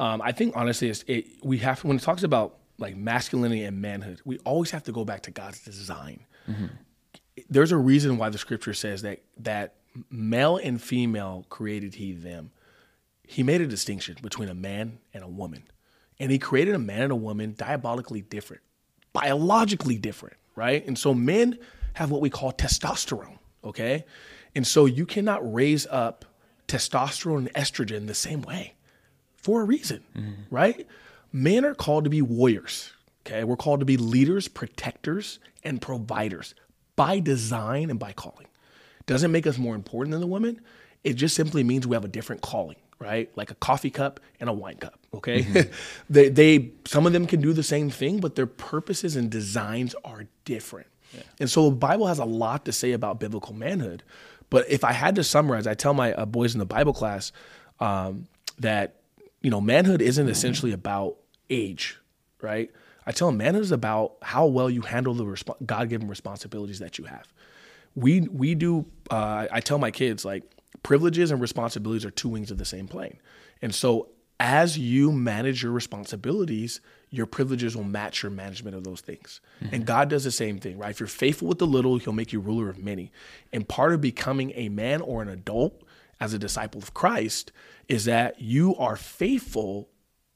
Um, 0.00 0.20
I 0.22 0.32
think 0.32 0.56
honestly, 0.56 0.88
it's, 0.88 1.04
it, 1.06 1.26
we 1.44 1.58
have 1.58 1.84
when 1.84 1.96
it 1.96 2.02
talks 2.02 2.22
about 2.22 2.56
like 2.78 2.96
masculinity 2.96 3.62
and 3.62 3.80
manhood, 3.80 4.20
we 4.24 4.38
always 4.38 4.70
have 4.72 4.82
to 4.84 4.92
go 4.92 5.04
back 5.04 5.22
to 5.22 5.30
God's 5.30 5.60
design. 5.60 6.20
Mm-hmm. 6.48 6.66
There's 7.48 7.72
a 7.72 7.76
reason 7.76 8.18
why 8.18 8.30
the 8.30 8.38
scripture 8.38 8.74
says 8.74 9.02
that 9.02 9.22
that 9.38 9.74
male 10.10 10.56
and 10.56 10.82
female 10.82 11.46
created 11.48 11.94
He 11.94 12.12
them. 12.12 12.50
He 13.26 13.42
made 13.42 13.60
a 13.60 13.66
distinction 13.66 14.16
between 14.22 14.48
a 14.48 14.54
man 14.54 14.98
and 15.12 15.22
a 15.22 15.28
woman, 15.28 15.64
and 16.18 16.30
He 16.30 16.38
created 16.38 16.74
a 16.74 16.78
man 16.78 17.02
and 17.02 17.12
a 17.12 17.16
woman 17.16 17.54
diabolically 17.56 18.22
different, 18.22 18.62
biologically 19.12 19.98
different, 19.98 20.36
right? 20.56 20.84
And 20.86 20.98
so 20.98 21.14
men 21.14 21.58
have 21.94 22.10
what 22.10 22.20
we 22.20 22.30
call 22.30 22.52
testosterone, 22.52 23.38
okay? 23.62 24.04
And 24.54 24.66
so 24.66 24.86
you 24.86 25.06
cannot 25.06 25.40
raise 25.52 25.86
up 25.88 26.24
testosterone 26.68 27.38
and 27.38 27.54
estrogen 27.54 28.06
the 28.06 28.14
same 28.14 28.42
way 28.42 28.74
for 29.36 29.60
a 29.60 29.64
reason, 29.64 30.02
mm-hmm. 30.16 30.54
right? 30.54 30.86
Men 31.32 31.64
are 31.64 31.74
called 31.74 32.04
to 32.04 32.10
be 32.10 32.22
warriors. 32.22 32.92
Okay. 33.26 33.44
We're 33.44 33.56
called 33.56 33.80
to 33.80 33.86
be 33.86 33.96
leaders, 33.96 34.48
protectors, 34.48 35.38
and 35.62 35.80
providers 35.80 36.54
by 36.96 37.20
design 37.20 37.90
and 37.90 37.98
by 37.98 38.12
calling. 38.12 38.46
Doesn't 39.06 39.32
make 39.32 39.46
us 39.46 39.58
more 39.58 39.74
important 39.74 40.12
than 40.12 40.20
the 40.20 40.26
women. 40.26 40.60
It 41.02 41.14
just 41.14 41.34
simply 41.34 41.64
means 41.64 41.86
we 41.86 41.96
have 41.96 42.04
a 42.04 42.08
different 42.08 42.42
calling. 42.42 42.76
right? 42.98 43.30
Like 43.36 43.50
a 43.50 43.54
coffee 43.54 43.90
cup 43.90 44.20
and 44.40 44.48
a 44.48 44.52
wine 44.52 44.76
cup. 44.76 44.98
Okay, 45.12 45.68
they 46.10 46.28
they 46.28 46.70
some 46.86 47.06
of 47.06 47.12
them 47.12 47.26
can 47.26 47.40
do 47.40 47.52
the 47.52 47.62
same 47.62 47.90
thing, 47.90 48.20
but 48.20 48.34
their 48.34 48.46
purposes 48.46 49.16
and 49.16 49.30
designs 49.30 49.94
are 50.04 50.26
different. 50.44 50.88
And 51.38 51.48
so 51.48 51.70
the 51.70 51.76
Bible 51.76 52.08
has 52.08 52.18
a 52.18 52.24
lot 52.24 52.64
to 52.64 52.72
say 52.72 52.90
about 52.90 53.20
biblical 53.20 53.54
manhood. 53.54 54.02
But 54.54 54.70
if 54.70 54.84
I 54.84 54.92
had 54.92 55.16
to 55.16 55.24
summarize, 55.24 55.66
I 55.66 55.74
tell 55.74 55.94
my 55.94 56.12
uh, 56.12 56.26
boys 56.26 56.54
in 56.54 56.60
the 56.60 56.64
Bible 56.64 56.92
class 56.92 57.32
um, 57.80 58.28
that 58.60 59.00
you 59.42 59.50
know 59.50 59.60
manhood 59.60 60.00
isn't 60.00 60.28
essentially 60.28 60.70
about 60.70 61.16
age, 61.50 61.98
right? 62.40 62.70
I 63.04 63.10
tell 63.10 63.26
them 63.26 63.38
manhood 63.38 63.64
is 63.64 63.72
about 63.72 64.12
how 64.22 64.46
well 64.46 64.70
you 64.70 64.82
handle 64.82 65.12
the 65.12 65.24
resp- 65.24 65.66
God-given 65.66 66.06
responsibilities 66.06 66.78
that 66.78 66.98
you 66.98 67.06
have. 67.06 67.26
We 67.96 68.20
we 68.20 68.54
do. 68.54 68.86
Uh, 69.10 69.48
I 69.50 69.58
tell 69.58 69.78
my 69.78 69.90
kids 69.90 70.24
like 70.24 70.44
privileges 70.84 71.32
and 71.32 71.40
responsibilities 71.40 72.04
are 72.04 72.12
two 72.12 72.28
wings 72.28 72.52
of 72.52 72.58
the 72.58 72.64
same 72.64 72.86
plane, 72.86 73.18
and 73.60 73.74
so 73.74 74.10
as 74.38 74.78
you 74.78 75.10
manage 75.10 75.64
your 75.64 75.72
responsibilities, 75.72 76.80
your 77.14 77.26
privileges 77.26 77.76
will 77.76 77.84
match 77.84 78.22
your 78.22 78.30
management 78.30 78.76
of 78.76 78.84
those 78.84 79.00
things. 79.00 79.40
Mm-hmm. 79.62 79.74
And 79.74 79.86
God 79.86 80.08
does 80.08 80.24
the 80.24 80.30
same 80.30 80.58
thing, 80.58 80.78
right? 80.78 80.90
If 80.90 80.98
you're 80.98 81.06
faithful 81.06 81.48
with 81.48 81.58
the 81.58 81.66
little, 81.66 81.98
He'll 81.98 82.12
make 82.12 82.32
you 82.32 82.40
ruler 82.40 82.68
of 82.68 82.78
many. 82.78 83.12
And 83.52 83.68
part 83.68 83.92
of 83.92 84.00
becoming 84.00 84.52
a 84.54 84.68
man 84.68 85.00
or 85.00 85.22
an 85.22 85.28
adult 85.28 85.82
as 86.20 86.34
a 86.34 86.38
disciple 86.38 86.82
of 86.82 86.92
Christ 86.92 87.52
is 87.88 88.04
that 88.06 88.40
you 88.40 88.74
are 88.76 88.96
faithful, 88.96 89.88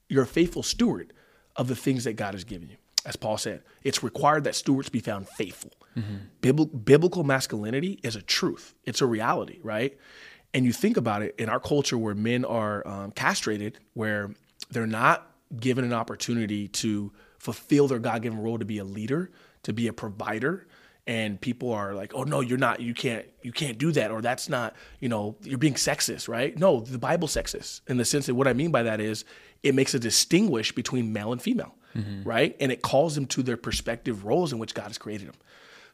you're 0.08 0.22
a 0.22 0.26
faithful 0.26 0.62
steward 0.62 1.12
of 1.56 1.66
the 1.66 1.76
things 1.76 2.04
that 2.04 2.14
God 2.14 2.34
has 2.34 2.44
given 2.44 2.68
you. 2.68 2.76
As 3.04 3.16
Paul 3.16 3.38
said, 3.38 3.62
it's 3.82 4.02
required 4.02 4.44
that 4.44 4.54
stewards 4.54 4.88
be 4.88 5.00
found 5.00 5.28
faithful. 5.28 5.72
Mm-hmm. 5.96 6.78
biblical 6.84 7.24
masculinity 7.24 7.98
is 8.04 8.14
a 8.14 8.22
truth, 8.22 8.74
it's 8.84 9.00
a 9.00 9.06
reality, 9.06 9.58
right? 9.64 9.98
And 10.54 10.64
you 10.64 10.72
think 10.72 10.96
about 10.96 11.22
it 11.22 11.34
in 11.38 11.48
our 11.48 11.58
culture 11.58 11.98
where 11.98 12.14
men 12.14 12.44
are 12.44 12.86
um, 12.86 13.10
castrated, 13.10 13.80
where 13.94 14.30
they're 14.70 14.86
not 14.86 15.28
given 15.56 15.84
an 15.84 15.92
opportunity 15.92 16.68
to 16.68 17.12
fulfill 17.38 17.88
their 17.88 17.98
God 17.98 18.22
given 18.22 18.40
role 18.40 18.58
to 18.58 18.64
be 18.64 18.78
a 18.78 18.84
leader, 18.84 19.30
to 19.62 19.72
be 19.72 19.86
a 19.88 19.92
provider. 19.92 20.66
And 21.06 21.40
people 21.40 21.72
are 21.72 21.94
like, 21.94 22.12
"Oh 22.14 22.24
no, 22.24 22.40
you're 22.40 22.58
not. 22.58 22.80
You 22.80 22.92
can't. 22.92 23.24
You 23.42 23.50
can't 23.50 23.78
do 23.78 23.92
that." 23.92 24.10
Or 24.10 24.20
that's 24.20 24.48
not. 24.48 24.76
You 25.00 25.08
know, 25.08 25.36
you're 25.42 25.56
being 25.56 25.74
sexist, 25.74 26.28
right? 26.28 26.56
No, 26.58 26.80
the 26.80 26.98
Bible's 26.98 27.34
sexist 27.34 27.80
in 27.88 27.96
the 27.96 28.04
sense 28.04 28.26
that 28.26 28.34
what 28.34 28.46
I 28.46 28.52
mean 28.52 28.70
by 28.70 28.82
that 28.82 29.00
is 29.00 29.24
it 29.62 29.74
makes 29.74 29.94
a 29.94 29.98
distinguish 29.98 30.72
between 30.72 31.12
male 31.12 31.32
and 31.32 31.40
female, 31.40 31.74
mm-hmm. 31.96 32.28
right? 32.28 32.54
And 32.60 32.70
it 32.70 32.82
calls 32.82 33.14
them 33.14 33.24
to 33.26 33.42
their 33.42 33.56
perspective 33.56 34.26
roles 34.26 34.52
in 34.52 34.58
which 34.58 34.74
God 34.74 34.88
has 34.88 34.98
created 34.98 35.28
them. 35.28 35.36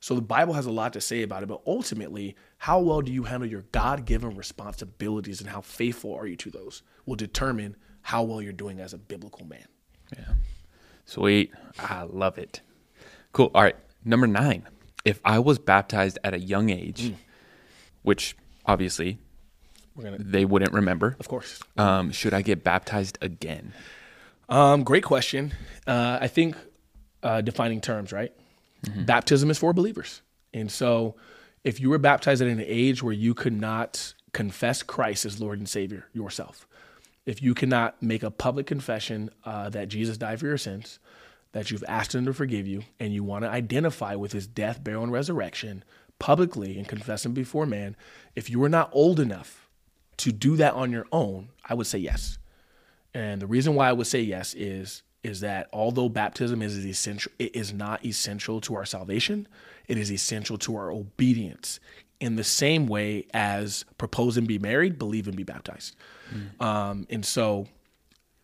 So 0.00 0.14
the 0.14 0.20
Bible 0.20 0.52
has 0.52 0.66
a 0.66 0.70
lot 0.70 0.92
to 0.92 1.00
say 1.00 1.22
about 1.22 1.42
it, 1.42 1.46
but 1.46 1.62
ultimately, 1.66 2.36
how 2.58 2.78
well 2.78 3.00
do 3.00 3.10
you 3.10 3.22
handle 3.22 3.48
your 3.48 3.64
God 3.72 4.04
given 4.04 4.36
responsibilities 4.36 5.40
and 5.40 5.48
how 5.48 5.62
faithful 5.62 6.14
are 6.14 6.26
you 6.26 6.36
to 6.36 6.50
those 6.50 6.82
will 7.06 7.16
determine 7.16 7.76
how 8.04 8.22
well 8.22 8.40
you're 8.40 8.52
doing 8.52 8.80
as 8.80 8.92
a 8.92 8.98
biblical 8.98 9.46
man. 9.46 9.64
Yeah. 10.14 10.34
Sweet. 11.06 11.52
I 11.78 12.02
love 12.02 12.36
it. 12.36 12.60
Cool. 13.32 13.50
All 13.54 13.62
right. 13.62 13.76
Number 14.04 14.26
nine. 14.26 14.68
If 15.06 15.20
I 15.24 15.38
was 15.38 15.58
baptized 15.58 16.18
at 16.22 16.34
a 16.34 16.38
young 16.38 16.68
age, 16.68 17.02
mm. 17.02 17.14
which 18.02 18.36
obviously 18.66 19.18
gonna, 19.98 20.18
they 20.18 20.44
wouldn't 20.44 20.74
remember. 20.74 21.16
Of 21.18 21.28
course. 21.28 21.60
Um, 21.78 22.12
should 22.12 22.34
I 22.34 22.42
get 22.42 22.62
baptized 22.62 23.16
again? 23.22 23.72
Um, 24.50 24.84
great 24.84 25.04
question. 25.04 25.54
Uh, 25.86 26.18
I 26.20 26.28
think 26.28 26.56
uh, 27.22 27.40
defining 27.40 27.80
terms, 27.80 28.12
right? 28.12 28.32
Mm-hmm. 28.84 29.04
Baptism 29.04 29.50
is 29.50 29.56
for 29.56 29.72
believers. 29.72 30.20
And 30.52 30.70
so 30.70 31.14
if 31.64 31.80
you 31.80 31.88
were 31.88 31.98
baptized 31.98 32.42
at 32.42 32.48
an 32.48 32.62
age 32.64 33.02
where 33.02 33.14
you 33.14 33.32
could 33.32 33.54
not 33.54 34.12
confess 34.32 34.82
Christ 34.82 35.24
as 35.24 35.40
Lord 35.40 35.58
and 35.58 35.68
Savior 35.68 36.06
yourself, 36.12 36.68
if 37.26 37.42
you 37.42 37.54
cannot 37.54 38.02
make 38.02 38.22
a 38.22 38.30
public 38.30 38.66
confession 38.66 39.30
uh, 39.44 39.70
that 39.70 39.88
Jesus 39.88 40.18
died 40.18 40.40
for 40.40 40.46
your 40.46 40.58
sins, 40.58 40.98
that 41.52 41.70
you've 41.70 41.84
asked 41.88 42.14
Him 42.14 42.26
to 42.26 42.34
forgive 42.34 42.66
you, 42.66 42.82
and 43.00 43.12
you 43.12 43.24
want 43.24 43.44
to 43.44 43.50
identify 43.50 44.14
with 44.14 44.32
His 44.32 44.46
death, 44.46 44.82
burial, 44.82 45.04
and 45.04 45.12
resurrection 45.12 45.84
publicly 46.18 46.78
and 46.78 46.88
confess 46.88 47.24
Him 47.24 47.32
before 47.32 47.66
man, 47.66 47.96
if 48.34 48.50
you 48.50 48.62
are 48.62 48.68
not 48.68 48.90
old 48.92 49.18
enough 49.18 49.68
to 50.18 50.32
do 50.32 50.56
that 50.56 50.74
on 50.74 50.92
your 50.92 51.06
own, 51.12 51.48
I 51.64 51.74
would 51.74 51.86
say 51.86 51.98
yes. 51.98 52.38
And 53.12 53.40
the 53.40 53.46
reason 53.46 53.74
why 53.74 53.88
I 53.88 53.92
would 53.92 54.06
say 54.06 54.20
yes 54.20 54.54
is 54.54 55.02
is 55.22 55.40
that 55.40 55.68
although 55.72 56.08
baptism 56.10 56.60
is 56.60 56.84
essential, 56.84 57.32
it 57.38 57.56
is 57.56 57.72
not 57.72 58.04
essential 58.04 58.60
to 58.60 58.74
our 58.74 58.84
salvation. 58.84 59.48
It 59.88 59.96
is 59.96 60.12
essential 60.12 60.58
to 60.58 60.76
our 60.76 60.90
obedience. 60.90 61.80
In 62.20 62.36
the 62.36 62.44
same 62.44 62.86
way 62.86 63.26
as 63.34 63.84
propose 63.98 64.36
and 64.36 64.48
be 64.48 64.58
married, 64.58 64.98
believe 64.98 65.26
and 65.26 65.36
be 65.36 65.42
baptized. 65.42 65.96
Mm. 66.32 66.64
Um, 66.64 67.06
and 67.10 67.24
so, 67.24 67.66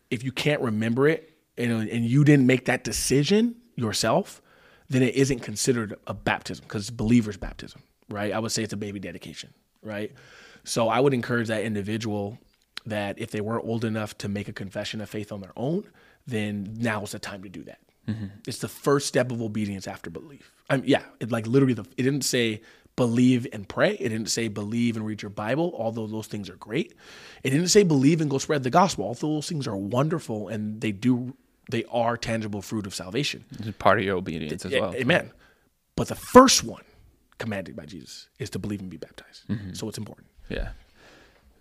if 0.09 0.23
you 0.23 0.31
can't 0.31 0.61
remember 0.61 1.07
it 1.07 1.33
and, 1.57 1.71
and 1.89 2.05
you 2.05 2.23
didn't 2.23 2.45
make 2.45 2.65
that 2.65 2.83
decision 2.83 3.55
yourself, 3.75 4.41
then 4.89 5.01
it 5.01 5.15
isn't 5.15 5.39
considered 5.39 5.97
a 6.05 6.13
baptism 6.13 6.65
because 6.67 6.83
it's 6.83 6.91
believer's 6.91 7.37
baptism, 7.37 7.81
right? 8.09 8.33
I 8.33 8.39
would 8.39 8.51
say 8.51 8.61
it's 8.61 8.73
a 8.73 8.77
baby 8.77 8.99
dedication, 8.99 9.53
right? 9.81 10.11
So 10.63 10.89
I 10.89 10.99
would 10.99 11.13
encourage 11.13 11.47
that 11.47 11.63
individual 11.63 12.37
that 12.85 13.17
if 13.19 13.31
they 13.31 13.41
weren't 13.41 13.63
old 13.65 13.85
enough 13.85 14.17
to 14.19 14.27
make 14.27 14.47
a 14.47 14.53
confession 14.53 15.01
of 15.01 15.09
faith 15.09 15.31
on 15.31 15.39
their 15.39 15.53
own, 15.55 15.85
then 16.27 16.75
now 16.77 17.03
is 17.03 17.11
the 17.11 17.19
time 17.19 17.41
to 17.43 17.49
do 17.49 17.63
that. 17.63 17.79
Mm-hmm. 18.07 18.25
It's 18.47 18.59
the 18.59 18.67
first 18.67 19.07
step 19.07 19.31
of 19.31 19.41
obedience 19.41 19.87
after 19.87 20.09
belief. 20.09 20.51
I 20.69 20.77
mean, 20.77 20.85
yeah, 20.87 21.03
it 21.19 21.31
like 21.31 21.47
literally, 21.47 21.73
the, 21.73 21.85
it 21.97 22.03
didn't 22.03 22.25
say 22.25 22.61
believe 22.95 23.47
and 23.53 23.67
pray. 23.67 23.93
It 23.93 24.09
didn't 24.09 24.29
say 24.29 24.47
believe 24.47 24.95
and 24.95 25.05
read 25.05 25.21
your 25.21 25.29
Bible, 25.29 25.73
although 25.77 26.07
those 26.07 26.27
things 26.27 26.49
are 26.49 26.55
great. 26.55 26.93
It 27.43 27.51
didn't 27.51 27.69
say 27.69 27.83
believe 27.83 28.21
and 28.21 28.29
go 28.29 28.37
spread 28.37 28.63
the 28.63 28.69
gospel, 28.69 29.05
although 29.05 29.35
those 29.35 29.49
things 29.49 29.67
are 29.67 29.75
wonderful 29.75 30.47
and 30.49 30.81
they 30.81 30.91
do, 30.91 31.35
they 31.69 31.83
are 31.85 32.17
tangible 32.17 32.61
fruit 32.61 32.85
of 32.85 32.93
salvation. 32.93 33.45
It's 33.59 33.77
part 33.77 33.99
of 33.99 34.05
your 34.05 34.17
obedience 34.17 34.65
as 34.65 34.71
well. 34.71 34.93
Amen. 34.95 35.31
But 35.95 36.07
the 36.07 36.15
first 36.15 36.63
one 36.63 36.83
commanded 37.37 37.75
by 37.75 37.85
Jesus 37.85 38.29
is 38.39 38.49
to 38.51 38.59
believe 38.59 38.81
and 38.81 38.89
be 38.89 38.97
baptized. 38.97 39.47
Mm-hmm. 39.47 39.73
So 39.73 39.89
it's 39.89 39.97
important. 39.97 40.27
Yeah. 40.49 40.69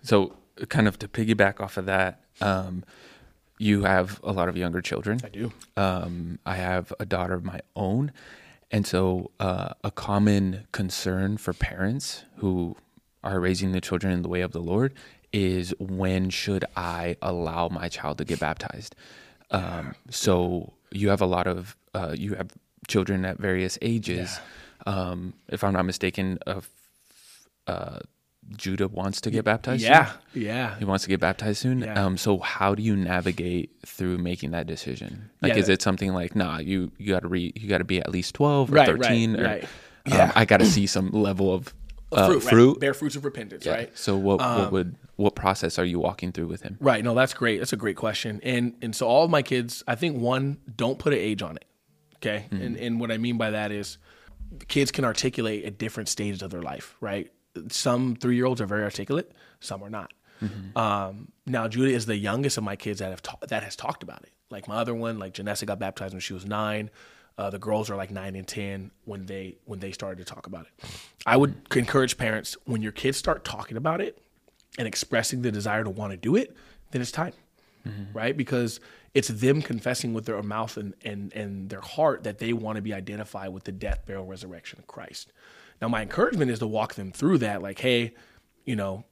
So 0.02 0.36
kind 0.68 0.88
of 0.88 0.98
to 0.98 1.08
piggyback 1.08 1.60
off 1.60 1.76
of 1.76 1.86
that, 1.86 2.22
um, 2.40 2.84
you 3.58 3.82
have 3.82 4.20
a 4.22 4.32
lot 4.32 4.48
of 4.48 4.56
younger 4.56 4.80
children. 4.80 5.20
I 5.24 5.28
do. 5.28 5.52
Um, 5.76 6.38
I 6.46 6.56
have 6.56 6.92
a 6.98 7.04
daughter 7.04 7.34
of 7.34 7.44
my 7.44 7.60
own. 7.76 8.12
And 8.70 8.86
so, 8.86 9.30
uh, 9.40 9.70
a 9.82 9.90
common 9.90 10.66
concern 10.72 11.36
for 11.38 11.52
parents 11.52 12.24
who 12.36 12.76
are 13.24 13.40
raising 13.40 13.72
the 13.72 13.80
children 13.80 14.12
in 14.12 14.22
the 14.22 14.28
way 14.28 14.42
of 14.42 14.52
the 14.52 14.60
Lord 14.60 14.94
is 15.32 15.74
when 15.78 16.30
should 16.30 16.64
I 16.76 17.16
allow 17.20 17.68
my 17.68 17.88
child 17.88 18.18
to 18.18 18.24
get 18.24 18.40
baptized? 18.40 18.94
Um, 19.50 19.94
so, 20.08 20.72
you 20.92 21.08
have 21.08 21.20
a 21.20 21.26
lot 21.26 21.46
of, 21.46 21.76
uh, 21.94 22.14
you 22.16 22.34
have 22.34 22.50
children 22.86 23.24
at 23.24 23.38
various 23.38 23.78
ages. 23.82 24.38
Yeah. 24.86 24.92
Um, 24.92 25.34
if 25.48 25.62
I'm 25.64 25.72
not 25.72 25.84
mistaken, 25.84 26.38
uh, 26.46 27.98
Judah 28.56 28.88
wants 28.88 29.20
to 29.22 29.30
get 29.30 29.44
baptized. 29.44 29.82
Yeah, 29.82 30.12
soon? 30.32 30.42
yeah. 30.42 30.78
He 30.78 30.84
wants 30.84 31.04
to 31.04 31.08
get 31.08 31.20
baptized 31.20 31.58
soon. 31.58 31.80
Yeah. 31.80 32.04
Um, 32.04 32.16
so 32.16 32.38
how 32.38 32.74
do 32.74 32.82
you 32.82 32.96
navigate 32.96 33.70
through 33.86 34.18
making 34.18 34.50
that 34.52 34.66
decision? 34.66 35.30
Like, 35.40 35.52
yeah, 35.52 35.60
is 35.60 35.68
it 35.68 35.82
something 35.82 36.12
like, 36.12 36.34
nah, 36.34 36.58
you 36.58 36.90
you 36.98 37.12
got 37.12 37.20
to 37.20 37.28
re 37.28 37.52
you 37.54 37.68
got 37.68 37.78
to 37.78 37.84
be 37.84 38.00
at 38.00 38.10
least 38.10 38.34
twelve 38.34 38.70
or 38.70 38.76
right, 38.76 38.86
thirteen, 38.86 39.34
right, 39.34 39.40
or 39.40 39.44
right. 39.44 39.64
Um, 39.64 40.12
yeah. 40.12 40.32
I 40.34 40.44
got 40.44 40.58
to 40.58 40.66
see 40.66 40.86
some 40.86 41.10
level 41.10 41.52
of 41.52 41.72
uh, 42.12 42.26
fruit, 42.26 42.40
fruit. 42.40 42.80
Bear 42.80 42.94
fruits 42.94 43.14
of 43.14 43.24
repentance, 43.24 43.66
right? 43.66 43.96
So 43.96 44.16
what 44.16 44.40
um, 44.40 44.62
what 44.62 44.72
would 44.72 44.96
what 45.16 45.34
process 45.34 45.78
are 45.78 45.84
you 45.84 46.00
walking 46.00 46.32
through 46.32 46.48
with 46.48 46.62
him? 46.62 46.76
Right. 46.80 47.04
No, 47.04 47.14
that's 47.14 47.34
great. 47.34 47.58
That's 47.58 47.72
a 47.72 47.76
great 47.76 47.96
question. 47.96 48.40
And 48.42 48.74
and 48.82 48.96
so 48.96 49.06
all 49.06 49.24
of 49.24 49.30
my 49.30 49.42
kids, 49.42 49.84
I 49.86 49.94
think 49.94 50.16
one, 50.16 50.58
don't 50.74 50.98
put 50.98 51.12
an 51.12 51.18
age 51.18 51.42
on 51.42 51.56
it. 51.56 51.66
Okay. 52.16 52.46
Mm-hmm. 52.50 52.62
And 52.62 52.76
and 52.76 53.00
what 53.00 53.12
I 53.12 53.18
mean 53.18 53.38
by 53.38 53.50
that 53.50 53.70
is 53.70 53.98
kids 54.66 54.90
can 54.90 55.04
articulate 55.04 55.64
at 55.64 55.78
different 55.78 56.08
stages 56.08 56.42
of 56.42 56.50
their 56.50 56.62
life, 56.62 56.96
right? 57.00 57.30
Some 57.68 58.16
three 58.16 58.36
year 58.36 58.46
olds 58.46 58.60
are 58.60 58.66
very 58.66 58.82
articulate, 58.82 59.32
some 59.60 59.82
are 59.82 59.90
not. 59.90 60.12
Mm-hmm. 60.42 60.78
Um, 60.78 61.32
now 61.46 61.68
Judah 61.68 61.92
is 61.92 62.06
the 62.06 62.16
youngest 62.16 62.56
of 62.56 62.64
my 62.64 62.76
kids 62.76 63.00
that 63.00 63.10
have 63.10 63.22
ta- 63.22 63.38
that 63.48 63.62
has 63.62 63.76
talked 63.76 64.02
about 64.02 64.22
it. 64.22 64.32
Like 64.50 64.68
my 64.68 64.76
other 64.76 64.94
one, 64.94 65.18
like 65.18 65.34
Janessa 65.34 65.66
got 65.66 65.78
baptized 65.78 66.14
when 66.14 66.20
she 66.20 66.32
was 66.32 66.44
nine. 66.44 66.90
Uh, 67.38 67.48
the 67.48 67.58
girls 67.58 67.88
are 67.88 67.96
like 67.96 68.10
nine 68.10 68.36
and 68.36 68.46
ten 68.46 68.90
when 69.04 69.26
they 69.26 69.56
when 69.64 69.80
they 69.80 69.92
started 69.92 70.24
to 70.26 70.34
talk 70.34 70.46
about 70.46 70.66
it. 70.66 70.84
I 71.26 71.36
would 71.36 71.54
encourage 71.74 72.16
parents 72.18 72.56
when 72.64 72.82
your 72.82 72.92
kids 72.92 73.16
start 73.16 73.44
talking 73.44 73.76
about 73.76 74.00
it 74.00 74.18
and 74.78 74.86
expressing 74.86 75.42
the 75.42 75.50
desire 75.50 75.84
to 75.84 75.90
want 75.90 76.12
to 76.12 76.16
do 76.16 76.36
it, 76.36 76.56
then 76.90 77.00
it's 77.02 77.12
time, 77.12 77.32
mm-hmm. 77.86 78.16
right? 78.16 78.36
Because 78.36 78.80
it's 79.14 79.28
them 79.28 79.62
confessing 79.62 80.14
with 80.14 80.26
their 80.26 80.42
mouth 80.42 80.76
and 80.76 80.94
and 81.04 81.32
and 81.32 81.70
their 81.70 81.80
heart 81.80 82.24
that 82.24 82.38
they 82.38 82.52
want 82.52 82.76
to 82.76 82.82
be 82.82 82.94
identified 82.94 83.52
with 83.52 83.64
the 83.64 83.72
death, 83.72 84.06
burial, 84.06 84.26
resurrection 84.26 84.78
of 84.78 84.86
Christ. 84.86 85.32
Now, 85.80 85.88
my 85.88 86.02
encouragement 86.02 86.50
is 86.50 86.58
to 86.58 86.66
walk 86.66 86.94
them 86.94 87.10
through 87.10 87.38
that, 87.38 87.62
like, 87.62 87.78
hey, 87.78 88.14
you 88.64 88.76
know, 88.76 89.04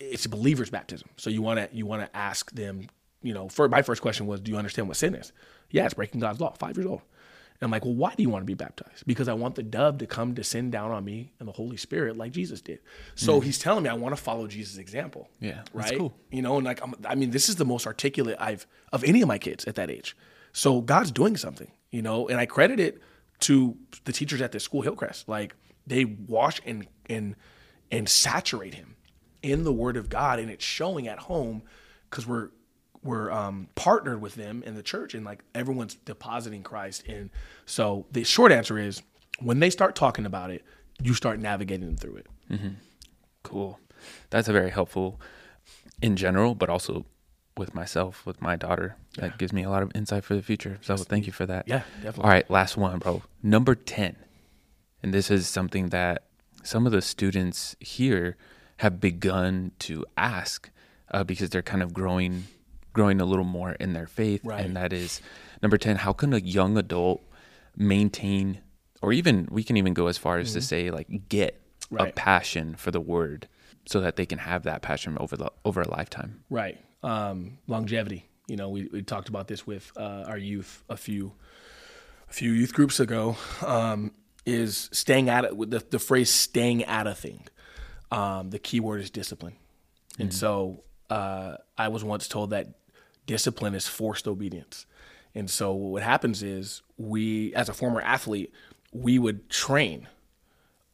it's 0.00 0.24
a 0.24 0.28
believer's 0.28 0.70
baptism. 0.70 1.08
So 1.16 1.30
you 1.30 1.42
want 1.42 1.58
to 1.58 1.76
you 1.76 1.86
want 1.86 2.02
to 2.02 2.16
ask 2.16 2.50
them, 2.52 2.88
you 3.22 3.34
know, 3.34 3.48
for 3.48 3.68
my 3.68 3.82
first 3.82 4.00
question 4.00 4.26
was, 4.26 4.40
do 4.40 4.50
you 4.50 4.56
understand 4.56 4.88
what 4.88 4.96
sin 4.96 5.14
is? 5.14 5.32
Yeah, 5.70 5.84
it's 5.84 5.94
breaking 5.94 6.20
God's 6.20 6.40
law. 6.40 6.54
Five 6.58 6.76
years 6.76 6.86
old, 6.86 7.02
And 7.60 7.66
I'm 7.66 7.70
like, 7.70 7.84
well, 7.84 7.94
why 7.94 8.14
do 8.14 8.22
you 8.22 8.30
want 8.30 8.42
to 8.42 8.46
be 8.46 8.54
baptized? 8.54 9.06
Because 9.06 9.28
I 9.28 9.34
want 9.34 9.56
the 9.56 9.62
dove 9.62 9.98
to 9.98 10.06
come 10.06 10.34
descend 10.34 10.72
down 10.72 10.92
on 10.92 11.04
me 11.04 11.32
and 11.38 11.48
the 11.48 11.52
Holy 11.52 11.76
Spirit 11.76 12.16
like 12.16 12.32
Jesus 12.32 12.60
did. 12.60 12.78
So 13.16 13.40
mm. 13.40 13.44
he's 13.44 13.58
telling 13.58 13.82
me 13.82 13.90
I 13.90 13.94
want 13.94 14.16
to 14.16 14.22
follow 14.22 14.46
Jesus' 14.46 14.78
example. 14.78 15.28
Yeah, 15.40 15.62
that's 15.74 15.90
right. 15.90 15.98
cool. 15.98 16.14
You 16.30 16.42
know, 16.42 16.56
and 16.56 16.64
like 16.64 16.82
I'm, 16.82 16.94
I 17.06 17.14
mean, 17.16 17.30
this 17.30 17.48
is 17.48 17.56
the 17.56 17.64
most 17.64 17.86
articulate 17.86 18.36
I've 18.38 18.66
of 18.92 19.04
any 19.04 19.20
of 19.20 19.28
my 19.28 19.38
kids 19.38 19.64
at 19.66 19.74
that 19.74 19.90
age. 19.90 20.16
So 20.52 20.80
God's 20.80 21.10
doing 21.10 21.36
something, 21.36 21.70
you 21.90 22.02
know, 22.02 22.28
and 22.28 22.38
I 22.38 22.46
credit 22.46 22.80
it 22.80 23.02
to 23.40 23.76
the 24.04 24.12
teachers 24.12 24.40
at 24.40 24.52
this 24.52 24.64
school, 24.64 24.82
Hillcrest. 24.82 25.28
Like 25.28 25.54
they 25.86 26.04
wash 26.04 26.60
and 26.66 26.86
and 27.08 27.36
and 27.90 28.08
saturate 28.08 28.74
him 28.74 28.96
in 29.42 29.64
the 29.64 29.72
Word 29.72 29.96
of 29.96 30.08
God, 30.08 30.38
and 30.38 30.50
it's 30.50 30.64
showing 30.64 31.08
at 31.08 31.18
home 31.20 31.62
because 32.10 32.26
we're 32.26 32.50
we're 33.02 33.30
um, 33.30 33.68
partnered 33.74 34.20
with 34.20 34.34
them 34.34 34.62
in 34.64 34.74
the 34.74 34.82
church, 34.82 35.14
and 35.14 35.24
like 35.24 35.42
everyone's 35.54 35.94
depositing 35.94 36.62
Christ. 36.62 37.04
And 37.06 37.30
so 37.64 38.06
the 38.10 38.24
short 38.24 38.52
answer 38.52 38.78
is, 38.78 39.02
when 39.40 39.60
they 39.60 39.70
start 39.70 39.94
talking 39.94 40.26
about 40.26 40.50
it, 40.50 40.64
you 41.02 41.14
start 41.14 41.38
navigating 41.38 41.86
them 41.86 41.96
through 41.96 42.16
it. 42.16 42.26
Mm-hmm. 42.50 42.68
Cool. 43.44 43.78
That's 44.30 44.48
a 44.48 44.52
very 44.52 44.70
helpful 44.70 45.20
in 46.02 46.16
general, 46.16 46.54
but 46.54 46.68
also 46.68 47.06
with 47.58 47.74
myself, 47.74 48.24
with 48.24 48.40
my 48.40 48.56
daughter. 48.56 48.96
That 49.16 49.38
gives 49.38 49.52
me 49.52 49.62
a 49.64 49.70
lot 49.70 49.82
of 49.82 49.90
insight 49.94 50.24
for 50.24 50.34
the 50.34 50.42
future. 50.42 50.78
So 50.80 50.96
thank 50.96 51.26
you 51.26 51.32
for 51.32 51.46
that. 51.46 51.66
Yeah, 51.68 51.82
definitely. 51.96 52.24
All 52.24 52.30
right, 52.30 52.50
last 52.50 52.76
one, 52.76 52.98
bro. 52.98 53.22
Number 53.42 53.74
10. 53.74 54.16
And 55.02 55.12
this 55.14 55.30
is 55.30 55.46
something 55.48 55.88
that 55.90 56.24
some 56.62 56.86
of 56.86 56.92
the 56.92 57.02
students 57.02 57.76
here 57.80 58.36
have 58.78 59.00
begun 59.00 59.72
to 59.80 60.04
ask 60.16 60.70
uh, 61.10 61.24
because 61.24 61.50
they're 61.50 61.62
kind 61.62 61.82
of 61.82 61.92
growing 61.94 62.44
growing 62.92 63.20
a 63.20 63.24
little 63.24 63.44
more 63.44 63.72
in 63.72 63.92
their 63.92 64.06
faith 64.08 64.40
Right. 64.44 64.64
and 64.64 64.74
that 64.76 64.92
is 64.92 65.20
number 65.62 65.78
10 65.78 65.96
how 65.96 66.12
can 66.12 66.32
a 66.32 66.38
young 66.38 66.76
adult 66.76 67.22
maintain 67.76 68.60
or 69.00 69.12
even 69.12 69.46
we 69.50 69.62
can 69.62 69.76
even 69.76 69.94
go 69.94 70.08
as 70.08 70.18
far 70.18 70.38
as 70.38 70.52
to 70.54 70.60
say 70.60 70.90
like 70.90 71.28
get 71.28 71.54
a 71.54 71.94
Mm-hmm. 71.94 72.10
Passion 72.16 72.74
for 72.74 72.90
the 72.90 73.00
word 73.00 73.48
so 73.86 74.00
that 74.00 74.16
they 74.16 74.26
can 74.26 74.38
have 74.40 74.64
that 74.64 74.82
passion 74.82 75.16
over 75.20 75.36
the 75.38 75.50
over 75.64 75.80
a 75.80 75.88
lifetime 75.88 76.42
Right. 76.50 76.78
Um, 77.02 77.58
longevity. 77.66 78.28
You 78.48 78.56
know, 78.56 78.70
we, 78.70 78.88
we 78.92 79.02
talked 79.02 79.28
about 79.28 79.46
this 79.46 79.66
with 79.66 79.92
uh, 79.96 80.24
our 80.26 80.38
youth 80.38 80.82
a 80.88 80.96
few 80.96 81.32
a 82.28 82.32
few 82.32 82.52
youth 82.52 82.72
groups 82.72 83.00
ago. 83.00 83.36
Um, 83.64 84.12
is 84.46 84.88
staying 84.92 85.28
at 85.28 85.44
it 85.44 85.56
with 85.56 85.70
the, 85.70 85.84
the 85.90 85.98
phrase 85.98 86.30
"staying 86.30 86.84
at 86.84 87.06
a 87.06 87.14
thing." 87.14 87.46
Um, 88.10 88.50
the 88.50 88.58
key 88.58 88.80
word 88.80 89.00
is 89.00 89.10
discipline, 89.10 89.56
and 90.18 90.32
so 90.32 90.82
uh, 91.10 91.56
I 91.76 91.88
was 91.88 92.02
once 92.02 92.26
told 92.28 92.50
that 92.50 92.68
discipline 93.26 93.74
is 93.74 93.86
forced 93.86 94.26
obedience. 94.26 94.86
And 95.34 95.48
so 95.48 95.72
what 95.72 96.02
happens 96.02 96.42
is 96.42 96.82
we, 96.96 97.54
as 97.54 97.68
a 97.68 97.74
former 97.74 98.00
athlete, 98.00 98.52
we 98.92 99.18
would 99.18 99.50
train 99.50 100.08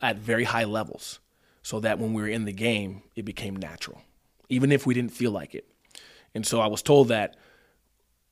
at 0.02 0.18
very 0.18 0.44
high 0.44 0.64
levels 0.64 1.20
so 1.62 1.80
that 1.80 1.98
when 1.98 2.12
we 2.12 2.20
were 2.20 2.28
in 2.28 2.44
the 2.44 2.52
game, 2.52 3.02
it 3.16 3.24
became 3.24 3.56
natural, 3.56 4.02
even 4.48 4.70
if 4.72 4.86
we 4.86 4.92
didn't 4.92 5.12
feel 5.12 5.30
like 5.30 5.54
it. 5.54 5.66
And 6.34 6.46
so 6.46 6.60
I 6.60 6.66
was 6.66 6.82
told 6.82 7.08
that 7.08 7.36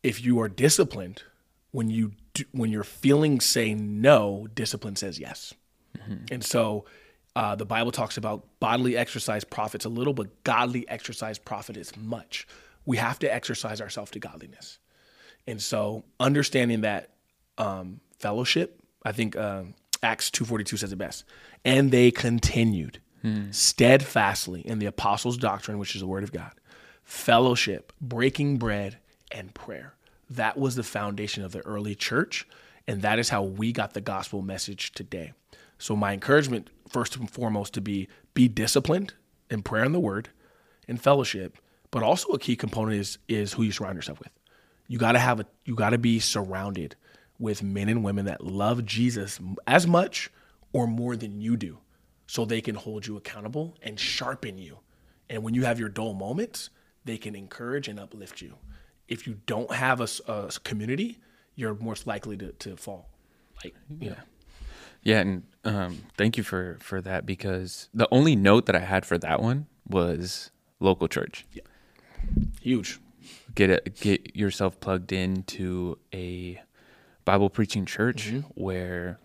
if 0.02 0.24
you 0.24 0.40
are 0.40 0.48
disciplined, 0.48 1.22
when 1.70 1.88
you 1.90 2.12
do, 2.34 2.44
when 2.52 2.70
your 2.70 2.84
feelings 2.84 3.44
say 3.44 3.74
no, 3.74 4.48
discipline 4.54 4.96
says 4.96 5.18
yes. 5.18 5.54
And 6.30 6.44
so 6.44 6.84
uh, 7.36 7.54
the 7.54 7.64
Bible 7.64 7.92
talks 7.92 8.16
about 8.16 8.44
bodily 8.60 8.96
exercise 8.96 9.44
profits 9.44 9.84
a 9.84 9.88
little, 9.88 10.12
but 10.12 10.42
godly 10.44 10.88
exercise 10.88 11.38
profits 11.38 11.96
much. 11.96 12.46
We 12.84 12.96
have 12.96 13.18
to 13.20 13.32
exercise 13.32 13.80
ourselves 13.80 14.10
to 14.12 14.18
godliness. 14.18 14.78
And 15.46 15.62
so 15.62 16.04
understanding 16.18 16.80
that 16.82 17.10
um, 17.58 18.00
fellowship, 18.18 18.80
I 19.04 19.12
think 19.12 19.36
um, 19.36 19.74
Acts 20.02 20.30
2.42 20.30 20.78
says 20.78 20.92
it 20.92 20.96
best. 20.96 21.24
And 21.64 21.90
they 21.90 22.10
continued 22.10 22.98
steadfastly 23.52 24.62
in 24.62 24.80
the 24.80 24.86
apostles' 24.86 25.36
doctrine, 25.36 25.78
which 25.78 25.94
is 25.94 26.00
the 26.00 26.08
word 26.08 26.24
of 26.24 26.32
God, 26.32 26.52
fellowship, 27.12 27.92
breaking 28.00 28.56
bread, 28.56 28.96
and 29.30 29.54
prayer. 29.54 29.94
That 30.30 30.56
was 30.56 30.76
the 30.76 30.82
foundation 30.82 31.44
of 31.44 31.52
the 31.52 31.60
early 31.60 31.94
church. 31.94 32.48
And 32.88 33.02
that 33.02 33.18
is 33.18 33.28
how 33.28 33.42
we 33.42 33.70
got 33.70 33.92
the 33.92 34.00
gospel 34.00 34.40
message 34.40 34.92
today. 34.92 35.34
So 35.78 35.94
my 35.94 36.14
encouragement, 36.14 36.70
first 36.88 37.14
and 37.16 37.30
foremost, 37.30 37.74
to 37.74 37.82
be 37.82 38.08
be 38.32 38.48
disciplined 38.48 39.12
in 39.50 39.62
prayer 39.62 39.84
and 39.84 39.94
the 39.94 40.00
word 40.00 40.30
and 40.88 41.00
fellowship, 41.00 41.58
but 41.90 42.02
also 42.02 42.32
a 42.32 42.38
key 42.38 42.56
component 42.56 42.98
is 42.98 43.18
is 43.28 43.52
who 43.52 43.62
you 43.62 43.72
surround 43.72 43.96
yourself 43.96 44.18
with. 44.18 44.32
You 44.88 44.98
got 44.98 45.12
to 45.12 45.18
have 45.18 45.38
a 45.38 45.46
you 45.66 45.74
got 45.74 45.90
to 45.90 45.98
be 45.98 46.18
surrounded 46.18 46.96
with 47.38 47.62
men 47.62 47.90
and 47.90 48.02
women 48.02 48.24
that 48.24 48.42
love 48.42 48.86
Jesus 48.86 49.38
as 49.66 49.86
much 49.86 50.30
or 50.72 50.86
more 50.86 51.14
than 51.14 51.42
you 51.42 51.58
do, 51.58 51.78
so 52.26 52.44
they 52.44 52.62
can 52.62 52.74
hold 52.74 53.06
you 53.06 53.18
accountable 53.18 53.76
and 53.82 54.00
sharpen 54.00 54.56
you. 54.56 54.78
And 55.28 55.42
when 55.42 55.52
you 55.52 55.64
have 55.64 55.78
your 55.78 55.90
dull 55.90 56.14
moments, 56.14 56.70
they 57.04 57.18
can 57.18 57.34
encourage 57.34 57.88
and 57.88 57.98
uplift 57.98 58.40
you. 58.40 58.54
If 59.08 59.26
you 59.26 59.38
don't 59.46 59.72
have 59.72 60.00
a 60.00 60.50
community, 60.64 61.20
you're 61.54 61.74
most 61.74 62.06
likely 62.06 62.36
to, 62.38 62.52
to 62.52 62.76
fall. 62.76 63.10
Like, 63.64 63.74
you 64.00 64.10
know, 64.10 64.16
Yeah, 65.02 65.20
and 65.20 65.42
um, 65.64 65.98
thank 66.16 66.36
you 66.36 66.42
for 66.42 66.78
for 66.80 67.00
that 67.02 67.26
because 67.26 67.88
the 67.92 68.08
only 68.10 68.36
note 68.36 68.66
that 68.66 68.76
I 68.76 68.80
had 68.80 69.04
for 69.04 69.18
that 69.18 69.40
one 69.42 69.66
was 69.88 70.50
local 70.80 71.08
church. 71.08 71.44
Yeah. 71.52 71.62
Huge. 72.60 72.98
Get 73.54 73.70
it, 73.70 74.00
get 74.00 74.34
yourself 74.34 74.80
plugged 74.80 75.12
into 75.12 75.98
a 76.14 76.60
Bible 77.24 77.50
preaching 77.50 77.84
church 77.84 78.32
where 78.54 79.18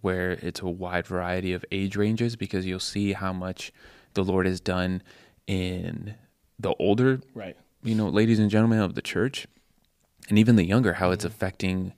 where 0.00 0.32
it's 0.32 0.60
a 0.60 0.68
wide 0.68 1.06
variety 1.06 1.52
of 1.52 1.64
age 1.72 1.96
ranges 1.96 2.36
because 2.36 2.64
you'll 2.64 2.78
see 2.78 3.12
how 3.12 3.32
much 3.32 3.72
the 4.14 4.22
Lord 4.22 4.46
has 4.46 4.60
done 4.60 5.02
in 5.46 6.14
the 6.58 6.74
older 6.78 7.20
Right. 7.34 7.56
you 7.82 7.94
know, 7.94 8.08
ladies 8.08 8.38
and 8.38 8.50
gentlemen 8.50 8.80
of 8.80 8.94
the 8.94 9.02
church, 9.02 9.46
and 10.28 10.38
even 10.38 10.56
the 10.56 10.64
younger, 10.64 10.94
how 10.94 11.10
it's 11.10 11.24
affecting 11.24 11.92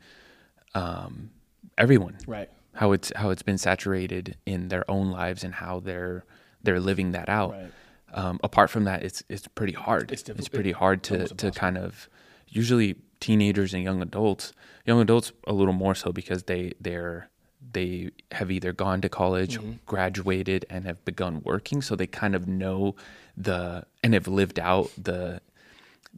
um, 0.74 1.30
everyone. 1.76 2.18
Right. 2.26 2.50
How 2.74 2.92
it's 2.92 3.12
how 3.16 3.30
it's 3.30 3.42
been 3.42 3.58
saturated 3.58 4.36
in 4.46 4.68
their 4.68 4.88
own 4.90 5.10
lives 5.10 5.42
and 5.42 5.54
how 5.54 5.80
they're 5.80 6.24
they're 6.62 6.80
living 6.80 7.12
that 7.12 7.28
out. 7.28 7.52
Right. 7.52 7.72
Um, 8.14 8.40
apart 8.42 8.70
from 8.70 8.84
that, 8.84 9.02
it's 9.02 9.22
it's 9.28 9.48
pretty 9.48 9.72
hard. 9.72 10.12
It's 10.12 10.22
difficult. 10.22 10.52
pretty 10.52 10.72
hard 10.72 11.02
to 11.04 11.26
to 11.28 11.50
kind 11.50 11.76
of 11.76 12.08
usually 12.46 12.96
teenagers 13.20 13.74
and 13.74 13.82
young 13.82 14.00
adults, 14.00 14.52
young 14.86 15.00
adults 15.00 15.32
a 15.46 15.52
little 15.52 15.74
more 15.74 15.94
so 15.94 16.12
because 16.12 16.44
they 16.44 16.72
they're 16.80 17.28
they 17.72 18.10
have 18.32 18.50
either 18.50 18.72
gone 18.72 19.00
to 19.02 19.08
college, 19.08 19.58
Mm-hmm. 19.58 19.72
graduated, 19.86 20.64
and 20.70 20.84
have 20.84 21.04
begun 21.04 21.42
working, 21.44 21.82
so 21.82 21.94
they 21.96 22.06
kind 22.06 22.34
of 22.34 22.46
know 22.48 22.94
the 23.36 23.84
and 24.02 24.14
have 24.14 24.28
lived 24.28 24.58
out 24.58 24.90
the 24.96 25.40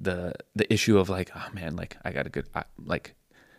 the 0.01 0.34
the 0.55 0.72
issue 0.72 0.98
of 0.98 1.09
like, 1.09 1.30
oh 1.34 1.46
man, 1.53 1.76
like 1.76 1.96
I 2.05 2.12
got 2.12 2.26
a 2.26 2.30
good 2.30 2.46
I, 2.55 2.64
like 2.84 3.14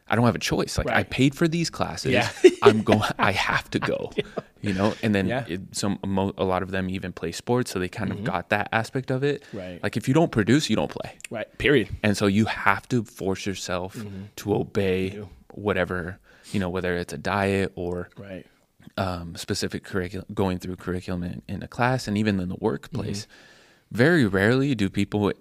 I 0.08 0.16
don't 0.16 0.26
have 0.26 0.36
a 0.36 0.40
choice. 0.40 0.78
Like 0.78 0.88
I 0.90 1.04
paid 1.04 1.36
for 1.36 1.48
these 1.48 1.70
classes. 1.70 2.12
Yeah. 2.12 2.30
I'm 2.64 2.82
going. 2.84 3.02
I 3.20 3.32
have 3.32 3.70
to 3.72 3.80
go. 3.80 4.12
You 4.64 4.74
know, 4.74 4.94
and 5.02 5.16
then 5.16 5.26
Yeah. 5.28 5.44
it, 5.48 5.62
some 5.76 5.98
a 6.38 6.44
lot 6.44 6.62
of 6.62 6.70
them 6.70 6.88
even 6.88 7.12
play 7.14 7.32
sports, 7.32 7.72
so 7.72 7.80
they 7.80 7.90
kind 7.90 8.12
of 8.12 8.24
got 8.24 8.50
that 8.50 8.70
aspect 8.72 9.10
of 9.10 9.24
it. 9.24 9.42
Mm-hmm. 9.46 9.58
Right. 9.58 9.80
Like 9.82 9.98
if 9.98 10.08
you 10.08 10.14
don't 10.14 10.32
produce, 10.32 10.70
you 10.70 10.76
don't 10.76 10.92
play, 10.92 11.18
Right. 11.32 11.48
Period. 11.58 11.90
and 12.04 12.16
so 12.16 12.28
you 12.28 12.46
have 12.46 12.88
to 12.90 13.04
force 13.04 13.48
yourself 13.48 13.96
Mm-hmm. 13.96 14.26
to 14.36 14.54
obey 14.54 15.20
whatever 15.56 16.20
you 16.52 16.60
know, 16.60 16.70
whether 16.70 16.96
it's 16.96 17.14
a 17.14 17.18
diet 17.18 17.72
or 17.76 18.10
Right. 18.18 18.46
um, 18.98 19.36
specific 19.36 19.84
curriculum, 19.84 20.26
going 20.34 20.58
through 20.60 20.76
curriculum 20.78 21.24
in, 21.24 21.42
in 21.48 21.64
a 21.64 21.68
class 21.68 22.08
and 22.08 22.18
even 22.18 22.40
in 22.40 22.50
the 22.50 22.58
workplace. 22.60 23.24
Mm-hmm. 23.24 23.96
Very 23.98 24.26
rarely 24.26 24.74
do 24.76 24.90
people 24.90 25.32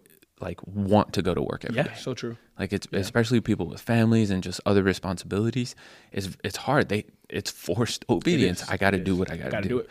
like 0.41 0.59
want 0.67 1.13
to 1.13 1.23
go 1.23 1.35
to 1.35 1.43
work 1.43 1.65
every 1.65 1.83
day. 1.83 1.91
Yeah. 1.93 1.97
So 1.97 2.15
true. 2.15 2.37
Like 2.59 2.73
it's 2.73 2.87
especially 2.93 3.41
people 3.41 3.67
with 3.67 3.81
families 3.81 4.31
and 4.31 4.43
just 4.43 4.61
other 4.67 4.83
responsibilities. 4.83 5.75
It's 6.13 6.31
it's 6.43 6.57
hard. 6.57 6.89
They 6.89 7.05
it's 7.29 7.51
forced 7.51 8.05
obedience. 8.09 8.63
is. 8.63 8.69
I 8.69 8.77
got 8.77 8.91
to 8.91 8.99
do 8.99 9.15
what 9.17 9.31
I 9.31 9.37
got 9.37 9.51
to 9.53 9.61
do. 9.63 9.69
do 9.69 9.79
it. 9.79 9.91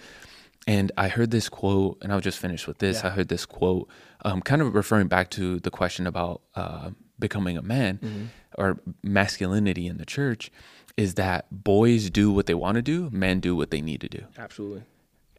And 0.68 0.92
I 0.98 1.08
heard 1.08 1.32
this 1.32 1.48
quote, 1.50 1.98
and 2.02 2.12
I'll 2.12 2.20
just 2.20 2.38
finish 2.38 2.68
with 2.68 2.80
this. 2.80 3.02
Yeah. 3.02 3.08
I 3.08 3.10
heard 3.12 3.30
this 3.30 3.46
quote, 3.46 3.88
um, 4.26 4.42
kind 4.42 4.62
of 4.62 4.76
referring 4.76 5.08
back 5.08 5.30
to 5.32 5.60
the 5.62 5.72
question 5.72 6.06
about 6.06 6.42
uh, 6.56 6.90
becoming 7.18 7.58
a 7.58 7.62
man 7.62 7.98
Mm-hmm. 8.04 8.26
or 8.58 8.78
masculinity 9.02 9.88
in 9.88 9.98
the 9.98 10.06
church, 10.06 10.52
is 11.00 11.10
that 11.16 11.42
boys 11.52 12.10
do 12.10 12.26
what 12.36 12.46
they 12.46 12.54
want 12.64 12.76
to 12.76 12.82
do, 12.94 13.10
men 13.12 13.40
do 13.40 13.56
what 13.56 13.70
they 13.72 13.82
need 13.90 14.02
to 14.02 14.10
do 14.10 14.24
Absolutely. 14.38 14.84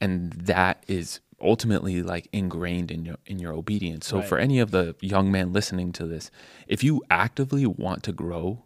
and 0.00 0.32
that 0.32 0.76
is 0.88 1.20
ultimately 1.40 2.02
like 2.02 2.28
ingrained 2.32 2.90
in 2.90 3.04
your 3.04 3.16
in 3.26 3.38
your 3.38 3.52
obedience. 3.52 4.06
So 4.06 4.18
Right. 4.18 4.28
for 4.28 4.38
any 4.38 4.58
of 4.64 4.70
the 4.76 4.94
young 5.00 5.26
men 5.36 5.52
listening 5.52 5.90
to 5.92 6.04
this, 6.06 6.30
if 6.74 6.84
you 6.84 7.02
actively 7.10 7.66
want 7.66 8.02
to 8.08 8.12
grow 8.12 8.64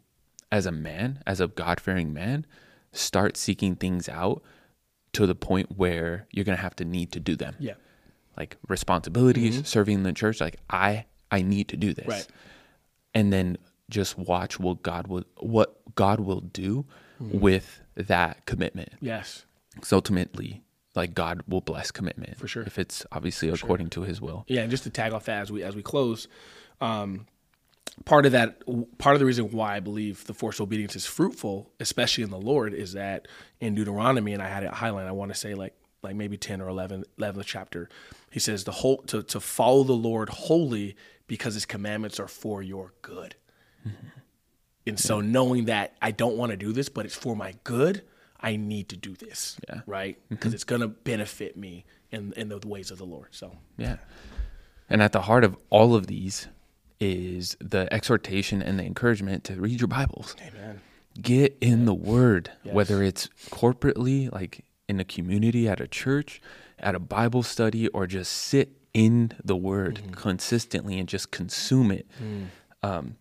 as 0.51 0.67
a 0.67 0.73
man, 0.73 1.23
as 1.27 1.41
a 1.41 1.49
God-fearing 1.49 2.13
man, 2.13 2.47
start 2.93 3.37
seeking 3.37 3.77
things 3.77 4.09
out 4.09 4.43
to 5.13 5.27
the 5.27 5.35
point 5.35 5.77
where 5.77 6.27
you're 6.33 6.45
going 6.45 6.57
to 6.57 6.63
have 6.63 6.77
to 6.77 6.85
need 6.85 7.13
to 7.13 7.21
do 7.21 7.37
them. 7.37 7.55
Yeah. 7.59 7.75
Like 8.37 8.57
responsibilities, 8.69 9.55
mm-hmm. 9.57 9.65
serving 9.65 10.03
the 10.03 10.13
church, 10.13 10.41
like 10.41 10.57
I 10.69 11.07
I 11.31 11.43
need 11.43 11.69
to 11.69 11.77
do 11.77 11.95
this. 11.95 12.07
Right. 12.07 12.27
And 13.15 13.33
then 13.33 13.59
just 13.91 14.19
watch 14.19 14.59
what 14.59 14.83
God 14.83 15.07
will 15.07 15.25
what 15.39 15.77
God 15.95 16.21
will 16.21 16.41
do 16.41 16.85
with 17.21 17.81
that 17.95 18.45
commitment. 18.47 18.91
Yes. 19.01 19.45
Because 19.75 19.93
ultimately, 19.93 20.63
like 20.95 21.15
God 21.15 21.43
will 21.49 21.61
bless 21.61 21.91
commitment 21.91 22.39
For 22.39 22.49
sure. 22.49 22.63
if 22.63 22.79
it's 22.79 23.05
obviously 23.13 23.49
according 23.49 23.91
to 23.91 24.03
His 24.03 24.21
will. 24.21 24.45
Yeah, 24.49 24.63
and 24.63 24.71
just 24.71 24.85
to 24.85 24.91
tag 24.91 25.13
off 25.13 25.27
that 25.27 25.43
as 25.43 25.53
we 25.53 25.63
as 25.63 25.75
we 25.77 25.83
close, 25.83 26.29
um, 26.81 27.27
part 28.05 28.27
of 28.27 28.33
that 28.33 28.63
part 28.99 29.15
of 29.15 29.21
the 29.21 29.27
reason 29.27 29.51
why 29.51 29.77
I 29.77 29.81
believe 29.81 30.27
the 30.27 30.35
forced 30.35 30.61
obedience 30.61 30.97
is 30.97 31.07
fruitful, 31.07 31.71
especially 31.81 32.25
in 32.25 32.31
the 32.31 32.39
Lord, 32.39 32.75
is 32.75 32.93
that 32.93 33.29
in 33.61 33.75
Deuteronomy, 33.75 34.33
and 34.33 34.43
I 34.43 34.49
had 34.49 34.63
it 34.63 34.73
highlighted. 34.73 35.09
I 35.09 35.13
want 35.13 35.33
to 35.33 35.39
say 35.39 35.55
like 35.55 35.75
like 36.03 36.15
maybe 36.17 36.37
ten 36.37 36.61
or 36.61 36.69
11, 36.69 37.05
11th 37.19 37.45
chapter, 37.47 37.89
he 38.31 38.39
says 38.39 38.65
the 38.65 38.73
whole 38.73 38.99
to 39.05 39.23
to 39.25 39.41
follow 39.41 39.85
the 39.85 39.93
Lord 39.95 40.29
wholly 40.29 40.97
because 41.27 41.55
His 41.55 41.67
commandments 41.67 42.21
are 42.21 42.29
for 42.29 42.63
your 42.63 42.93
good. 43.03 43.35
And 44.87 44.99
so 45.01 45.21
knowing 45.21 45.65
that 45.67 45.95
I 46.03 46.11
don't 46.11 46.37
want 46.37 46.51
to 46.51 46.57
do 46.57 46.73
this, 46.73 46.89
but 46.89 47.07
it's 47.07 47.15
for 47.15 47.35
my 47.35 47.55
good, 47.65 48.03
I 48.41 48.57
need 48.57 48.89
to 48.91 48.97
do 48.97 49.15
this. 49.15 49.57
Yeah. 49.69 49.81
Right? 49.87 50.19
Because 50.29 50.53
it's 50.53 50.65
going 50.65 50.83
to 50.83 50.89
benefit 50.89 51.57
me 51.57 51.85
in 52.11 52.33
in 52.37 52.49
the 52.51 52.59
ways 52.67 52.91
of 52.91 52.99
the 52.99 53.07
Lord. 53.07 53.29
So 53.31 53.57
Yeah. 53.79 53.97
And 54.91 55.03
at 55.03 55.13
the 55.13 55.23
heart 55.23 55.45
of 55.45 55.57
all 55.71 55.95
of 55.95 56.07
these 56.07 56.49
is 57.01 57.57
the 57.61 57.91
exhortation 57.93 58.61
and 58.63 58.79
the 58.79 58.85
encouragement 58.85 59.45
to 59.45 59.55
read 59.55 59.81
your 59.81 59.89
Bibles. 59.89 60.37
Amen. 60.47 60.81
Get 61.21 61.57
in 61.61 61.87
the 61.87 61.95
Word, 61.95 62.51
Yes. 62.65 62.75
whether 62.75 63.03
it's 63.03 63.29
corporately, 63.51 64.31
like 64.31 64.65
in 64.89 65.01
a 65.01 65.05
community, 65.05 65.67
at 65.69 65.81
a 65.81 65.89
church, 65.89 66.43
at 66.79 66.95
a 66.95 66.99
Bible 66.99 67.43
study, 67.43 67.89
or 67.89 68.07
just 68.07 68.31
sit 68.33 68.73
in 68.93 69.33
the 69.43 69.57
Word 69.57 69.97
Mm-hmm. 70.03 70.13
consistently 70.13 70.99
and 70.99 71.09
just 71.09 71.31
consume 71.31 71.91
it. 71.91 72.07
Mm. 72.23 72.47
Um, 72.83 73.17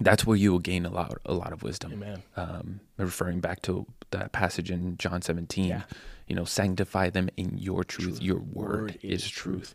that's 0.00 0.26
where 0.26 0.36
you 0.36 0.52
will 0.52 0.58
gain 0.58 0.86
a 0.86 0.90
lot, 0.90 1.18
a 1.26 1.34
lot 1.34 1.52
of 1.52 1.62
wisdom. 1.62 1.92
Amen. 1.92 2.22
Um, 2.36 2.80
referring 2.96 3.40
back 3.40 3.62
to 3.62 3.86
that 4.10 4.32
passage 4.32 4.70
in 4.70 4.96
John 4.96 5.22
17, 5.22 5.66
Yeah. 5.66 5.82
you 6.26 6.34
know, 6.36 6.44
sanctify 6.44 7.10
them 7.10 7.28
in 7.36 7.58
your 7.58 7.84
truth. 7.84 8.22
Your 8.22 8.38
word, 8.38 8.80
Word 8.80 8.98
is, 9.02 9.24
is 9.24 9.30
truth. 9.30 9.74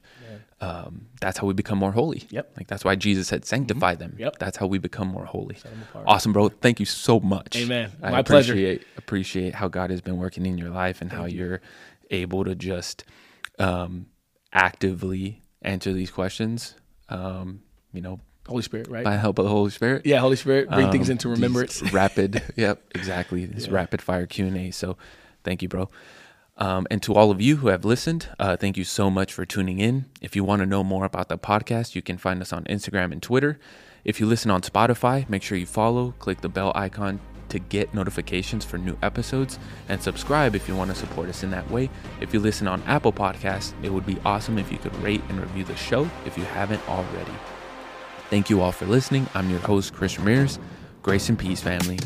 Um, 0.61 1.07
that's 1.19 1.37
how 1.37 1.45
we 1.47 1.53
become 1.53 1.77
more 1.77 1.91
holy. 1.91 2.23
Yep. 2.29 2.49
Mm-hmm. 2.49 2.59
Like 2.59 2.67
that's 2.67 2.85
why 2.85 2.95
Jesus 2.95 3.27
said, 3.27 3.45
sanctify 3.45 3.95
them. 3.95 4.15
Yep. 4.17 4.39
That's 4.39 4.57
how 4.57 4.67
we 4.67 4.77
become 4.77 5.07
more 5.09 5.25
holy. 5.25 5.57
Awesome, 6.05 6.31
bro. 6.33 6.49
Thank 6.49 6.79
you 6.79 6.85
so 6.85 7.19
much. 7.19 7.55
Amen. 7.57 7.91
I 8.01 8.11
My 8.11 8.21
pleasure. 8.23 8.53
appreciate, 8.53 8.87
Appreciate 8.97 9.55
how 9.55 9.67
God 9.67 9.89
has 9.89 10.01
been 10.01 10.17
working 10.17 10.45
in 10.45 10.57
your 10.57 10.69
life 10.69 11.01
and 11.01 11.11
how 11.11 11.25
you're 11.25 11.61
able 12.11 12.43
to 12.45 12.55
just 12.55 13.03
um, 13.59 14.05
actively 14.53 15.41
answer 15.61 15.91
these 15.93 16.11
questions. 16.11 16.75
Um, 17.09 17.61
you 17.91 18.01
know, 18.01 18.19
Holy 18.47 18.61
Spirit, 18.61 18.87
right? 18.89 19.03
by 19.03 19.15
help 19.15 19.39
of 19.39 19.45
the 19.45 19.51
Holy 19.51 19.71
Spirit. 19.71 20.05
yeah, 20.05 20.19
Holy 20.19 20.35
Spirit, 20.35 20.69
bring 20.69 20.91
things 20.91 21.09
Um, 21.09 21.13
into 21.13 21.27
these 21.29 21.37
remembrance. 21.37 21.81
rapid, 21.93 22.41
yep, 22.55 22.81
exactly. 22.93 23.45
This 23.45 23.69
rapid 23.69 24.01
fire 24.01 24.25
Q 24.25 24.47
and 24.47 24.57
A. 24.57 24.71
So, 24.71 24.97
thank 25.43 25.61
you, 25.61 25.69
bro. 25.69 25.89
Um, 26.57 26.85
and 26.91 27.01
to 27.03 27.13
all 27.15 27.31
of 27.31 27.41
you 27.41 27.57
who 27.57 27.69
have 27.69 27.83
listened, 27.83 28.27
uh, 28.37 28.55
thank 28.57 28.77
you 28.77 28.83
so 28.83 29.09
much 29.09 29.33
for 29.33 29.43
tuning 29.45 29.79
in. 29.79 30.05
If 30.21 30.35
you 30.35 30.43
want 30.43 30.59
to 30.59 30.65
know 30.67 30.83
more 30.83 31.03
about 31.05 31.27
the 31.29 31.37
podcast, 31.37 31.95
you 31.95 32.01
can 32.03 32.17
find 32.17 32.41
us 32.41 32.53
on 32.53 32.63
Instagram 32.65 33.11
and 33.11 33.23
Twitter. 33.23 33.59
If 34.03 34.19
you 34.19 34.25
listen 34.27 34.51
on 34.51 34.61
Spotify, 34.61 35.27
make 35.29 35.41
sure 35.41 35.57
you 35.57 35.65
follow, 35.65 36.13
click 36.19 36.41
the 36.41 36.49
bell 36.49 36.71
icon 36.75 37.21
to 37.49 37.57
get 37.59 37.93
notifications 37.93 38.65
for 38.65 38.77
new 38.77 38.97
episodes, 39.01 39.57
and 39.89 40.01
subscribe 40.01 40.55
if 40.55 40.67
you 40.67 40.75
want 40.75 40.89
to 40.91 40.95
support 40.95 41.29
us 41.29 41.43
in 41.43 41.49
that 41.51 41.69
way. 41.71 41.89
If 42.19 42.33
you 42.33 42.39
listen 42.39 42.67
on 42.67 42.83
Apple 42.83 43.13
Podcasts, 43.13 43.73
it 43.81 43.91
would 43.91 44.05
be 44.05 44.17
awesome 44.25 44.57
if 44.57 44.71
you 44.71 44.77
could 44.77 44.95
rate 45.01 45.21
and 45.29 45.39
review 45.39 45.63
the 45.63 45.75
show 45.75 46.09
if 46.25 46.37
you 46.37 46.43
haven't 46.43 46.81
already. 46.89 47.31
Thank 48.29 48.49
you 48.49 48.61
all 48.61 48.71
for 48.71 48.85
listening. 48.85 49.27
I'm 49.33 49.49
your 49.49 49.59
host, 49.59 49.93
Chris 49.93 50.17
Ramirez. 50.17 50.59
Grace 51.01 51.29
and 51.29 51.37
peace, 51.37 51.61
family. 51.61 51.99